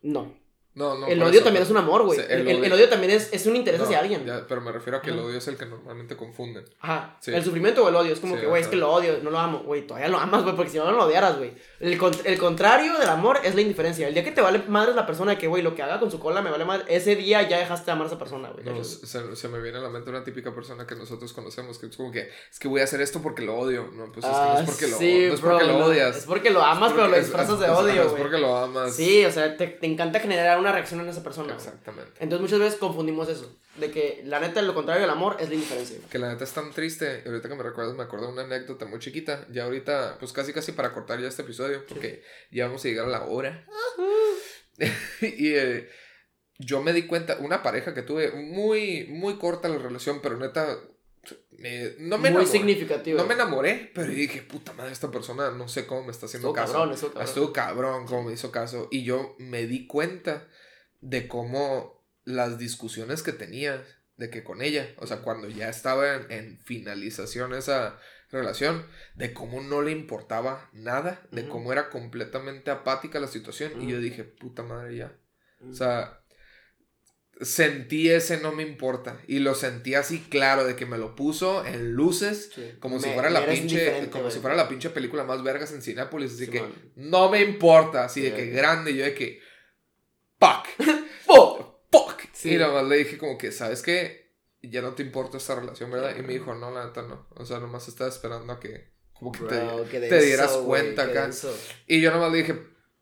No. 0.02 0.43
No, 0.76 0.98
no. 0.98 1.06
el 1.08 1.22
odio 1.22 1.34
eso, 1.36 1.44
también 1.44 1.64
es 1.64 1.70
un 1.70 1.78
amor, 1.78 2.04
güey. 2.04 2.18
Sí, 2.20 2.26
el, 2.30 2.42
el 2.42 2.48
el- 2.58 2.64
el 2.66 2.74
odio- 2.74 2.90
también 2.90 3.12
es, 3.14 3.32
es 3.32 3.46
un 3.46 3.56
interés 3.56 3.80
No, 3.80 3.86
hacia 3.86 4.00
alguien. 4.00 4.26
ya, 4.26 4.46
pero 4.48 4.60
me 4.62 4.72
refiero 4.72 4.98
a 4.98 5.02
que 5.02 5.12
el 5.12 5.20
Ajá. 5.20 5.28
odio 5.28 5.38
es 5.38 5.48
el 5.48 5.56
que 5.56 5.66
normalmente 5.68 6.16
confunden. 6.18 6.66
Ajá. 6.80 7.18
Sí. 7.22 7.32
El 7.32 7.44
sufrimiento 7.44 7.84
o 7.84 7.90
el 7.90 7.96
odio. 7.96 8.12
Es 8.14 8.20
como 8.20 8.36
Sí, 8.36 8.42
que, 8.42 8.48
güey, 8.48 8.62
es 8.64 8.68
que 8.68 8.76
lo 8.76 8.92
odio, 8.92 9.20
no 9.22 9.30
lo 9.30 9.38
amo. 9.40 9.60
Güey, 9.60 9.86
todavía 9.86 10.10
lo 10.10 10.18
amas, 10.18 10.44
güey, 10.44 10.56
porque 10.56 10.72
si 10.72 10.78
no, 10.78 10.86
no 10.86 10.94
lo 10.94 11.04
odiaras, 11.06 11.38
güey. 11.38 11.54
El, 11.80 11.98
con- 11.98 12.12
el 12.24 12.38
contrario 12.40 12.98
del 12.98 13.10
amor 13.10 13.40
es 13.44 13.54
la 13.54 13.62
indiferencia. 13.62 14.08
El 14.08 14.14
día 14.16 14.24
que 14.24 14.32
te 14.32 14.42
vale 14.42 14.64
madre 14.68 14.96
la 14.96 15.06
persona 15.06 15.38
que, 15.38 15.48
güey, 15.48 15.62
lo 15.62 15.76
que 15.76 15.84
haga 15.84 16.00
con 16.00 16.10
su 16.10 16.20
cola 16.20 16.42
me 16.42 16.50
vale 16.50 16.66
madre. 16.66 16.86
Ese 16.88 17.16
día 17.16 17.48
ya 17.48 17.60
dejaste 17.60 17.86
de 17.86 17.92
amar 17.92 18.06
a 18.06 18.08
esa 18.08 18.18
persona, 18.18 18.50
güey. 18.50 18.66
No, 18.66 18.84
se, 18.84 19.36
se 19.36 19.48
me 19.50 19.60
viene 19.62 19.78
a 19.78 19.82
la 19.82 19.90
mente 19.90 20.10
una 20.10 20.24
típica 20.24 20.56
persona 20.56 20.88
que 20.88 20.96
nosotros 20.96 21.34
conocemos 21.34 21.78
que 21.78 21.86
es 21.86 21.96
como 21.98 22.12
que 22.12 22.30
es 22.52 22.58
que 22.60 22.68
voy 22.68 22.82
a 22.82 22.86
hacer 22.86 23.00
esto 23.02 23.22
porque 23.22 23.44
lo 23.44 23.58
odio. 23.58 23.90
No, 23.94 24.12
pues 24.12 24.26
es 24.26 24.32
que 24.32 24.38
no 24.38 24.60
es 24.60 24.66
porque 24.66 24.88
lo, 24.88 24.96
Ah, 24.96 25.00
no 25.30 25.34
es 25.36 25.42
bro, 25.42 25.52
porque 25.52 25.66
lo 25.68 25.86
odias. 25.86 26.18
Es 26.18 26.26
porque 26.26 26.50
lo 26.50 26.64
amas, 26.64 26.90
Es 26.90 26.96
pero 26.96 27.08
lo 27.10 27.16
es- 27.16 27.26
disfrazas 27.26 27.54
es- 27.54 27.60
de 27.60 27.66
es- 27.68 27.72
odio, 27.72 28.02
Es 28.02 28.08
güey. 28.10 28.22
porque 28.22 28.38
lo 28.40 28.58
amas. 28.58 28.96
Sí, 28.96 29.24
o 29.26 29.32
sea, 29.32 29.56
te, 29.56 29.68
te 29.68 29.86
encanta 29.86 30.20
generar 30.20 30.63
una 30.64 30.72
reacción 30.72 31.00
en 31.02 31.08
esa 31.10 31.24
persona. 31.24 31.54
güey. 31.54 31.58
Exactamente. 31.66 32.12
Entonces 32.20 32.42
muchas 32.42 32.60
veces 32.60 32.80
confundimos 32.80 33.30
eso. 33.30 33.56
De 33.78 33.90
que 33.92 34.22
la 34.26 34.40
neta, 34.40 34.62
lo 34.62 34.74
contrario 34.74 35.02
del 35.02 35.10
amor 35.10 35.38
es 35.40 35.50
la 35.50 35.56
indiferencia. 35.56 35.98
güey. 35.98 36.10
Que 36.10 36.20
la 36.20 36.30
neta 36.30 36.44
es 36.44 36.52
tan 36.54 36.72
triste. 36.72 37.22
y 37.26 37.28
Ahorita 37.28 37.50
que 37.50 37.56
me 37.56 37.64
recuerdas, 37.64 37.96
me 37.96 38.04
acuerdo 38.04 38.28
de 38.28 38.34
una 38.34 38.44
anécdota 38.44 38.86
muy 38.86 39.00
chiquita. 39.00 39.48
Ya 39.52 39.64
ahorita, 39.66 40.18
pues 40.20 40.32
casi 40.34 40.54
casi 40.54 40.72
para 40.74 40.94
cortar 40.94 41.20
ya 41.20 41.28
este 41.28 41.42
episodio. 41.44 41.86
Porque 41.88 42.24
ya 42.52 42.68
vamos 42.68 42.84
a 42.86 42.88
llegar 42.88 43.06
a 43.06 43.10
la 43.10 43.24
hora. 43.26 43.66
y 45.22 45.54
eh, 45.56 45.90
yo 46.60 46.82
me 46.82 46.94
di 46.94 47.08
cuenta, 47.08 47.38
una 47.40 47.64
pareja 47.64 47.94
que 47.94 48.02
tuve 48.02 48.32
muy, 48.32 49.06
muy 49.10 49.38
corta 49.38 49.70
la 49.70 49.78
relación, 49.78 50.20
pero 50.22 50.38
neta, 50.38 50.78
me- 51.52 51.96
no 52.00 52.18
me 52.18 52.30
Muy 52.30 52.42
enamoré. 52.42 52.46
significativo. 52.48 53.18
No 53.20 53.26
me 53.26 53.34
enamoré, 53.34 53.92
pero 53.94 54.08
dije, 54.12 54.42
puta 54.42 54.74
madre, 54.74 54.92
esta 54.92 55.10
persona 55.10 55.52
no 55.52 55.68
sé 55.68 55.86
cómo 55.88 56.04
me 56.04 56.12
está 56.12 56.26
haciendo 56.26 56.50
Estuvo 56.50 56.54
caso. 56.64 56.74
cabrón, 56.74 56.94
estuvo 56.94 57.10
cabrón. 57.12 57.28
Estuvo 57.28 57.54
cabrón 57.54 58.06
cómo 58.08 58.24
me 58.24 58.34
hizo 58.34 58.52
caso. 58.52 58.88
Y 58.92 59.04
yo 59.04 59.36
me 59.40 59.66
di 59.66 59.88
cuenta 59.88 60.48
de 61.04 61.28
cómo 61.28 62.02
las 62.24 62.58
discusiones 62.58 63.24
que 63.24 63.34
tenía, 63.34 63.84
de 64.16 64.30
que 64.30 64.44
con 64.44 64.62
ella, 64.62 64.88
o 64.98 65.06
sea, 65.08 65.22
cuando 65.22 65.50
ya 65.50 65.68
estaba 65.70 66.16
en, 66.16 66.32
en 66.32 66.60
finalización 66.60 67.54
esa 67.54 68.00
relación, 68.32 68.86
de 69.16 69.34
cómo 69.34 69.62
no 69.62 69.82
le 69.82 69.92
importaba 69.92 70.70
nada, 70.72 71.22
de 71.32 71.48
cómo 71.48 71.72
era 71.74 71.90
completamente 71.90 72.72
apática 72.72 73.20
la 73.20 73.28
situación. 73.28 73.82
Y 73.82 73.92
yo 73.92 74.00
dije, 74.00 74.24
puta 74.24 74.64
madre, 74.64 74.96
ya. 74.96 75.18
O 75.70 75.74
sea, 75.74 76.22
sentí 77.42 78.10
ese 78.10 78.40
no 78.40 78.52
me 78.54 78.64
importa. 78.64 79.20
Y 79.28 79.40
lo 79.40 79.56
sentí 79.56 79.94
así 79.96 80.20
claro, 80.30 80.64
de 80.66 80.76
que 80.76 80.86
me 80.86 80.98
lo 80.98 81.16
puso 81.16 81.66
en 81.66 81.92
luces. 81.94 82.52
Sí. 82.56 82.76
Como 82.80 83.00
si 83.00 83.10
fuera 83.10 83.30
la 83.30 83.46
pinche, 83.46 84.10
como 84.10 84.32
si 84.32 84.40
fuera 84.40 84.56
la 84.56 84.70
pinche 84.70 84.90
película 84.90 85.24
más 85.26 85.44
vergas 85.44 85.72
en 85.74 85.82
Cinépolis, 85.82 86.34
así 86.34 86.46
Sí, 86.46 86.52
que 86.52 86.62
man. 86.62 86.74
no 86.96 87.30
me 87.30 87.42
importa, 87.42 88.06
así 88.06 88.22
de 88.22 88.34
que 88.34 88.48
grande, 88.48 88.96
yo 88.96 89.04
de 89.04 89.14
que 89.14 89.42
fuck, 90.46 90.68
¡Po! 91.26 91.86
fuck. 91.92 92.22
Sí. 92.34 92.56
Y 92.56 92.58
nomás 92.58 92.86
le 92.86 92.98
dije 92.98 93.18
como 93.18 93.38
que, 93.38 93.52
¿sabes 93.52 93.82
qué? 93.82 94.24
Ya 94.62 94.82
no 94.82 94.94
te 94.94 95.04
importa 95.04 95.38
esta 95.38 95.56
relación, 95.56 95.92
¿verdad? 95.92 96.16
Y 96.18 96.22
me 96.22 96.34
dijo, 96.34 96.54
no, 96.56 96.72
la 96.72 96.86
neta 96.86 97.02
no. 97.02 97.28
O 97.36 97.46
sea, 97.46 97.60
nomás 97.60 97.88
estaba 97.88 98.10
esperando 98.10 98.54
a 98.54 98.60
que 98.60 98.94
como 99.14 99.32
que 99.32 99.40
te, 99.40 99.60
Bro, 99.60 99.84
te 99.84 100.00
denso, 100.00 100.26
dieras 100.26 100.52
cuenta 100.52 101.04
acá. 101.04 101.30
Y 101.88 102.02
yo 102.02 102.12
nomás 102.12 102.32
le 102.32 102.40
dije, 102.40 102.56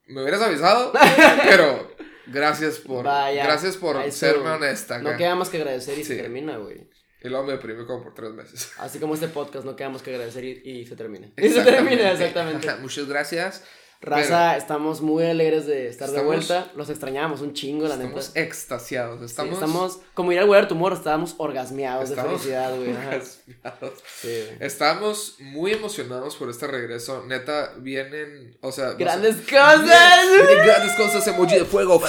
me 0.07 0.21
hubieras 0.21 0.41
avisado, 0.41 0.91
pero 1.47 1.95
gracias 2.27 2.77
por 2.79 3.05
Vaya, 3.05 3.43
gracias 3.45 3.77
por 3.77 4.11
serme 4.11 4.49
honesta 4.49 4.95
acá. 4.97 5.11
No 5.11 5.17
queda 5.17 5.35
más 5.35 5.49
que 5.49 5.57
agradecer 5.57 5.97
y 5.97 6.03
Sí. 6.03 6.15
se 6.15 6.21
termina, 6.21 6.57
güey. 6.57 6.89
Y 7.23 7.29
luego 7.29 7.45
me 7.45 7.51
deprimí 7.53 7.85
como 7.85 8.03
por 8.03 8.15
tres 8.15 8.31
meses. 8.31 8.71
Así 8.79 8.97
como 8.99 9.13
este 9.13 9.27
podcast, 9.27 9.63
no 9.63 9.75
queda 9.75 9.89
más 9.89 10.01
que 10.01 10.09
agradecer 10.11 10.43
y, 10.43 10.61
y 10.63 10.85
se 10.87 10.95
termina. 10.95 11.31
Y 11.37 11.49
se 11.49 11.63
termina, 11.63 12.11
exactamente. 12.11 12.73
Muchas 12.81 13.07
gracias. 13.07 13.63
Raza, 14.03 14.57
estamos 14.57 14.99
muy 15.01 15.23
alegres 15.25 15.67
de 15.67 15.87
estar 15.87 16.07
de 16.09 16.15
Estamos- 16.17 16.35
vuelta. 16.47 16.71
Los 16.75 16.89
extrañamos 16.89 17.41
un 17.41 17.53
chingo, 17.53 17.87
la 17.87 17.93
Estamos 17.93 18.29
neta. 18.29 18.39
extasiados. 18.41 19.19
Sí, 19.19 19.25
Estamos, 19.25 19.53
Estamos, 19.53 19.99
como 20.15 20.31
ir 20.31 20.39
al 20.39 20.49
Weather 20.49 20.67
Tomorrow, 20.69 20.97
estábamos 20.97 21.35
orgasmeados 21.37 22.09
Estamos 22.09 22.31
de 22.31 22.37
felicidad, 22.39 22.75
güey. 22.75 22.89
orgasmeados. 22.89 23.99
Sí, 24.19 24.43
güey. 24.47 24.57
Estamos 24.59 25.35
muy 25.39 25.73
emocionados 25.73 26.35
por 26.35 26.49
este 26.49 26.65
regreso. 26.65 27.23
Neta, 27.27 27.73
vienen, 27.77 28.57
o 28.61 28.71
sea... 28.71 28.93
Grandes 28.93 29.35
cosas. 29.35 29.81
Vienen 29.83 30.65
grandes 30.65 30.95
cosas, 30.95 31.27
emoji 31.27 31.59
de 31.59 31.65
fuego. 31.65 32.01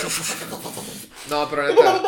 No, 1.29 1.49
pero 1.51 1.69
neta. 1.69 2.03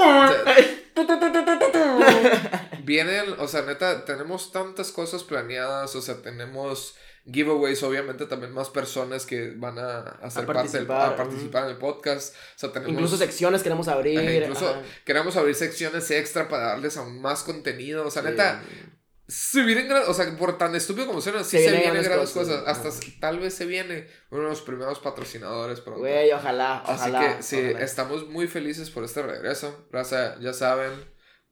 Vienen, 2.84 3.34
o 3.38 3.48
sea, 3.48 3.62
neta, 3.62 4.04
tenemos 4.04 4.52
tantas 4.52 4.90
cosas 4.92 5.22
planeadas. 5.24 5.94
O 5.96 6.02
sea, 6.02 6.22
tenemos 6.22 6.94
giveaways, 7.26 7.82
obviamente 7.82 8.26
también 8.26 8.52
más 8.52 8.68
personas 8.70 9.24
que 9.26 9.52
van 9.56 9.78
a, 9.78 9.98
a 10.00 10.30
ser 10.30 10.44
A 10.44 10.46
parte 10.46 10.62
participar, 10.62 11.12
a 11.12 11.16
participar 11.16 11.64
en 11.64 11.70
el 11.70 11.76
podcast. 11.78 12.34
O 12.34 12.58
sea, 12.58 12.72
tenemos. 12.72 12.92
Incluso 12.92 13.16
secciones 13.16 13.62
queremos 13.62 13.88
abrir. 13.88 14.18
Ajá, 14.20 14.32
incluso 14.32 14.68
ajá. 14.68 14.82
queremos 15.04 15.36
abrir 15.36 15.54
secciones 15.54 16.10
extra 16.10 16.48
para 16.48 16.68
darles 16.68 16.96
aún 16.96 17.20
más 17.20 17.42
contenido. 17.42 18.06
O 18.06 18.10
sea, 18.10 18.22
Sí. 18.22 18.28
neta, 18.28 18.62
se 19.26 19.62
vienen, 19.62 19.90
o 20.06 20.12
sea, 20.12 20.36
por 20.36 20.58
tan 20.58 20.74
estúpido 20.74 21.06
como 21.06 21.22
suena, 21.22 21.42
sí 21.44 21.52
Se 21.56 21.62
vienen 21.62 21.80
vienen 21.80 22.02
grandes 22.02 22.30
cosas, 22.30 22.58
cosas. 22.62 22.84
Hasta 22.84 22.90
tal 23.20 23.38
vez 23.38 23.54
se 23.54 23.64
viene 23.64 24.06
uno 24.30 24.42
de 24.42 24.48
los 24.50 24.60
primeros 24.60 24.98
patrocinadores 24.98 25.80
pronto. 25.80 26.00
Güey, 26.00 26.30
ojalá, 26.32 26.80
Así 26.80 27.08
ojalá. 27.10 27.36
que 27.38 27.42
sí, 27.42 27.56
ojalá. 27.58 27.80
estamos 27.84 28.28
muy 28.28 28.48
felices 28.48 28.90
por 28.90 29.02
este 29.02 29.22
regreso. 29.22 29.86
Raza, 29.90 30.38
ya 30.40 30.52
saben, 30.52 30.92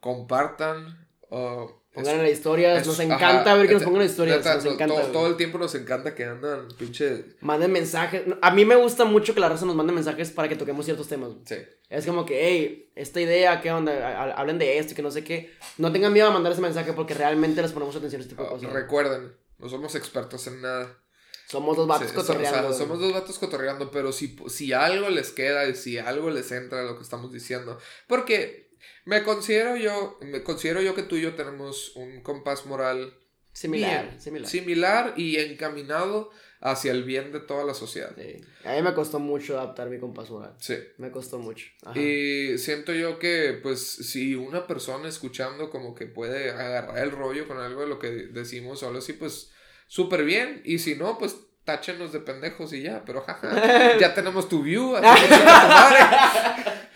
compartan. 0.01 1.09
o 1.35 1.82
Pongan 1.95 2.17
en 2.17 2.23
las 2.23 2.31
historias, 2.33 2.81
es- 2.81 2.87
nos 2.87 2.99
ajá, 3.01 3.15
encanta 3.15 3.55
ver 3.55 3.67
que 3.69 3.75
nos 3.75 3.83
pongan 3.83 4.01
en 4.03 4.09
historias, 4.09 4.39
neta, 4.39 4.55
nos 4.55 4.65
to- 4.65 4.71
encanta. 4.73 4.95
todo, 4.95 5.07
todo 5.13 5.27
el 5.27 5.37
tiempo 5.37 5.59
nos 5.59 5.75
encanta 5.75 6.15
que 6.15 6.25
andan 6.25 6.69
pinche. 6.79 7.25
Manden 7.41 7.71
mensajes. 7.71 8.23
A 8.41 8.51
mí 8.51 8.65
me 8.65 8.77
gusta 8.77 9.05
mucho 9.05 9.35
que 9.35 9.41
la 9.41 9.51
raza 9.51 9.67
nos 9.67 9.75
mande 9.77 9.93
mensajes 9.93 10.31
para 10.31 10.49
que 10.49 10.57
toquemos 10.57 10.85
ciertos 10.87 11.07
temas. 11.09 11.33
Sí. 11.45 11.57
Es 11.91 12.07
como 12.07 12.25
que, 12.25 12.49
hey, 12.49 12.91
esta 12.95 13.21
idea, 13.21 13.61
¿qué 13.61 13.71
onda? 13.73 13.93
Ha- 13.93 14.23
ha- 14.25 14.33
Hablen 14.33 14.59
de 14.59 14.79
esto 14.79 14.93
y 14.93 14.97
que 14.97 15.03
no 15.03 15.11
sé 15.11 15.23
qué. 15.23 15.53
No 15.77 15.93
tengan 15.93 16.13
miedo 16.15 16.29
a 16.29 16.31
mandar 16.31 16.53
ese 16.53 16.63
mensaje 16.63 16.95
porque 16.95 17.13
realmente 17.13 17.61
les 17.61 17.73
ponemos 17.73 17.95
atención 17.95 18.21
a 18.21 18.25
este 18.25 18.35
tipo 18.35 18.43
de 18.45 18.49
Ah, 18.49 18.53
cosas. 18.53 18.73
recuerden, 18.73 19.33
no 19.59 19.69
somos 19.69 19.95
expertos 19.95 20.47
en 20.47 20.63
nada. 20.63 20.99
Somos 21.47 21.77
dos 21.77 21.87
vatos 21.87 22.09
Sí, 22.09 22.15
cotorreando. 22.17 22.69
o 22.69 22.73
sea, 22.73 22.79
somos 22.79 22.99
dos 22.99 23.13
vatos 23.13 23.39
cotorreando, 23.39 23.91
pero 23.91 24.11
si, 24.13 24.35
si 24.49 24.73
algo 24.73 25.11
les 25.11 25.33
queda 25.33 25.67
y 25.69 25.75
si 25.75 25.99
algo 25.99 26.31
les 26.31 26.51
entra 26.53 26.83
lo 26.85 26.97
que 26.97 27.03
estamos 27.03 27.31
diciendo. 27.31 27.77
Porque 28.07 28.62
me 29.05 29.23
considero 29.23 29.77
yo, 29.77 30.19
me 30.21 30.43
considero 30.43 30.81
yo 30.81 30.95
que 30.95 31.03
tú 31.03 31.17
y 31.17 31.23
yo 31.23 31.35
tenemos 31.35 31.95
un 31.97 32.23
compás 32.23 32.67
moral 32.67 33.19
Similar, 33.53 34.07
bien, 34.07 34.21
similar. 34.21 34.49
similar 34.49 35.15
y 35.17 35.37
encaminado 35.37 36.31
hacia 36.61 36.93
el 36.93 37.03
bien 37.05 37.33
de 37.33 37.41
toda 37.41 37.65
la 37.65 37.75
sociedad. 37.75 38.15
Sí. 38.17 38.41
A 38.65 38.75
mí 38.75 38.83
me 38.83 38.95
costó 38.95 39.19
mucho 39.19 39.59
adaptar 39.59 39.91
mi 39.91 39.99
compás 39.99 40.31
moral. 40.31 40.55
Sí. 40.59 40.79
Me 40.97 41.11
costó 41.11 41.39
mucho. 41.39 41.67
Ajá. 41.85 41.99
Y 41.99 42.57
siento 42.57 42.95
yo 42.95 43.19
que, 43.19 43.59
pues, 43.63 43.85
si 43.87 44.37
una 44.37 44.67
persona 44.67 45.09
escuchando 45.09 45.69
como 45.71 45.95
que 45.95 46.07
puede 46.07 46.51
agarrar 46.51 46.99
el 46.99 47.11
rollo 47.11 47.47
con 47.47 47.59
algo 47.59 47.83
de 47.83 47.89
lo 47.89 47.99
que 47.99 48.11
decimos 48.11 48.83
o 48.83 48.87
algo 48.87 49.01
así, 49.01 49.13
pues, 49.13 49.51
súper 49.87 50.25
bien. 50.25 50.63
Y 50.65 50.79
si 50.79 50.95
no, 50.95 51.19
pues, 51.19 51.37
táchenos 51.65 52.13
de 52.13 52.21
pendejos 52.21 52.73
y 52.73 52.83
ya. 52.83 53.05
Pero, 53.05 53.21
jaja, 53.23 53.99
ya 54.01 54.15
tenemos 54.15 54.49
tu 54.49 54.63
view. 54.63 54.97
así 54.97 55.29
que. 55.29 55.35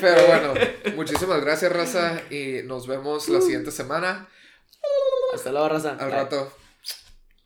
Pero 0.00 0.26
bueno, 0.26 0.54
muchísimas 0.96 1.40
gracias, 1.40 1.72
raza. 1.72 2.22
Y 2.30 2.62
nos 2.64 2.86
vemos 2.86 3.28
la 3.28 3.40
siguiente 3.40 3.70
semana. 3.70 4.28
Hasta 5.34 5.52
luego, 5.52 5.68
raza. 5.68 5.90
Al 5.92 6.08
Bye. 6.08 6.10
rato. 6.10 6.52